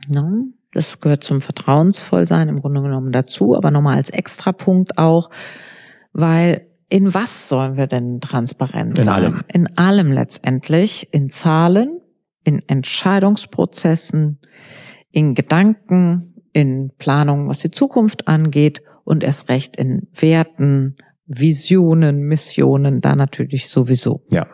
Ja, 0.10 0.28
das 0.72 1.00
gehört 1.00 1.24
zum 1.24 1.42
Vertrauensvollsein 1.42 2.50
im 2.50 2.62
Grunde 2.62 2.82
genommen 2.82 3.12
dazu, 3.12 3.56
aber 3.56 3.72
nochmal 3.72 3.98
als 3.98 4.10
Extrapunkt 4.10 4.98
auch, 4.98 5.30
weil 6.14 6.68
in 6.90 7.14
was 7.14 7.48
sollen 7.50 7.78
wir 7.78 7.88
denn 7.88 8.22
transparent 8.22 8.98
in 8.98 9.04
sein? 9.04 9.14
Allem. 9.14 9.42
In 9.48 9.78
allem 9.78 10.12
letztendlich, 10.12 11.14
in 11.14 11.30
Zahlen, 11.30 12.02
in 12.44 12.62
Entscheidungsprozessen, 12.68 14.40
in 15.12 15.34
Gedanken, 15.34 16.36
in 16.54 16.92
Planungen, 16.98 17.48
was 17.48 17.60
die 17.60 17.72
Zukunft 17.72 18.28
angeht 18.28 18.82
und 19.06 19.24
erst 19.24 19.48
recht 19.48 19.78
in 19.78 20.08
Werten, 20.14 20.98
Visionen, 21.28 22.24
Missionen, 22.24 23.00
da 23.00 23.16
natürlich 23.16 23.70
sowieso. 23.70 24.22
Ja. 24.32 24.48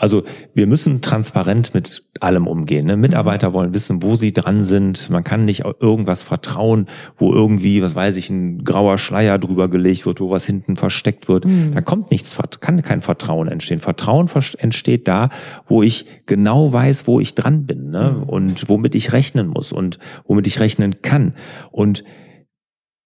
Also 0.00 0.22
wir 0.54 0.66
müssen 0.66 1.02
transparent 1.02 1.74
mit 1.74 2.04
allem 2.20 2.46
umgehen. 2.46 2.86
Ne? 2.86 2.96
Mitarbeiter 2.96 3.50
mhm. 3.50 3.52
wollen 3.52 3.74
wissen, 3.74 4.02
wo 4.02 4.14
sie 4.14 4.32
dran 4.32 4.64
sind. 4.64 5.10
Man 5.10 5.24
kann 5.24 5.44
nicht 5.44 5.62
irgendwas 5.78 6.22
vertrauen, 6.22 6.86
wo 7.18 7.34
irgendwie, 7.34 7.82
was 7.82 7.94
weiß 7.94 8.16
ich, 8.16 8.30
ein 8.30 8.64
grauer 8.64 8.96
Schleier 8.96 9.38
drüber 9.38 9.68
gelegt 9.68 10.06
wird, 10.06 10.20
wo 10.20 10.30
was 10.30 10.46
hinten 10.46 10.76
versteckt 10.76 11.28
wird. 11.28 11.44
Mhm. 11.44 11.72
Da 11.74 11.82
kommt 11.82 12.10
nichts, 12.10 12.38
kann 12.60 12.80
kein 12.80 13.02
Vertrauen 13.02 13.46
entstehen. 13.48 13.80
Vertrauen 13.80 14.26
entsteht 14.56 15.06
da, 15.06 15.28
wo 15.66 15.82
ich 15.82 16.06
genau 16.24 16.72
weiß, 16.72 17.06
wo 17.06 17.20
ich 17.20 17.34
dran 17.34 17.66
bin 17.66 17.90
ne? 17.90 18.16
Mhm. 18.16 18.22
und 18.22 18.68
womit 18.70 18.94
ich 18.94 19.12
rechnen 19.12 19.48
muss 19.48 19.70
und 19.70 19.98
womit 20.24 20.46
ich 20.46 20.60
rechnen 20.60 21.02
kann. 21.02 21.34
Und 21.72 22.04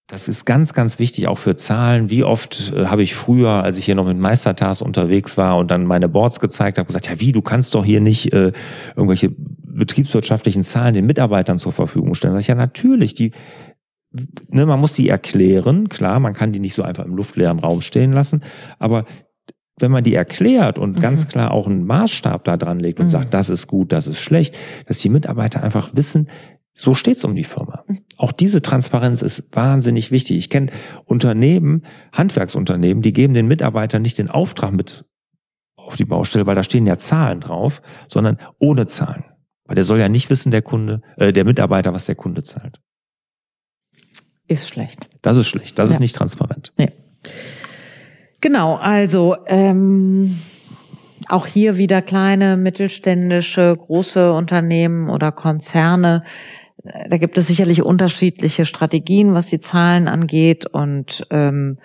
das 0.07 0.27
ist 0.27 0.45
ganz, 0.45 0.73
ganz 0.73 0.99
wichtig 0.99 1.27
auch 1.27 1.39
für 1.39 1.55
Zahlen. 1.55 2.09
Wie 2.11 2.23
oft 2.23 2.71
äh, 2.75 2.85
habe 2.85 3.01
ich 3.01 3.15
früher, 3.15 3.63
als 3.63 3.77
ich 3.77 3.85
hier 3.85 3.95
noch 3.95 4.05
mit 4.05 4.17
Meistertask 4.17 4.81
unterwegs 4.81 5.35
war 5.35 5.57
und 5.57 5.71
dann 5.71 5.85
meine 5.85 6.07
Boards 6.07 6.39
gezeigt 6.39 6.77
habe, 6.77 6.87
gesagt, 6.87 7.09
ja 7.09 7.19
wie, 7.19 7.31
du 7.31 7.41
kannst 7.41 7.73
doch 7.73 7.83
hier 7.83 8.01
nicht 8.01 8.31
äh, 8.31 8.51
irgendwelche 8.95 9.31
betriebswirtschaftlichen 9.37 10.63
Zahlen 10.63 10.93
den 10.93 11.07
Mitarbeitern 11.07 11.57
zur 11.57 11.71
Verfügung 11.71 12.13
stellen. 12.13 12.33
Sag 12.33 12.41
ich, 12.41 12.47
ja 12.47 12.55
natürlich, 12.55 13.15
die, 13.15 13.31
ne, 14.49 14.65
man 14.67 14.79
muss 14.79 14.95
sie 14.95 15.09
erklären, 15.09 15.89
klar, 15.89 16.19
man 16.19 16.33
kann 16.33 16.53
die 16.53 16.59
nicht 16.59 16.75
so 16.75 16.83
einfach 16.83 17.05
im 17.05 17.15
luftleeren 17.15 17.59
Raum 17.59 17.81
stehen 17.81 18.13
lassen, 18.13 18.43
aber 18.77 19.05
wenn 19.79 19.91
man 19.91 20.03
die 20.03 20.13
erklärt 20.13 20.77
und 20.77 20.97
mhm. 20.97 21.01
ganz 21.01 21.27
klar 21.27 21.51
auch 21.51 21.67
einen 21.67 21.85
Maßstab 21.85 22.43
da 22.45 22.57
dran 22.57 22.79
legt 22.79 22.99
und 22.99 23.07
mhm. 23.07 23.11
sagt, 23.11 23.33
das 23.33 23.49
ist 23.49 23.67
gut, 23.67 23.91
das 23.91 24.07
ist 24.07 24.19
schlecht, 24.19 24.55
dass 24.87 24.99
die 24.99 25.09
Mitarbeiter 25.09 25.63
einfach 25.63 25.89
wissen, 25.93 26.29
so 26.77 26.93
steht's 26.93 27.23
um 27.23 27.35
die 27.35 27.45
Firma. 27.45 27.85
Auch 28.17 28.33
diese 28.33 28.61
Transparenz 28.61 29.21
ist 29.21 29.55
wahnsinnig 29.55 30.11
wichtig. 30.11 30.37
Ich 30.37 30.49
kenne 30.49 30.71
Unternehmen, 31.05 31.85
Handwerksunternehmen, 32.11 33.01
die 33.01 33.13
geben 33.13 33.33
den 33.33 33.47
Mitarbeitern 33.47 34.01
nicht 34.01 34.17
den 34.17 34.29
Auftrag 34.29 34.73
mit 34.73 35.05
auf 35.77 35.95
die 35.95 36.05
Baustelle, 36.05 36.45
weil 36.45 36.55
da 36.55 36.63
stehen 36.63 36.85
ja 36.85 36.97
Zahlen 36.97 37.39
drauf, 37.39 37.81
sondern 38.09 38.37
ohne 38.59 38.87
Zahlen. 38.87 39.23
Weil 39.65 39.75
der 39.75 39.85
soll 39.85 39.99
ja 39.99 40.09
nicht 40.09 40.29
wissen, 40.29 40.51
der 40.51 40.61
Kunde, 40.61 41.01
äh, 41.15 41.31
der 41.31 41.45
Mitarbeiter, 41.45 41.93
was 41.93 42.05
der 42.05 42.15
Kunde 42.15 42.43
zahlt. 42.43 42.81
Ist 44.47 44.67
schlecht. 44.67 45.09
Das 45.21 45.37
ist 45.37 45.47
schlecht. 45.47 45.79
Das 45.79 45.89
ja. 45.89 45.95
ist 45.95 45.99
nicht 45.99 46.15
transparent. 46.15 46.73
Nee. 46.77 46.91
Genau, 48.41 48.75
also 48.75 49.37
ähm, 49.47 50.39
auch 51.29 51.47
hier 51.47 51.77
wieder 51.77 52.01
kleine, 52.01 52.57
mittelständische, 52.57 53.75
große 53.75 54.33
Unternehmen 54.33 55.09
oder 55.09 55.31
Konzerne 55.31 56.23
da 56.83 57.17
gibt 57.17 57.37
es 57.37 57.47
sicherlich 57.47 57.81
unterschiedliche 57.81 58.65
Strategien, 58.65 59.33
was 59.33 59.47
die 59.47 59.59
Zahlen 59.59 60.07
angeht. 60.07 60.65
Und 60.65 61.25
ähm, 61.31 61.77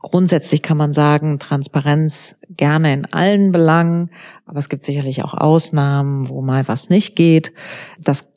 grundsätzlich 0.00 0.62
kann 0.62 0.76
man 0.76 0.92
sagen, 0.92 1.38
Transparenz 1.38 2.36
gerne 2.48 2.92
in 2.92 3.04
allen 3.04 3.52
Belangen, 3.52 4.10
aber 4.46 4.58
es 4.58 4.68
gibt 4.68 4.84
sicherlich 4.84 5.22
auch 5.22 5.34
Ausnahmen, 5.34 6.28
wo 6.28 6.42
mal 6.42 6.66
was 6.66 6.90
nicht 6.90 7.14
geht. 7.14 7.52
Das 8.02 8.32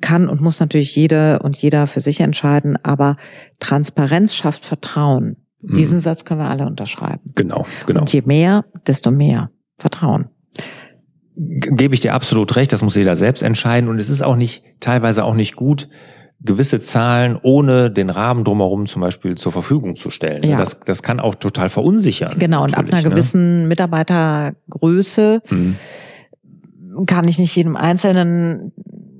kann 0.00 0.30
und 0.30 0.40
muss 0.40 0.60
natürlich 0.60 0.96
jeder 0.96 1.44
und 1.44 1.56
jeder 1.56 1.86
für 1.86 2.00
sich 2.00 2.20
entscheiden, 2.20 2.82
aber 2.82 3.16
Transparenz 3.58 4.34
schafft 4.34 4.64
Vertrauen. 4.64 5.36
Mhm. 5.60 5.74
Diesen 5.74 6.00
Satz 6.00 6.24
können 6.24 6.40
wir 6.40 6.48
alle 6.48 6.64
unterschreiben. 6.64 7.32
Genau, 7.34 7.66
genau. 7.86 8.00
Und 8.00 8.12
je 8.12 8.22
mehr, 8.24 8.64
desto 8.86 9.10
mehr 9.10 9.50
Vertrauen 9.76 10.30
gebe 11.36 11.94
ich 11.94 12.00
dir 12.00 12.14
absolut 12.14 12.56
recht, 12.56 12.72
das 12.72 12.82
muss 12.82 12.94
jeder 12.94 13.16
selbst 13.16 13.42
entscheiden 13.42 13.88
und 13.88 13.98
es 13.98 14.10
ist 14.10 14.22
auch 14.22 14.36
nicht, 14.36 14.62
teilweise 14.80 15.24
auch 15.24 15.34
nicht 15.34 15.56
gut, 15.56 15.88
gewisse 16.42 16.82
Zahlen 16.82 17.38
ohne 17.42 17.90
den 17.90 18.10
Rahmen 18.10 18.44
drumherum 18.44 18.86
zum 18.86 19.02
Beispiel 19.02 19.36
zur 19.36 19.52
Verfügung 19.52 19.96
zu 19.96 20.10
stellen. 20.10 20.42
Ja. 20.42 20.56
Das, 20.56 20.80
das 20.80 21.02
kann 21.02 21.20
auch 21.20 21.34
total 21.34 21.68
verunsichern. 21.68 22.38
Genau, 22.38 22.64
und 22.64 22.76
ab 22.76 22.86
einer 22.86 23.02
ne? 23.02 23.10
gewissen 23.10 23.68
Mitarbeitergröße 23.68 25.42
mhm. 25.50 25.76
kann 27.06 27.28
ich 27.28 27.38
nicht 27.38 27.54
jedem 27.54 27.76
Einzelnen 27.76 28.72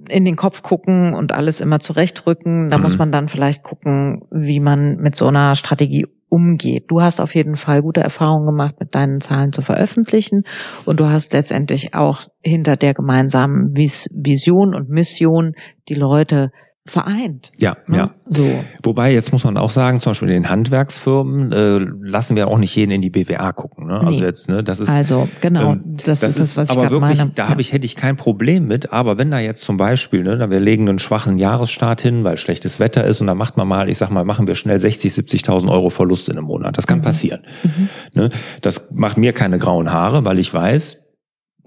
in 0.09 0.25
den 0.25 0.37
Kopf 0.37 0.63
gucken 0.63 1.15
und 1.15 1.33
alles 1.33 1.61
immer 1.61 1.79
zurechtrücken. 1.81 2.71
Da 2.71 2.79
mhm. 2.79 2.85
muss 2.85 2.99
man 2.99 3.13
dann 3.13 3.29
vielleicht 3.29 3.63
gucken, 3.63 4.25
wie 4.31 4.61
man 4.61 4.97
mit 4.97 5.15
so 5.15 5.27
einer 5.29 5.55
Strategie 5.57 6.07
umgeht. 6.31 6.85
Du 6.89 7.03
hast 7.03 7.21
auf 7.21 7.35
jeden 7.35 7.57
Fall 7.57 7.83
gute 7.83 8.01
Erfahrungen 8.01 8.47
gemacht, 8.47 8.77
mit 8.81 8.95
deinen 8.95 9.21
Zahlen 9.21 9.53
zu 9.53 9.61
veröffentlichen 9.61 10.45
und 10.87 11.01
du 11.01 11.07
hast 11.07 11.33
letztendlich 11.33 11.95
auch 11.95 12.23
hinter 12.43 12.77
der 12.77 12.95
gemeinsamen 12.95 13.75
Vision 13.77 14.75
und 14.75 14.89
Mission 14.89 15.53
die 15.89 15.95
Leute 15.95 16.51
vereint. 16.91 17.53
Ja, 17.59 17.77
ne? 17.87 17.97
ja. 17.97 18.11
So. 18.27 18.45
Wobei, 18.83 19.13
jetzt 19.13 19.33
muss 19.33 19.45
man 19.45 19.57
auch 19.57 19.71
sagen, 19.71 20.01
zum 20.01 20.11
Beispiel 20.11 20.29
in 20.29 20.43
den 20.43 20.51
Handwerksfirmen 20.51 21.53
äh, 21.53 21.79
lassen 22.03 22.37
wir 22.37 22.49
auch 22.49 22.59
nicht 22.59 22.75
jeden 22.75 22.91
in 22.91 23.01
die 23.01 23.11
BWA 23.11 23.53
gucken. 23.53 23.87
Ne? 23.87 23.95
Also 23.95 24.11
nee. 24.11 24.25
jetzt, 24.25 24.49
ne, 24.49 24.65
das 24.65 24.81
ist 24.81 24.91
also 24.91 25.29
genau, 25.41 25.73
ähm, 25.73 25.97
das, 26.05 26.21
das, 26.21 26.37
ist 26.37 26.39
das, 26.39 26.57
was 26.57 26.71
aber 26.71 26.87
ich 26.87 26.91
wirklich, 26.91 27.19
meine. 27.19 27.31
Da 27.35 27.45
ja. 27.45 27.49
habe 27.49 27.61
ich 27.61 27.73
hätte 27.73 27.87
ich 27.87 27.95
kein 27.95 28.17
Problem 28.17 28.67
mit. 28.67 28.93
Aber 28.93 29.19
wenn 29.19 29.31
da 29.31 29.39
jetzt 29.39 29.63
zum 29.63 29.77
Beispiel, 29.77 30.23
ne, 30.23 30.37
da 30.37 30.51
wir 30.51 30.61
legen 30.61 30.89
einen 30.89 30.99
schwachen 30.99 31.39
Jahresstart 31.39 32.03
hin, 32.03 32.25
weil 32.25 32.37
schlechtes 32.37 32.81
Wetter 32.81 33.05
ist 33.05 33.21
und 33.21 33.29
da 33.29 33.35
macht 33.35 33.57
man 33.57 33.69
mal, 33.69 33.89
ich 33.89 33.99
sag 33.99 34.11
mal, 34.11 34.25
machen 34.25 34.47
wir 34.47 34.57
schnell 34.57 34.81
60, 34.81 35.13
70.000 35.13 35.71
Euro 35.71 35.91
Verlust 35.91 36.29
in 36.29 36.37
einem 36.37 36.47
Monat. 36.47 36.77
Das 36.77 36.87
kann 36.87 36.99
mhm. 36.99 37.03
passieren. 37.03 37.41
Mhm. 37.63 37.89
Ne? 38.15 38.31
Das 38.63 38.91
macht 38.93 39.17
mir 39.17 39.33
keine 39.33 39.59
grauen 39.59 39.93
Haare, 39.93 40.25
weil 40.25 40.39
ich 40.39 40.53
weiß, 40.53 41.00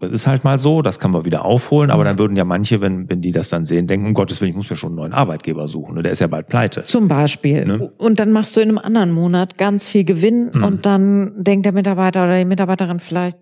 das 0.03 0.21
ist 0.21 0.27
halt 0.27 0.43
mal 0.43 0.59
so, 0.59 0.81
das 0.81 0.99
kann 0.99 1.11
man 1.11 1.25
wieder 1.25 1.45
aufholen, 1.45 1.91
aber 1.91 2.03
dann 2.03 2.17
würden 2.17 2.35
ja 2.35 2.43
manche, 2.43 2.81
wenn, 2.81 3.09
wenn 3.09 3.21
die 3.21 3.31
das 3.31 3.49
dann 3.49 3.65
sehen, 3.65 3.87
denken, 3.87 4.07
um 4.07 4.13
Gottes 4.13 4.41
Willen, 4.41 4.51
ich 4.51 4.55
muss 4.55 4.69
mir 4.69 4.75
schon 4.75 4.89
einen 4.89 4.97
neuen 4.97 5.13
Arbeitgeber 5.13 5.67
suchen, 5.67 6.01
der 6.01 6.11
ist 6.11 6.19
ja 6.19 6.27
bald 6.27 6.47
pleite. 6.47 6.83
Zum 6.83 7.07
Beispiel. 7.07 7.65
Ne? 7.65 7.91
Und 7.97 8.19
dann 8.19 8.31
machst 8.31 8.55
du 8.55 8.59
in 8.59 8.69
einem 8.69 8.77
anderen 8.77 9.11
Monat 9.11 9.57
ganz 9.57 9.87
viel 9.87 10.03
Gewinn 10.03 10.51
mhm. 10.53 10.63
und 10.63 10.85
dann 10.85 11.43
denkt 11.43 11.65
der 11.65 11.73
Mitarbeiter 11.73 12.23
oder 12.23 12.37
die 12.37 12.45
Mitarbeiterin 12.45 12.99
vielleicht, 12.99 13.37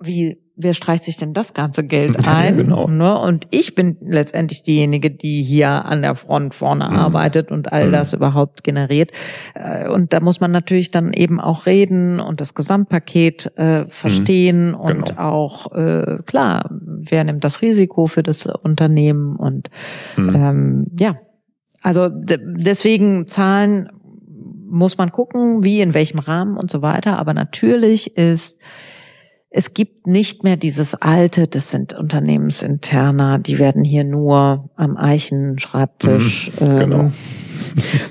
wie 0.00 0.38
wer 0.58 0.74
streicht 0.74 1.04
sich 1.04 1.16
denn 1.16 1.32
das 1.32 1.54
ganze 1.54 1.84
Geld 1.84 2.16
ein? 2.28 2.56
Genau. 2.56 2.88
Ne? 2.88 3.16
Und 3.18 3.46
ich 3.50 3.74
bin 3.74 3.96
letztendlich 4.00 4.62
diejenige, 4.62 5.10
die 5.10 5.42
hier 5.42 5.86
an 5.86 6.02
der 6.02 6.16
Front 6.16 6.54
vorne 6.54 6.88
mhm. 6.90 6.96
arbeitet 6.96 7.50
und 7.50 7.72
all 7.72 7.86
mhm. 7.86 7.92
das 7.92 8.12
überhaupt 8.12 8.64
generiert. 8.64 9.12
Äh, 9.54 9.88
und 9.88 10.12
da 10.12 10.20
muss 10.20 10.40
man 10.40 10.50
natürlich 10.50 10.90
dann 10.90 11.12
eben 11.12 11.40
auch 11.40 11.66
reden 11.66 12.20
und 12.20 12.40
das 12.40 12.54
Gesamtpaket 12.54 13.56
äh, 13.56 13.86
verstehen 13.88 14.70
mhm. 14.70 14.74
und 14.74 15.06
genau. 15.06 15.20
auch 15.20 15.72
äh, 15.72 16.18
klar, 16.26 16.68
wer 16.70 17.24
nimmt 17.24 17.44
das 17.44 17.62
Risiko 17.62 18.06
für 18.08 18.22
das 18.22 18.46
Unternehmen 18.46 19.36
und 19.36 19.70
mhm. 20.16 20.34
ähm, 20.34 20.86
ja, 20.98 21.16
also 21.80 22.08
deswegen 22.10 23.28
Zahlen 23.28 23.88
muss 24.70 24.98
man 24.98 25.12
gucken, 25.12 25.64
wie 25.64 25.80
in 25.80 25.94
welchem 25.94 26.18
Rahmen 26.18 26.56
und 26.56 26.70
so 26.70 26.82
weiter. 26.82 27.18
Aber 27.18 27.32
natürlich 27.32 28.16
ist 28.16 28.60
es 29.50 29.72
gibt 29.72 30.06
nicht 30.06 30.44
mehr 30.44 30.56
dieses 30.56 30.94
alte, 30.94 31.46
das 31.46 31.70
sind 31.70 31.94
Unternehmensinterner, 31.94 33.38
die 33.38 33.58
werden 33.58 33.82
hier 33.82 34.04
nur 34.04 34.70
am 34.76 34.96
Eichenschreibtisch 34.96 36.52
mhm, 36.60 36.66
ähm, 36.66 36.78
genau. 36.78 37.12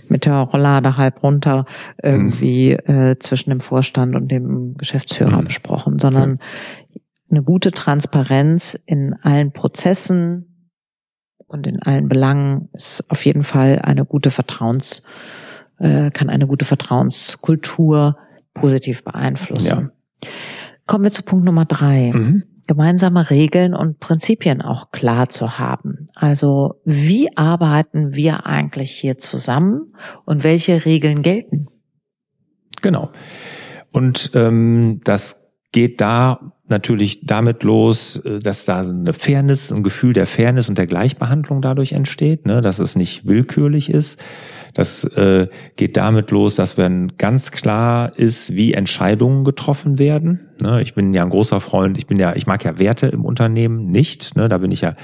mit 0.10 0.26
der 0.26 0.39
Rollade 0.39 0.97
halb 0.97 1.21
runter 1.21 1.65
irgendwie 2.02 2.78
mhm. 2.88 2.93
äh, 2.93 3.17
zwischen 3.17 3.52
dem 3.52 3.60
Vorstand 3.60 4.15
und 4.15 4.32
dem 4.32 4.76
Geschäftsführer 4.78 5.41
mhm. 5.41 5.45
besprochen, 5.45 6.00
sondern 6.00 6.39
eine 7.30 7.43
gute 7.43 7.71
Transparenz 7.71 8.80
in 8.86 9.13
allen 9.21 9.52
Prozessen 9.52 10.71
und 11.45 11.67
in 11.67 11.82
allen 11.84 12.10
Belangen 12.10 12.69
ist 12.73 13.06
auf 13.10 13.26
jeden 13.26 13.43
Fall 13.43 13.80
eine 13.84 14.06
gute 14.06 14.32
Vertrauens, 14.32 15.04
äh, 15.78 16.10
kann 16.10 16.30
eine 16.30 16.47
gute 16.47 16.65
Vertrauenskultur 16.65 18.17
positiv 18.54 19.04
beeinflussen. 19.04 19.91
Ja. 20.23 20.30
Kommen 20.88 21.04
wir 21.04 21.12
zu 21.12 21.23
Punkt 21.23 21.45
Nummer 21.45 21.65
drei. 21.65 22.12
Mhm. 22.13 22.43
Gemeinsame 22.65 23.30
Regeln 23.30 23.73
und 23.73 24.00
Prinzipien 24.00 24.62
auch 24.62 24.91
klar 24.91 25.30
zu 25.30 25.58
haben. 25.58 26.08
Also 26.15 26.82
wie 26.84 27.30
arbeiten 27.38 28.15
wir 28.15 28.45
eigentlich 28.45 28.91
hier 28.91 29.17
zusammen 29.17 29.93
und 30.26 30.43
welche 30.43 30.84
Regeln 30.84 31.21
gelten? 31.21 31.67
Genau. 32.82 33.12
Und 33.93 34.32
ähm, 34.34 35.00
das 35.06 35.52
geht 35.71 36.02
da 36.02 36.54
natürlich 36.67 37.26
damit 37.26 37.63
los, 37.63 38.17
äh, 38.17 38.39
dass 38.39 38.65
da 38.65 38.82
eine 38.82 39.13
Fairness, 39.13 39.71
ein 39.71 39.84
Gefühl 39.84 40.13
der 40.13 40.28
Fairness 40.28 40.69
und 40.69 40.78
der 40.78 40.88
Gleichbehandlung 40.88 41.62
dadurch 41.62 41.93
entsteht, 41.93 42.45
ne? 42.45 42.62
dass 42.62 42.80
es 42.80 42.95
nicht 42.95 43.26
willkürlich 43.26 43.89
ist, 43.89 44.21
das 44.73 45.06
äh, 45.06 45.47
geht 45.76 45.97
damit 45.97 46.32
los, 46.32 46.56
dass 46.56 46.78
wenn 46.78 47.17
ganz 47.17 47.52
klar 47.52 48.17
ist, 48.17 48.56
wie 48.56 48.73
Entscheidungen 48.73 49.43
getroffen 49.43 49.97
werden. 49.97 50.46
Ne, 50.61 50.81
ich 50.81 50.93
bin 50.93 51.13
ja 51.13 51.23
ein 51.23 51.29
großer 51.29 51.61
Freund, 51.61 51.97
ich 51.97 52.07
bin 52.07 52.19
ja, 52.19 52.35
ich 52.35 52.47
mag 52.47 52.63
ja 52.63 52.79
Werte 52.79 53.07
im 53.07 53.25
Unternehmen 53.25 53.91
nicht. 53.91 54.35
Ne, 54.35 54.49
da 54.49 54.57
bin 54.57 54.71
ich 54.71 54.81
ja 54.81 54.95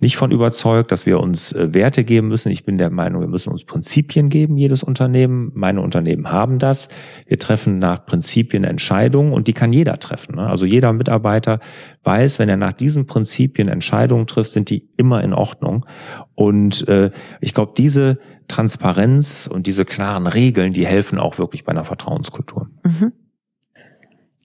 nicht 0.00 0.16
von 0.16 0.30
überzeugt, 0.30 0.92
dass 0.92 1.06
wir 1.06 1.20
uns 1.20 1.52
äh, 1.52 1.74
Werte 1.74 2.04
geben 2.04 2.28
müssen. 2.28 2.50
Ich 2.50 2.64
bin 2.64 2.78
der 2.78 2.90
Meinung, 2.90 3.20
wir 3.20 3.28
müssen 3.28 3.50
uns 3.50 3.64
Prinzipien 3.64 4.28
geben, 4.28 4.56
jedes 4.56 4.82
Unternehmen. 4.82 5.52
Meine 5.54 5.80
Unternehmen 5.80 6.30
haben 6.30 6.58
das. 6.58 6.88
Wir 7.26 7.38
treffen 7.38 7.78
nach 7.78 8.06
Prinzipien 8.06 8.64
Entscheidungen 8.64 9.32
und 9.32 9.48
die 9.48 9.52
kann 9.52 9.72
jeder 9.72 9.98
treffen. 9.98 10.36
Ne? 10.36 10.46
Also 10.46 10.66
jeder 10.66 10.92
Mitarbeiter 10.92 11.60
weiß, 12.02 12.38
wenn 12.38 12.48
er 12.48 12.56
nach 12.56 12.72
diesen 12.72 13.06
Prinzipien 13.06 13.68
Entscheidungen 13.68 14.26
trifft, 14.26 14.52
sind 14.52 14.70
die 14.70 14.88
immer 14.96 15.22
in 15.22 15.32
Ordnung. 15.32 15.86
Und 16.34 16.88
äh, 16.88 17.10
ich 17.40 17.54
glaube, 17.54 17.72
diese 17.76 18.18
Transparenz 18.48 19.48
und 19.52 19.66
diese 19.66 19.84
klaren 19.84 20.26
Regeln, 20.26 20.72
die 20.72 20.86
helfen 20.86 21.18
auch 21.18 21.38
wirklich 21.38 21.64
bei 21.64 21.72
einer 21.72 21.84
Vertrauenskultur. 21.84 22.68
Mhm. 22.84 23.12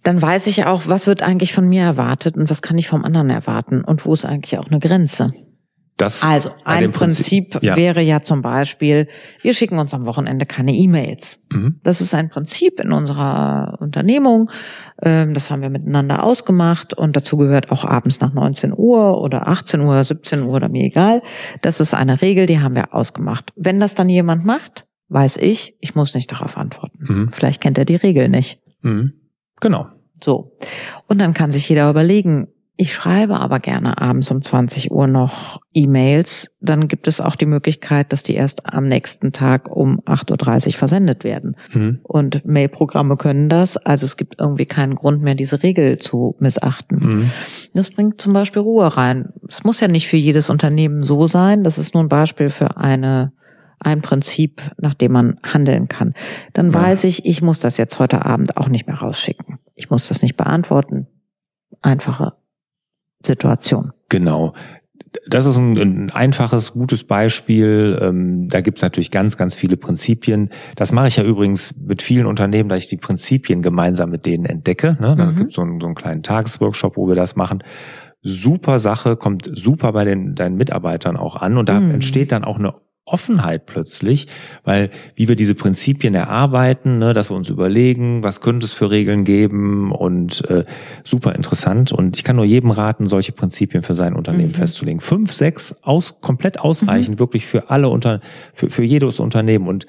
Dann 0.04 0.22
weiß 0.22 0.48
ich 0.48 0.66
auch, 0.66 0.84
was 0.88 1.08
wird 1.08 1.22
eigentlich 1.22 1.54
von 1.54 1.68
mir 1.68 1.84
erwartet 1.84 2.38
und 2.38 2.50
was 2.50 2.62
kann 2.62 2.78
ich 2.78 2.88
vom 2.88 3.04
anderen 3.04 3.30
erwarten 3.30 3.84
und 3.84 4.06
wo 4.06 4.14
ist 4.14 4.26
eigentlich 4.26 4.58
auch 4.58 4.68
eine 4.68 4.80
Grenze. 4.80 5.32
Das 6.00 6.24
also 6.24 6.52
ein 6.64 6.94
Prinzip, 6.94 7.52
Prinzip 7.52 7.64
ja. 7.64 7.76
wäre 7.76 8.02
ja 8.02 8.22
zum 8.22 8.42
Beispiel, 8.42 9.08
wir 9.42 9.54
schicken 9.54 9.78
uns 9.80 9.94
am 9.94 10.06
Wochenende 10.06 10.46
keine 10.46 10.74
E-Mails. 10.74 11.42
Mhm. 11.52 11.82
Das 11.84 12.00
ist 12.00 12.16
ein 12.16 12.30
Prinzip 12.30 12.80
in 12.80 12.94
unserer 12.94 13.76
Unternehmung. 13.82 14.50
Ähm, 15.04 15.34
das 15.34 15.50
haben 15.50 15.62
wir 15.62 15.70
miteinander 15.70 16.24
ausgemacht 16.24 16.94
und 16.94 17.18
dazu 17.18 17.36
gehört 17.36 17.70
auch 17.70 17.84
abends 17.84 18.22
nach 18.22 18.34
19 18.34 18.72
Uhr 18.74 19.22
oder 19.22 19.50
18 19.50 19.82
Uhr, 19.82 20.02
17 20.02 20.44
Uhr 20.44 20.54
oder 20.54 20.70
mir 20.70 20.86
egal. 20.86 21.22
Das 21.62 21.82
ist 21.82 21.94
eine 21.94 22.22
Regel, 22.22 22.46
die 22.46 22.62
haben 22.62 22.76
wir 22.76 22.94
ausgemacht. 22.94 23.52
Wenn 23.58 23.82
das 23.82 23.94
dann 23.94 24.08
jemand 24.08 24.46
macht, 24.46 24.86
weiß 25.10 25.36
ich, 25.36 25.76
ich 25.82 25.96
muss 25.96 26.14
nicht 26.16 26.32
darauf 26.32 26.56
antworten. 26.56 27.00
Mhm. 27.02 27.32
Vielleicht 27.34 27.62
kennt 27.62 27.78
er 27.78 27.84
die 27.84 27.98
Regel 27.98 28.30
nicht. 28.30 28.62
Mhm. 28.84 29.16
Genau. 29.60 29.88
So. 30.24 30.58
Und 31.08 31.20
dann 31.20 31.34
kann 31.34 31.52
sich 31.52 31.68
jeder 31.70 31.90
überlegen, 31.90 32.48
ich 32.82 32.94
schreibe 32.94 33.42
aber 33.42 33.60
gerne 33.60 34.02
abends 34.02 34.32
um 34.32 34.42
20 34.42 34.90
Uhr 34.90 35.06
noch 35.06 35.60
E-Mails. 35.74 36.56
Dann 36.62 36.88
gibt 36.88 37.10
es 37.10 37.20
auch 37.20 37.36
die 37.36 37.46
Möglichkeit, 37.46 38.14
dass 38.14 38.24
die 38.24 38.36
erst 38.36 38.74
am 38.74 38.88
nächsten 38.88 39.34
Tag 39.34 39.70
um 39.70 40.00
8.30 40.06 40.68
Uhr 40.68 40.74
versendet 40.76 41.26
werden. 41.26 41.58
Mhm. 41.74 42.00
Und 42.04 42.46
Mailprogramme 42.46 43.18
können 43.18 43.50
das. 43.50 43.76
Also 43.76 44.06
es 44.06 44.16
gibt 44.16 44.40
irgendwie 44.40 44.66
keinen 44.66 44.96
Grund 44.96 45.22
mehr, 45.22 45.36
diese 45.36 45.62
Regel 45.62 46.00
zu 46.00 46.38
missachten. 46.40 47.00
Mhm. 47.00 47.32
Das 47.74 47.90
bringt 47.90 48.22
zum 48.22 48.32
Beispiel 48.32 48.62
Ruhe 48.62 48.96
rein. 48.96 49.34
Es 49.46 49.66
muss 49.66 49.82
ja 49.82 49.90
nicht 49.90 50.08
für 50.08 50.16
jedes 50.16 50.50
Unternehmen 50.50 51.04
so 51.04 51.28
sein. 51.28 51.66
Das 51.66 51.78
ist 51.78 51.94
nur 51.94 52.04
ein 52.04 52.10
Beispiel 52.10 52.50
für 52.50 52.78
eine 52.78 53.34
ein 53.80 54.02
Prinzip, 54.02 54.62
nach 54.78 54.94
dem 54.94 55.12
man 55.12 55.40
handeln 55.44 55.88
kann. 55.88 56.14
Dann 56.54 56.72
ja. 56.72 56.82
weiß 56.82 57.06
ich, 57.06 57.26
ich 57.26 57.42
muss 57.42 57.60
das 57.60 57.78
jetzt 57.78 58.00
heute 58.00 58.26
Abend 58.26 58.58
auch 58.58 58.70
nicht 58.70 58.88
mehr 58.88 58.98
rausschicken. 58.98 59.60
Ich 59.76 59.90
muss 59.90 60.08
das 60.08 60.22
nicht 60.22 60.38
beantworten. 60.38 61.08
Einfache 61.82 62.34
Situation. 63.24 63.94
Genau. 64.10 64.54
Das 65.28 65.46
ist 65.46 65.58
ein, 65.58 65.78
ein 65.78 66.12
einfaches, 66.12 66.74
gutes 66.74 67.04
Beispiel. 67.06 67.98
Ähm, 68.02 68.48
da 68.50 68.62
gibt 68.62 68.78
es 68.78 68.82
natürlich 68.82 69.12
ganz, 69.12 69.38
ganz 69.38 69.56
viele 69.56 69.76
Prinzipien. 69.76 70.50
Das 70.76 70.92
mache 70.92 71.08
ich 71.08 71.16
ja 71.16 71.24
übrigens 71.24 71.74
mit 71.78 72.02
vielen 72.02 72.26
Unternehmen, 72.26 72.70
da 72.70 72.76
ich 72.76 72.90
die 72.90 72.98
Prinzipien 72.98 73.62
gemeinsam 73.62 74.12
mit 74.12 74.26
denen 74.26 74.46
entdecke. 74.46 74.98
Ne? 75.00 75.16
Da 75.18 75.26
mhm. 75.26 75.36
gibt 75.36 75.54
so 75.54 75.62
einen, 75.62 75.80
so 75.80 75.88
einen 75.88 75.96
kleinen 75.96 76.22
Tagesworkshop, 76.22 76.98
wo 76.98 77.08
wir 77.08 77.16
das 77.16 77.36
machen 77.36 77.64
super 78.22 78.80
Sache, 78.80 79.16
kommt 79.16 79.50
super 79.54 79.94
bei 79.94 80.04
den 80.04 80.36
deinen 80.36 80.56
Mitarbeitern 80.56 81.18
auch 81.18 81.36
an 81.36 81.58
und 81.58 81.70
da 81.70 81.80
mhm. 81.80 81.92
entsteht 81.92 82.32
dann 82.32 82.44
auch 82.44 82.58
eine 82.58 82.74
Offenheit 83.10 83.66
plötzlich, 83.66 84.28
weil 84.64 84.90
wie 85.16 85.28
wir 85.28 85.36
diese 85.36 85.56
Prinzipien 85.56 86.16
erarbeiten, 86.16 87.00
ne, 87.00 87.14
dass 87.14 87.30
wir 87.30 87.36
uns 87.36 87.50
überlegen, 87.50 88.24
was 88.24 88.42
könnte 88.42 88.66
es 88.66 88.74
für 88.74 88.90
Regeln 88.90 89.24
geben 89.24 89.92
und 89.92 90.50
äh, 90.50 90.64
super 91.04 91.36
interessant. 91.36 91.92
Und 91.92 92.18
ich 92.18 92.24
kann 92.24 92.36
nur 92.36 92.46
jedem 92.46 92.72
raten, 92.72 93.06
solche 93.06 93.32
Prinzipien 93.32 93.84
für 93.84 93.94
sein 93.94 94.14
Unternehmen 94.14 94.50
mhm. 94.50 94.56
festzulegen. 94.56 95.00
Fünf, 95.00 95.34
sechs, 95.34 95.84
aus, 95.84 96.22
komplett 96.22 96.60
ausreichend, 96.60 97.16
mhm. 97.16 97.20
wirklich 97.20 97.46
für 97.46 97.70
alle 97.70 97.90
unter, 97.90 98.22
für, 98.54 98.70
für 98.70 98.84
jedes 98.84 99.20
Unternehmen. 99.20 99.68
Und 99.68 99.86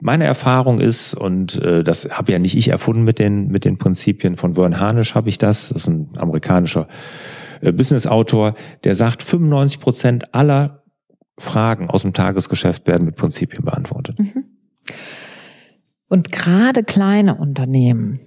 meine 0.00 0.24
Erfahrung 0.24 0.80
ist, 0.80 1.14
und 1.14 1.62
äh, 1.62 1.84
das 1.84 2.10
habe 2.10 2.32
ja 2.32 2.38
nicht 2.38 2.56
ich 2.56 2.68
erfunden 2.68 3.04
mit 3.04 3.18
den, 3.18 3.48
mit 3.48 3.64
den 3.64 3.78
Prinzipien 3.78 4.36
von 4.36 4.54
Vern 4.54 4.80
Harnisch 4.80 5.14
habe 5.14 5.28
ich 5.28 5.38
das, 5.38 5.68
das 5.68 5.82
ist 5.82 5.88
ein 5.88 6.10
amerikanischer 6.16 6.88
äh, 7.60 7.72
Business-Autor, 7.72 8.54
der 8.84 8.94
sagt, 8.94 9.22
95 9.22 9.80
Prozent 9.80 10.34
aller 10.34 10.81
Fragen 11.42 11.90
aus 11.90 12.02
dem 12.02 12.12
Tagesgeschäft 12.12 12.86
werden 12.86 13.04
mit 13.04 13.16
Prinzipien 13.16 13.64
beantwortet. 13.64 14.18
Mhm. 14.18 14.44
Und 16.08 16.30
gerade 16.30 16.84
kleine 16.84 17.34
Unternehmen, 17.36 18.20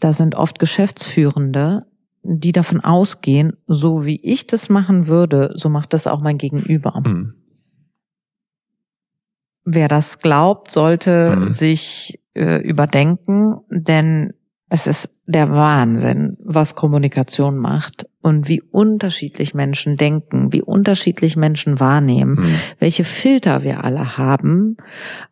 da 0.00 0.12
sind 0.12 0.34
oft 0.34 0.58
Geschäftsführende, 0.58 1.86
die 2.22 2.52
davon 2.52 2.80
ausgehen, 2.80 3.52
so 3.66 4.04
wie 4.04 4.20
ich 4.22 4.46
das 4.46 4.68
machen 4.68 5.06
würde, 5.06 5.52
so 5.54 5.68
macht 5.68 5.92
das 5.92 6.06
auch 6.06 6.20
mein 6.20 6.38
Gegenüber. 6.38 7.00
Mhm. 7.04 7.34
Wer 9.64 9.88
das 9.88 10.18
glaubt, 10.18 10.70
sollte 10.70 11.36
mhm. 11.36 11.50
sich 11.50 12.20
äh, 12.34 12.60
überdenken, 12.62 13.58
denn 13.70 14.32
es 14.70 14.86
ist 14.86 15.10
der 15.26 15.50
Wahnsinn, 15.50 16.36
was 16.40 16.74
Kommunikation 16.74 17.56
macht 17.56 18.06
und 18.28 18.48
wie 18.48 18.62
unterschiedlich 18.62 19.54
Menschen 19.54 19.96
denken, 19.96 20.52
wie 20.52 20.62
unterschiedlich 20.62 21.36
Menschen 21.36 21.80
wahrnehmen, 21.80 22.34
mhm. 22.34 22.54
welche 22.78 23.04
Filter 23.04 23.62
wir 23.62 23.84
alle 23.84 24.16
haben, 24.16 24.76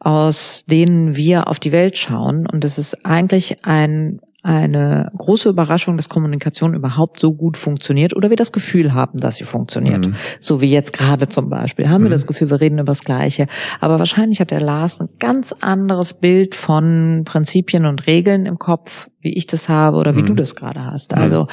aus 0.01 0.64
denen 0.66 1.16
wir 1.16 1.47
auf 1.47 1.61
die 1.61 1.72
Welt 1.72 1.97
schauen. 1.97 2.47
Und 2.47 2.64
es 2.64 2.78
ist 2.78 3.05
eigentlich 3.05 3.64
ein 3.64 4.20
eine 4.47 5.11
große 5.18 5.49
Überraschung, 5.49 5.97
dass 5.97 6.09
Kommunikation 6.09 6.74
überhaupt 6.74 7.18
so 7.18 7.32
gut 7.32 7.57
funktioniert 7.57 8.14
oder 8.14 8.30
wir 8.30 8.36
das 8.36 8.53
Gefühl 8.53 8.94
haben, 8.94 9.18
dass 9.18 9.36
sie 9.36 9.44
funktioniert. 9.44 10.07
Mhm. 10.07 10.14
So 10.38 10.61
wie 10.61 10.70
jetzt 10.70 10.92
gerade 10.92 11.28
zum 11.28 11.51
Beispiel. 11.51 11.88
Haben 11.88 12.03
mhm. 12.03 12.07
wir 12.07 12.11
das 12.11 12.28
Gefühl, 12.28 12.49
wir 12.49 12.61
reden 12.61 12.78
über 12.78 12.92
das 12.92 13.03
Gleiche. 13.03 13.49
Aber 13.80 13.99
wahrscheinlich 13.99 14.40
hat 14.40 14.53
der 14.53 14.61
Lars 14.61 15.01
ein 15.01 15.09
ganz 15.18 15.53
anderes 15.53 16.14
Bild 16.14 16.55
von 16.55 17.22
Prinzipien 17.24 17.86
und 17.86 18.07
Regeln 18.07 18.47
im 18.47 18.57
Kopf, 18.57 19.09
wie 19.20 19.36
ich 19.36 19.49
das 19.49 19.68
habe 19.68 19.97
oder 19.97 20.14
wie 20.14 20.22
mhm. 20.22 20.26
du 20.26 20.34
das 20.34 20.55
gerade 20.55 20.84
hast. 20.84 21.12
Also 21.14 21.49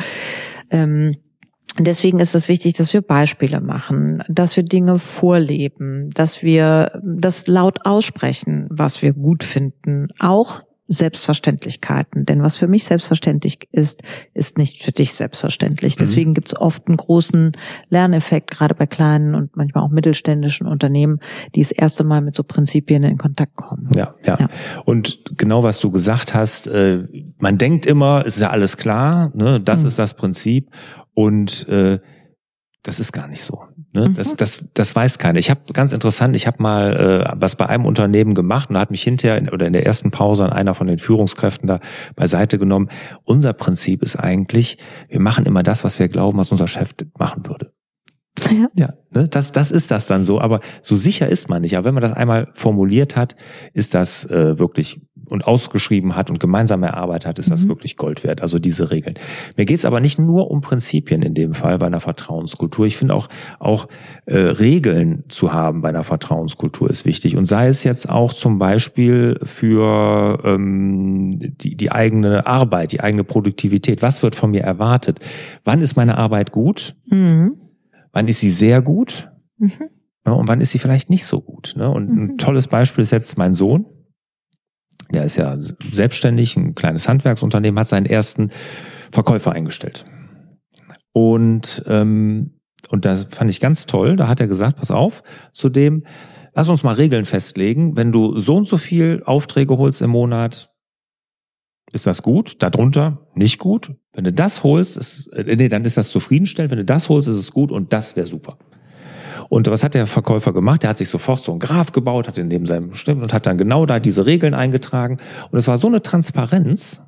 ähm, 0.69 1.15
Deswegen 1.79 2.19
ist 2.19 2.35
es 2.35 2.47
wichtig, 2.47 2.73
dass 2.73 2.93
wir 2.93 3.01
Beispiele 3.01 3.59
machen, 3.59 4.23
dass 4.27 4.55
wir 4.55 4.63
Dinge 4.63 4.99
vorleben, 4.99 6.11
dass 6.13 6.43
wir 6.43 6.99
das 7.03 7.47
laut 7.47 7.85
aussprechen, 7.85 8.67
was 8.69 9.01
wir 9.01 9.13
gut 9.13 9.43
finden, 9.43 10.09
auch 10.19 10.61
Selbstverständlichkeiten. 10.87 12.25
Denn 12.25 12.43
was 12.43 12.57
für 12.57 12.67
mich 12.67 12.83
selbstverständlich 12.83 13.69
ist, 13.71 14.01
ist 14.33 14.57
nicht 14.57 14.83
für 14.83 14.91
dich 14.91 15.13
selbstverständlich. 15.13 15.95
Mhm. 15.95 15.99
Deswegen 15.99 16.33
gibt 16.33 16.49
es 16.49 16.59
oft 16.59 16.87
einen 16.87 16.97
großen 16.97 17.53
Lerneffekt, 17.89 18.51
gerade 18.51 18.75
bei 18.75 18.85
kleinen 18.85 19.33
und 19.33 19.55
manchmal 19.55 19.83
auch 19.83 19.89
mittelständischen 19.89 20.67
Unternehmen, 20.67 21.19
die 21.55 21.61
das 21.61 21.71
erste 21.71 22.03
Mal 22.03 22.21
mit 22.21 22.35
so 22.35 22.43
Prinzipien 22.43 23.03
in 23.03 23.17
Kontakt 23.17 23.55
kommen. 23.55 23.89
Ja, 23.95 24.15
ja. 24.23 24.37
ja. 24.39 24.49
Und 24.85 25.21
genau 25.37 25.63
was 25.63 25.79
du 25.79 25.89
gesagt 25.89 26.33
hast, 26.33 26.67
äh, 26.67 27.07
man 27.39 27.57
denkt 27.57 27.85
immer, 27.85 28.23
es 28.25 28.35
ist 28.35 28.41
ja 28.41 28.49
alles 28.49 28.77
klar, 28.77 29.31
ne? 29.33 29.59
das 29.61 29.81
mhm. 29.81 29.87
ist 29.87 29.99
das 29.99 30.15
Prinzip. 30.15 30.69
Und 31.13 31.67
äh, 31.67 31.99
das 32.83 32.99
ist 32.99 33.13
gar 33.13 33.27
nicht 33.27 33.43
so. 33.43 33.63
Ne? 33.93 34.09
Mhm. 34.09 34.15
Das, 34.15 34.35
das, 34.35 34.65
das 34.73 34.95
weiß 34.95 35.17
keiner. 35.17 35.39
Ich 35.39 35.49
habe 35.49 35.61
ganz 35.71 35.93
interessant, 35.93 36.35
ich 36.35 36.47
habe 36.47 36.61
mal 36.61 37.31
äh, 37.31 37.33
was 37.39 37.55
bei 37.55 37.67
einem 37.67 37.85
Unternehmen 37.85 38.35
gemacht 38.35 38.69
und 38.69 38.77
hat 38.77 38.91
mich 38.91 39.03
hinterher 39.03 39.37
in, 39.37 39.49
oder 39.49 39.67
in 39.67 39.73
der 39.73 39.85
ersten 39.85 40.11
Pause 40.11 40.43
an 40.43 40.51
einer 40.51 40.75
von 40.75 40.87
den 40.87 40.97
Führungskräften 40.97 41.67
da 41.67 41.79
beiseite 42.15 42.59
genommen. 42.59 42.89
Unser 43.23 43.53
Prinzip 43.53 44.03
ist 44.03 44.17
eigentlich, 44.17 44.77
wir 45.07 45.21
machen 45.21 45.45
immer 45.45 45.63
das, 45.63 45.85
was 45.85 45.97
wir 45.97 46.09
glauben, 46.09 46.37
was 46.37 46.51
unser 46.51 46.67
Chef 46.67 46.93
machen 47.17 47.45
würde. 47.45 47.71
Ja, 48.51 48.67
ja 48.75 48.93
ne? 49.11 49.27
das, 49.29 49.51
das 49.53 49.71
ist 49.71 49.91
das 49.91 50.07
dann 50.07 50.23
so. 50.23 50.41
Aber 50.41 50.59
so 50.81 50.95
sicher 50.95 51.29
ist 51.29 51.49
man 51.49 51.61
nicht. 51.61 51.77
Aber 51.77 51.85
wenn 51.85 51.93
man 51.93 52.01
das 52.01 52.13
einmal 52.13 52.49
formuliert 52.53 53.15
hat, 53.15 53.35
ist 53.73 53.93
das 53.93 54.25
äh, 54.25 54.59
wirklich 54.59 55.01
und 55.29 55.45
ausgeschrieben 55.45 56.15
hat 56.15 56.29
und 56.29 56.39
gemeinsam 56.39 56.83
erarbeitet 56.83 57.27
hat, 57.27 57.39
ist 57.39 57.51
das 57.51 57.65
mhm. 57.65 57.69
wirklich 57.69 57.97
Gold 57.97 58.23
wert. 58.23 58.41
Also 58.41 58.59
diese 58.59 58.91
Regeln. 58.91 59.15
Mir 59.57 59.65
geht's 59.65 59.85
aber 59.85 59.99
nicht 59.99 60.19
nur 60.19 60.51
um 60.51 60.61
Prinzipien 60.61 61.21
in 61.21 61.33
dem 61.33 61.53
Fall 61.53 61.77
bei 61.77 61.87
einer 61.87 61.99
Vertrauenskultur. 61.99 62.85
Ich 62.85 62.97
finde 62.97 63.15
auch, 63.15 63.29
auch 63.59 63.87
äh, 64.25 64.37
Regeln 64.37 65.23
zu 65.29 65.53
haben 65.53 65.81
bei 65.81 65.89
einer 65.89 66.03
Vertrauenskultur 66.03 66.89
ist 66.89 67.05
wichtig. 67.05 67.37
Und 67.37 67.45
sei 67.45 67.67
es 67.67 67.83
jetzt 67.83 68.09
auch 68.09 68.33
zum 68.33 68.59
Beispiel 68.59 69.39
für 69.43 70.39
ähm, 70.43 71.53
die, 71.61 71.75
die 71.75 71.91
eigene 71.91 72.45
Arbeit, 72.45 72.91
die 72.91 73.01
eigene 73.01 73.23
Produktivität. 73.23 74.01
Was 74.01 74.23
wird 74.23 74.35
von 74.35 74.51
mir 74.51 74.61
erwartet? 74.61 75.19
Wann 75.63 75.81
ist 75.81 75.95
meine 75.95 76.17
Arbeit 76.17 76.51
gut? 76.51 76.95
Mhm. 77.07 77.57
Wann 78.11 78.27
ist 78.27 78.39
sie 78.39 78.49
sehr 78.49 78.81
gut? 78.81 79.29
Mhm. 79.57 79.89
Ja, 80.25 80.33
und 80.33 80.47
wann 80.47 80.61
ist 80.61 80.71
sie 80.71 80.79
vielleicht 80.79 81.09
nicht 81.09 81.25
so 81.25 81.41
gut? 81.41 81.73
Ne? 81.77 81.89
Und 81.89 82.09
ein 82.09 82.27
mhm. 82.27 82.37
tolles 82.37 82.67
Beispiel 82.67 83.01
ist 83.01 83.11
jetzt 83.11 83.37
mein 83.37 83.53
Sohn 83.53 83.85
der 85.13 85.23
ist 85.23 85.37
ja 85.37 85.55
selbstständig, 85.91 86.57
ein 86.57 86.75
kleines 86.75 87.07
Handwerksunternehmen, 87.07 87.79
hat 87.79 87.87
seinen 87.87 88.05
ersten 88.05 88.51
Verkäufer 89.11 89.51
eingestellt. 89.51 90.05
Und, 91.11 91.83
ähm, 91.87 92.59
und 92.89 93.05
das 93.05 93.25
fand 93.25 93.49
ich 93.49 93.59
ganz 93.59 93.85
toll. 93.85 94.15
Da 94.15 94.27
hat 94.27 94.39
er 94.39 94.47
gesagt, 94.47 94.77
pass 94.77 94.91
auf, 94.91 95.23
zudem, 95.53 96.03
lass 96.53 96.69
uns 96.69 96.83
mal 96.83 96.95
Regeln 96.95 97.25
festlegen. 97.25 97.95
Wenn 97.95 98.11
du 98.11 98.37
so 98.39 98.55
und 98.55 98.67
so 98.67 98.77
viel 98.77 99.21
Aufträge 99.25 99.77
holst 99.77 100.01
im 100.01 100.09
Monat, 100.09 100.71
ist 101.91 102.07
das 102.07 102.23
gut, 102.23 102.61
darunter 102.63 103.27
nicht 103.35 103.59
gut. 103.59 103.93
Wenn 104.13 104.23
du 104.23 104.33
das 104.33 104.63
holst, 104.63 104.97
ist, 104.97 105.27
äh, 105.27 105.55
nee, 105.55 105.69
dann 105.69 105.85
ist 105.85 105.97
das 105.97 106.09
zufriedenstellend. 106.09 106.71
Wenn 106.71 106.79
du 106.79 106.85
das 106.85 107.07
holst, 107.07 107.27
ist 107.27 107.37
es 107.37 107.51
gut 107.51 107.71
und 107.71 107.93
das 107.93 108.15
wäre 108.15 108.25
super. 108.25 108.57
Und 109.49 109.67
was 109.67 109.83
hat 109.83 109.93
der 109.93 110.07
Verkäufer 110.07 110.53
gemacht? 110.53 110.83
Der 110.83 110.89
hat 110.89 110.97
sich 110.97 111.09
sofort 111.09 111.41
so 111.41 111.51
einen 111.51 111.59
Graph 111.59 111.91
gebaut, 111.91 112.27
hat 112.27 112.37
in 112.37 112.47
neben 112.47 112.65
seinem 112.65 112.93
Stimm 112.93 113.21
und 113.21 113.33
hat 113.33 113.45
dann 113.45 113.57
genau 113.57 113.85
da 113.85 113.99
diese 113.99 114.25
Regeln 114.25 114.53
eingetragen. 114.53 115.17
Und 115.51 115.57
es 115.57 115.67
war 115.67 115.77
so 115.77 115.87
eine 115.87 116.01
Transparenz 116.01 117.01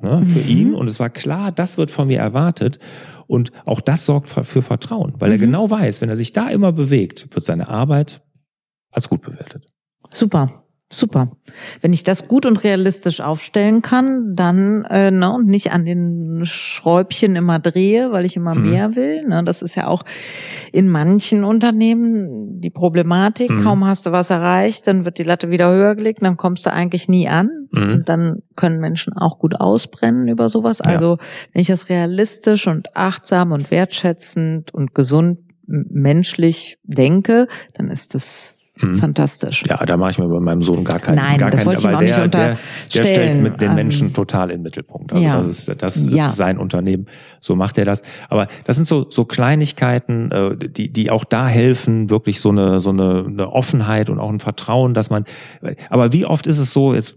ne, 0.00 0.24
für 0.26 0.40
mhm. 0.40 0.48
ihn 0.48 0.74
und 0.74 0.88
es 0.88 1.00
war 1.00 1.10
klar, 1.10 1.52
das 1.52 1.78
wird 1.78 1.90
von 1.90 2.08
mir 2.08 2.18
erwartet. 2.18 2.78
Und 3.26 3.52
auch 3.66 3.80
das 3.80 4.04
sorgt 4.04 4.28
für 4.28 4.62
Vertrauen, 4.62 5.14
weil 5.18 5.30
mhm. 5.30 5.34
er 5.34 5.38
genau 5.38 5.70
weiß, 5.70 6.00
wenn 6.00 6.08
er 6.08 6.16
sich 6.16 6.32
da 6.32 6.48
immer 6.48 6.72
bewegt, 6.72 7.34
wird 7.34 7.44
seine 7.44 7.68
Arbeit 7.68 8.22
als 8.90 9.08
gut 9.08 9.22
bewertet. 9.22 9.66
Super. 10.10 10.64
Super. 10.94 11.28
Wenn 11.80 11.94
ich 11.94 12.02
das 12.02 12.28
gut 12.28 12.44
und 12.44 12.62
realistisch 12.64 13.22
aufstellen 13.22 13.80
kann, 13.80 14.36
dann 14.36 14.84
äh, 14.84 15.10
ne, 15.10 15.32
und 15.32 15.46
nicht 15.46 15.72
an 15.72 15.86
den 15.86 16.44
Schräubchen 16.44 17.34
immer 17.34 17.58
drehe, 17.58 18.12
weil 18.12 18.26
ich 18.26 18.36
immer 18.36 18.54
mhm. 18.54 18.70
mehr 18.70 18.94
will. 18.94 19.26
Ne, 19.26 19.42
das 19.42 19.62
ist 19.62 19.74
ja 19.74 19.86
auch 19.86 20.02
in 20.70 20.88
manchen 20.88 21.44
Unternehmen 21.44 22.60
die 22.60 22.68
Problematik. 22.68 23.50
Mhm. 23.50 23.62
Kaum 23.62 23.86
hast 23.86 24.04
du 24.04 24.12
was 24.12 24.28
erreicht, 24.28 24.86
dann 24.86 25.06
wird 25.06 25.16
die 25.16 25.22
Latte 25.22 25.50
wieder 25.50 25.72
höher 25.72 25.96
gelegt, 25.96 26.22
dann 26.22 26.36
kommst 26.36 26.66
du 26.66 26.72
eigentlich 26.72 27.08
nie 27.08 27.26
an. 27.26 27.48
Mhm. 27.70 27.92
Und 27.94 28.08
dann 28.10 28.42
können 28.54 28.78
Menschen 28.78 29.14
auch 29.14 29.38
gut 29.38 29.58
ausbrennen 29.58 30.28
über 30.28 30.50
sowas. 30.50 30.80
Ja. 30.84 30.90
Also 30.90 31.16
wenn 31.52 31.62
ich 31.62 31.68
das 31.68 31.88
realistisch 31.88 32.66
und 32.66 32.94
achtsam 32.94 33.52
und 33.52 33.70
wertschätzend 33.70 34.74
und 34.74 34.94
gesund 34.94 35.38
menschlich 35.66 36.78
denke, 36.84 37.48
dann 37.72 37.88
ist 37.88 38.14
das 38.14 38.61
Mhm. 38.82 38.98
Fantastisch. 38.98 39.62
Ja, 39.68 39.76
da 39.84 39.96
mache 39.96 40.10
ich 40.10 40.18
mir 40.18 40.28
bei 40.28 40.40
meinem 40.40 40.62
Sohn 40.62 40.84
gar 40.84 40.98
keinen. 40.98 41.16
Nein, 41.16 41.38
gar 41.38 41.50
das 41.50 41.60
keinen, 41.60 41.66
wollte 41.66 41.82
ich 41.82 41.88
ihm 41.88 41.94
auch 41.94 42.00
der, 42.00 42.08
nicht 42.08 42.34
der, 42.34 42.48
der 42.48 42.56
stellt 42.88 43.42
mit 43.42 43.60
den 43.60 43.74
Menschen 43.74 44.08
ähm, 44.08 44.14
total 44.14 44.50
in 44.50 44.58
den 44.58 44.62
Mittelpunkt. 44.62 45.12
Also 45.12 45.24
ja. 45.24 45.36
das 45.36 45.46
ist 45.46 45.82
das 45.82 45.96
ist 45.96 46.12
ja. 46.12 46.28
sein 46.28 46.58
Unternehmen. 46.58 47.06
So 47.40 47.54
macht 47.54 47.78
er 47.78 47.84
das. 47.84 48.02
Aber 48.28 48.48
das 48.64 48.76
sind 48.76 48.86
so 48.86 49.06
so 49.08 49.24
Kleinigkeiten, 49.24 50.30
äh, 50.32 50.56
die 50.56 50.92
die 50.92 51.10
auch 51.10 51.24
da 51.24 51.46
helfen, 51.46 52.10
wirklich 52.10 52.40
so 52.40 52.50
eine 52.50 52.80
so 52.80 52.90
eine, 52.90 53.24
eine 53.26 53.52
Offenheit 53.52 54.10
und 54.10 54.18
auch 54.18 54.30
ein 54.30 54.40
Vertrauen, 54.40 54.94
dass 54.94 55.10
man. 55.10 55.24
Aber 55.88 56.12
wie 56.12 56.26
oft 56.26 56.46
ist 56.46 56.58
es 56.58 56.72
so? 56.72 56.92
Jetzt 56.94 57.16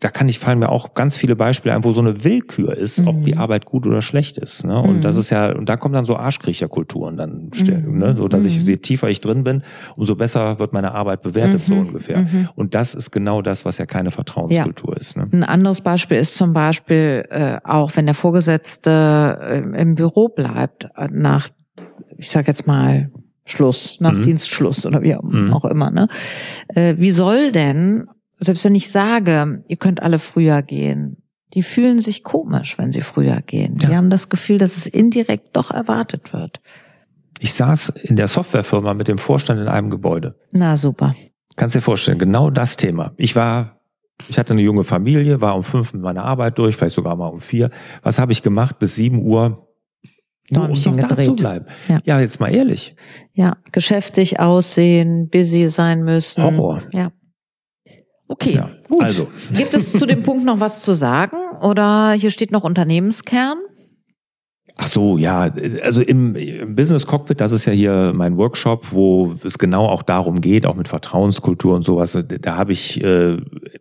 da 0.00 0.10
kann 0.10 0.28
ich 0.28 0.38
fallen 0.38 0.58
mir 0.58 0.68
auch 0.68 0.94
ganz 0.94 1.16
viele 1.16 1.36
Beispiele 1.36 1.74
ein, 1.74 1.84
wo 1.84 1.92
so 1.92 2.00
eine 2.00 2.24
Willkür 2.24 2.76
ist, 2.76 3.00
mhm. 3.00 3.08
ob 3.08 3.22
die 3.22 3.34
mhm. 3.34 3.40
Arbeit 3.40 3.64
gut 3.64 3.86
oder 3.86 4.02
schlecht 4.02 4.38
ist. 4.38 4.64
Ne? 4.64 4.78
Und 4.80 4.96
mhm. 4.96 5.00
das 5.00 5.16
ist 5.16 5.30
ja 5.30 5.52
und 5.52 5.68
da 5.68 5.76
kommen 5.76 5.94
dann 5.94 6.04
so 6.04 6.16
Arschkriecherkulturen 6.16 7.16
dann, 7.16 7.50
mhm. 7.54 7.98
ne? 7.98 8.16
so 8.16 8.28
dass 8.28 8.44
ich 8.44 8.62
je 8.62 8.76
tiefer 8.76 9.08
ich 9.08 9.20
drin 9.20 9.44
bin, 9.44 9.62
umso 9.96 10.14
besser 10.14 10.58
wird 10.58 10.72
meine 10.72 10.92
Arbeit 10.92 11.01
bewertet, 11.04 11.68
mhm. 11.68 11.74
so 11.74 11.74
ungefähr. 11.74 12.20
Mhm. 12.20 12.48
Und 12.54 12.74
das 12.74 12.94
ist 12.94 13.10
genau 13.10 13.42
das, 13.42 13.64
was 13.64 13.78
ja 13.78 13.86
keine 13.86 14.10
Vertrauenskultur 14.10 14.94
ja. 14.94 15.00
ist. 15.00 15.16
Ne? 15.16 15.28
Ein 15.32 15.44
anderes 15.44 15.80
Beispiel 15.80 16.18
ist 16.18 16.34
zum 16.34 16.52
Beispiel 16.52 17.24
äh, 17.30 17.58
auch, 17.64 17.92
wenn 17.96 18.06
der 18.06 18.14
Vorgesetzte 18.14 19.38
äh, 19.40 19.80
im 19.80 19.94
Büro 19.94 20.28
bleibt, 20.28 20.88
äh, 20.96 21.08
nach, 21.10 21.48
ich 22.16 22.30
sag 22.30 22.46
jetzt 22.46 22.66
mal, 22.66 23.10
Schluss, 23.44 24.00
nach 24.00 24.12
mhm. 24.12 24.22
Dienstschluss 24.22 24.86
oder 24.86 25.02
wie 25.02 25.16
mhm. 25.20 25.52
auch 25.52 25.64
immer. 25.64 25.90
Ne? 25.90 26.08
Äh, 26.68 26.94
wie 26.98 27.10
soll 27.10 27.52
denn, 27.52 28.06
selbst 28.38 28.64
wenn 28.64 28.74
ich 28.74 28.90
sage, 28.90 29.62
ihr 29.66 29.76
könnt 29.76 30.02
alle 30.02 30.18
früher 30.18 30.62
gehen, 30.62 31.16
die 31.54 31.62
fühlen 31.62 32.00
sich 32.00 32.22
komisch, 32.22 32.78
wenn 32.78 32.92
sie 32.92 33.02
früher 33.02 33.42
gehen. 33.42 33.78
Ja. 33.80 33.88
Die 33.88 33.96
haben 33.96 34.10
das 34.10 34.28
Gefühl, 34.28 34.58
dass 34.58 34.76
es 34.76 34.86
indirekt 34.86 35.56
doch 35.56 35.70
erwartet 35.70 36.32
wird. 36.32 36.60
Ich 37.38 37.54
saß 37.54 37.90
in 37.90 38.16
der 38.16 38.28
Softwarefirma 38.28 38.94
mit 38.94 39.08
dem 39.08 39.18
Vorstand 39.18 39.60
in 39.60 39.68
einem 39.68 39.90
Gebäude. 39.90 40.36
Na 40.52 40.76
super. 40.76 41.14
Kannst 41.56 41.74
dir 41.74 41.80
vorstellen, 41.80 42.18
genau 42.18 42.50
das 42.50 42.76
Thema. 42.76 43.12
Ich 43.16 43.36
war, 43.36 43.80
ich 44.28 44.38
hatte 44.38 44.54
eine 44.54 44.62
junge 44.62 44.84
Familie, 44.84 45.40
war 45.40 45.56
um 45.56 45.64
fünf 45.64 45.92
mit 45.92 46.02
meiner 46.02 46.24
Arbeit 46.24 46.58
durch, 46.58 46.76
vielleicht 46.76 46.94
sogar 46.94 47.16
mal 47.16 47.28
um 47.28 47.40
vier. 47.40 47.70
Was 48.02 48.18
habe 48.18 48.32
ich 48.32 48.42
gemacht 48.42 48.78
bis 48.78 48.94
sieben 48.94 49.22
Uhr? 49.22 49.68
Nur 50.50 50.68
um 50.68 50.70
noch 50.72 50.96
gedreht. 50.96 51.26
zu 51.26 51.36
bleiben. 51.36 51.66
Ja. 51.88 52.00
ja, 52.04 52.20
jetzt 52.20 52.40
mal 52.40 52.52
ehrlich. 52.52 52.94
Ja, 53.32 53.56
geschäftig 53.70 54.38
aussehen, 54.38 55.28
busy 55.28 55.68
sein 55.68 56.04
müssen. 56.04 56.42
Horror. 56.42 56.82
Ja. 56.92 57.12
Okay, 58.28 58.54
ja, 58.54 58.70
gut. 58.88 59.02
Also. 59.02 59.28
Gibt 59.52 59.74
es 59.74 59.92
zu 59.92 60.06
dem 60.06 60.22
Punkt 60.22 60.44
noch 60.44 60.58
was 60.58 60.82
zu 60.82 60.94
sagen? 60.94 61.36
Oder 61.60 62.12
hier 62.12 62.30
steht 62.30 62.50
noch 62.50 62.64
Unternehmenskern? 62.64 63.58
Ach 64.76 64.86
so, 64.86 65.18
ja, 65.18 65.52
also 65.82 66.00
im, 66.00 66.34
im, 66.34 66.74
Business 66.74 67.06
Cockpit, 67.06 67.40
das 67.42 67.52
ist 67.52 67.66
ja 67.66 67.72
hier 67.72 68.12
mein 68.16 68.38
Workshop, 68.38 68.86
wo 68.90 69.34
es 69.44 69.58
genau 69.58 69.86
auch 69.86 70.02
darum 70.02 70.40
geht, 70.40 70.64
auch 70.64 70.76
mit 70.76 70.88
Vertrauenskultur 70.88 71.74
und 71.74 71.82
sowas. 71.82 72.18
Da 72.40 72.56
habe 72.56 72.72
ich, 72.72 73.02
äh, 73.04 73.36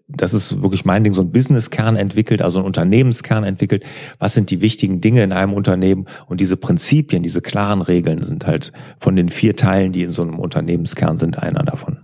das 0.09 0.33
ist 0.33 0.61
wirklich 0.61 0.83
mein 0.83 1.03
Ding, 1.03 1.13
so 1.13 1.21
ein 1.21 1.31
Businesskern 1.31 1.95
entwickelt, 1.95 2.41
also 2.41 2.59
ein 2.59 2.65
Unternehmenskern 2.65 3.45
entwickelt. 3.45 3.85
Was 4.19 4.33
sind 4.33 4.51
die 4.51 4.59
wichtigen 4.59 4.99
Dinge 4.99 5.23
in 5.23 5.31
einem 5.31 5.53
Unternehmen? 5.53 6.07
Und 6.27 6.41
diese 6.41 6.57
Prinzipien, 6.57 7.23
diese 7.23 7.41
klaren 7.41 7.81
Regeln 7.81 8.23
sind 8.23 8.45
halt 8.45 8.73
von 8.99 9.15
den 9.15 9.29
vier 9.29 9.55
Teilen, 9.55 9.93
die 9.93 10.03
in 10.03 10.11
so 10.11 10.23
einem 10.23 10.39
Unternehmenskern 10.39 11.15
sind, 11.15 11.39
einer 11.39 11.63
davon. 11.63 11.99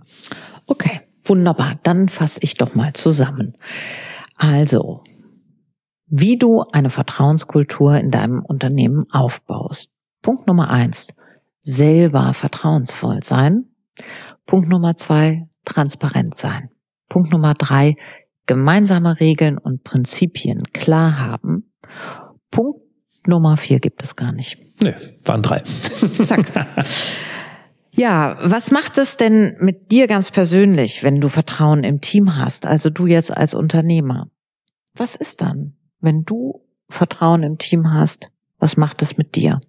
Okay, 0.66 1.00
wunderbar. 1.26 1.78
Dann 1.82 2.08
fasse 2.08 2.40
ich 2.42 2.54
doch 2.54 2.74
mal 2.74 2.94
zusammen. 2.94 3.54
Also, 4.38 5.02
wie 6.10 6.38
du 6.38 6.64
eine 6.72 6.90
Vertrauenskultur 6.90 7.96
in 7.96 8.10
deinem 8.10 8.44
Unternehmen 8.44 9.04
aufbaust. 9.10 9.90
Punkt 10.22 10.46
Nummer 10.46 10.70
eins, 10.70 11.14
selber 11.62 12.32
vertrauensvoll 12.34 13.22
sein. 13.22 13.66
Punkt 14.46 14.68
Nummer 14.68 14.96
zwei, 14.96 15.48
transparent 15.64 16.34
sein. 16.34 16.70
Punkt 17.08 17.30
Nummer 17.30 17.54
drei, 17.54 17.96
gemeinsame 18.46 19.20
Regeln 19.20 19.58
und 19.58 19.84
Prinzipien 19.84 20.64
klar 20.72 21.18
haben. 21.18 21.72
Punkt 22.50 22.80
Nummer 23.26 23.56
vier 23.56 23.80
gibt 23.80 24.02
es 24.02 24.16
gar 24.16 24.32
nicht. 24.32 24.58
Nee, 24.82 24.94
waren 25.24 25.42
drei. 25.42 25.62
Zack. 26.24 26.46
Ja, 27.92 28.36
was 28.40 28.70
macht 28.70 28.96
es 28.96 29.16
denn 29.16 29.56
mit 29.58 29.90
dir 29.90 30.06
ganz 30.06 30.30
persönlich, 30.30 31.02
wenn 31.02 31.20
du 31.20 31.28
Vertrauen 31.28 31.82
im 31.82 32.00
Team 32.00 32.36
hast? 32.36 32.64
Also 32.64 32.90
du 32.90 33.06
jetzt 33.06 33.36
als 33.36 33.54
Unternehmer. 33.54 34.30
Was 34.94 35.16
ist 35.16 35.40
dann? 35.40 35.77
Wenn 36.00 36.24
du 36.24 36.62
Vertrauen 36.88 37.42
im 37.42 37.58
Team 37.58 37.92
hast, 37.92 38.30
was 38.58 38.76
macht 38.76 39.02
es 39.02 39.18
mit 39.18 39.36
dir? 39.36 39.60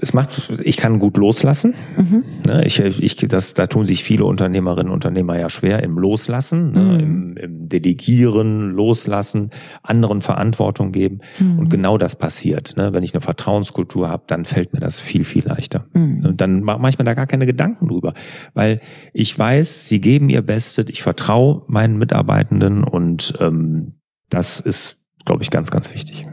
es 0.00 0.14
macht, 0.14 0.60
ich 0.62 0.76
kann 0.76 1.00
gut 1.00 1.16
loslassen. 1.16 1.74
Mhm. 1.96 2.24
Ne, 2.46 2.64
ich, 2.64 2.78
ich, 2.78 3.16
das, 3.16 3.54
da 3.54 3.66
tun 3.66 3.84
sich 3.84 4.04
viele 4.04 4.24
Unternehmerinnen 4.24 4.88
und 4.88 4.94
Unternehmer 4.94 5.38
ja 5.38 5.50
schwer 5.50 5.82
im 5.82 5.98
Loslassen, 5.98 6.70
ne, 6.72 6.80
mhm. 6.80 7.00
im, 7.00 7.36
im 7.36 7.68
Delegieren, 7.68 8.70
Loslassen, 8.70 9.50
anderen 9.82 10.20
Verantwortung 10.20 10.92
geben. 10.92 11.18
Mhm. 11.40 11.58
Und 11.58 11.68
genau 11.68 11.98
das 11.98 12.14
passiert. 12.14 12.76
Ne? 12.76 12.92
Wenn 12.92 13.02
ich 13.02 13.12
eine 13.12 13.20
Vertrauenskultur 13.20 14.08
habe, 14.08 14.22
dann 14.28 14.44
fällt 14.44 14.72
mir 14.72 14.80
das 14.80 15.00
viel, 15.00 15.24
viel 15.24 15.44
leichter. 15.44 15.86
Mhm. 15.92 16.24
Und 16.24 16.40
dann 16.40 16.62
mache 16.62 16.88
ich 16.90 16.98
mir 16.98 17.04
da 17.04 17.14
gar 17.14 17.26
keine 17.26 17.46
Gedanken 17.46 17.88
drüber. 17.88 18.14
Weil 18.54 18.80
ich 19.12 19.36
weiß, 19.36 19.88
sie 19.88 20.00
geben 20.00 20.28
ihr 20.28 20.42
Bestes, 20.42 20.86
ich 20.88 21.02
vertraue 21.02 21.62
meinen 21.66 21.98
Mitarbeitenden 21.98 22.84
und 22.84 23.34
ähm, 23.40 23.97
das 24.30 24.60
ist, 24.60 25.04
glaube 25.24 25.42
ich, 25.42 25.50
ganz, 25.50 25.70
ganz 25.70 25.92
wichtig. 25.92 26.24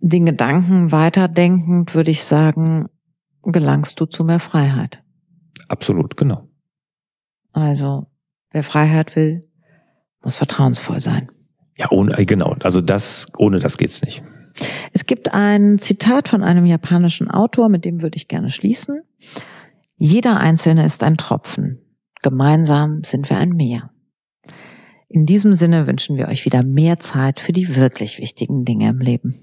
Den 0.00 0.26
Gedanken 0.26 0.92
weiterdenkend 0.92 1.94
würde 1.94 2.10
ich 2.10 2.24
sagen, 2.24 2.88
gelangst 3.42 4.00
du 4.00 4.06
zu 4.06 4.24
mehr 4.24 4.40
Freiheit. 4.40 5.02
Absolut, 5.68 6.16
genau. 6.16 6.48
Also, 7.52 8.06
wer 8.50 8.62
Freiheit 8.62 9.16
will, 9.16 9.40
muss 10.22 10.36
vertrauensvoll 10.36 11.00
sein. 11.00 11.30
Ja, 11.76 11.90
ohne, 11.90 12.18
äh, 12.18 12.24
genau. 12.24 12.56
Also 12.62 12.80
das, 12.80 13.26
ohne 13.36 13.58
das 13.58 13.78
geht's 13.78 14.02
nicht. 14.02 14.22
Es 14.92 15.06
gibt 15.06 15.34
ein 15.34 15.78
Zitat 15.78 16.28
von 16.28 16.42
einem 16.42 16.66
japanischen 16.66 17.30
Autor, 17.30 17.68
mit 17.68 17.84
dem 17.84 18.02
würde 18.02 18.16
ich 18.16 18.28
gerne 18.28 18.50
schließen. 18.50 19.02
Jeder 19.96 20.38
Einzelne 20.38 20.84
ist 20.84 21.02
ein 21.02 21.16
Tropfen. 21.16 21.80
Gemeinsam 22.22 23.02
sind 23.04 23.28
wir 23.30 23.36
ein 23.36 23.50
Meer. 23.50 23.90
In 25.08 25.24
diesem 25.24 25.54
Sinne 25.54 25.86
wünschen 25.86 26.16
wir 26.16 26.26
euch 26.26 26.44
wieder 26.44 26.64
mehr 26.64 26.98
Zeit 26.98 27.38
für 27.38 27.52
die 27.52 27.76
wirklich 27.76 28.18
wichtigen 28.18 28.64
Dinge 28.64 28.88
im 28.88 28.98
Leben. 28.98 29.36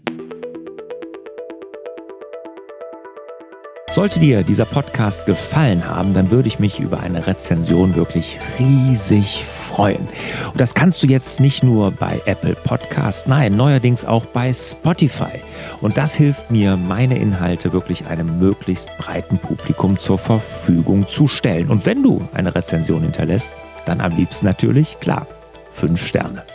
Sollte 3.89 4.20
dir 4.20 4.43
dieser 4.43 4.66
Podcast 4.66 5.26
gefallen 5.26 5.88
haben, 5.88 6.14
dann 6.14 6.32
würde 6.32 6.49
ich 6.49 6.59
mich 6.59 6.82
über 6.82 6.99
eine 6.99 7.28
Rezension 7.28 7.95
wirklich 7.95 8.39
riesig 8.59 9.45
freuen. 9.45 10.09
Und 10.51 10.59
das 10.59 10.76
kannst 10.76 11.01
du 11.01 11.07
jetzt 11.07 11.39
nicht 11.39 11.64
nur 11.64 11.91
bei 11.91 12.22
Apple 12.26 12.55
Podcast, 12.55 13.30
nein, 13.30 13.55
neuerdings 13.55 14.03
auch 14.03 14.26
bei 14.26 14.51
Spotify. 14.51 15.39
Und 15.80 15.95
das 15.95 16.16
hilft 16.16 16.51
mir, 16.51 16.76
meine 16.76 17.18
Inhalte 17.18 17.72
wirklich 17.72 18.07
einem 18.07 18.38
möglichst 18.38 18.89
breiten 18.97 19.38
Publikum 19.38 19.97
zur 19.97 20.18
Verfügung 20.18 21.07
zu 21.07 21.28
stellen. 21.30 21.70
Und 21.70 21.86
wenn 21.86 22.03
du 22.03 22.20
eine 22.34 22.53
Rezension 22.53 23.03
hinterlässt, 23.03 23.49
dann 23.86 24.01
am 24.01 24.14
liebsten 24.14 24.45
natürlich, 24.45 24.99
klar, 24.99 25.26
fünf 25.74 26.07
Sterne. 26.07 26.45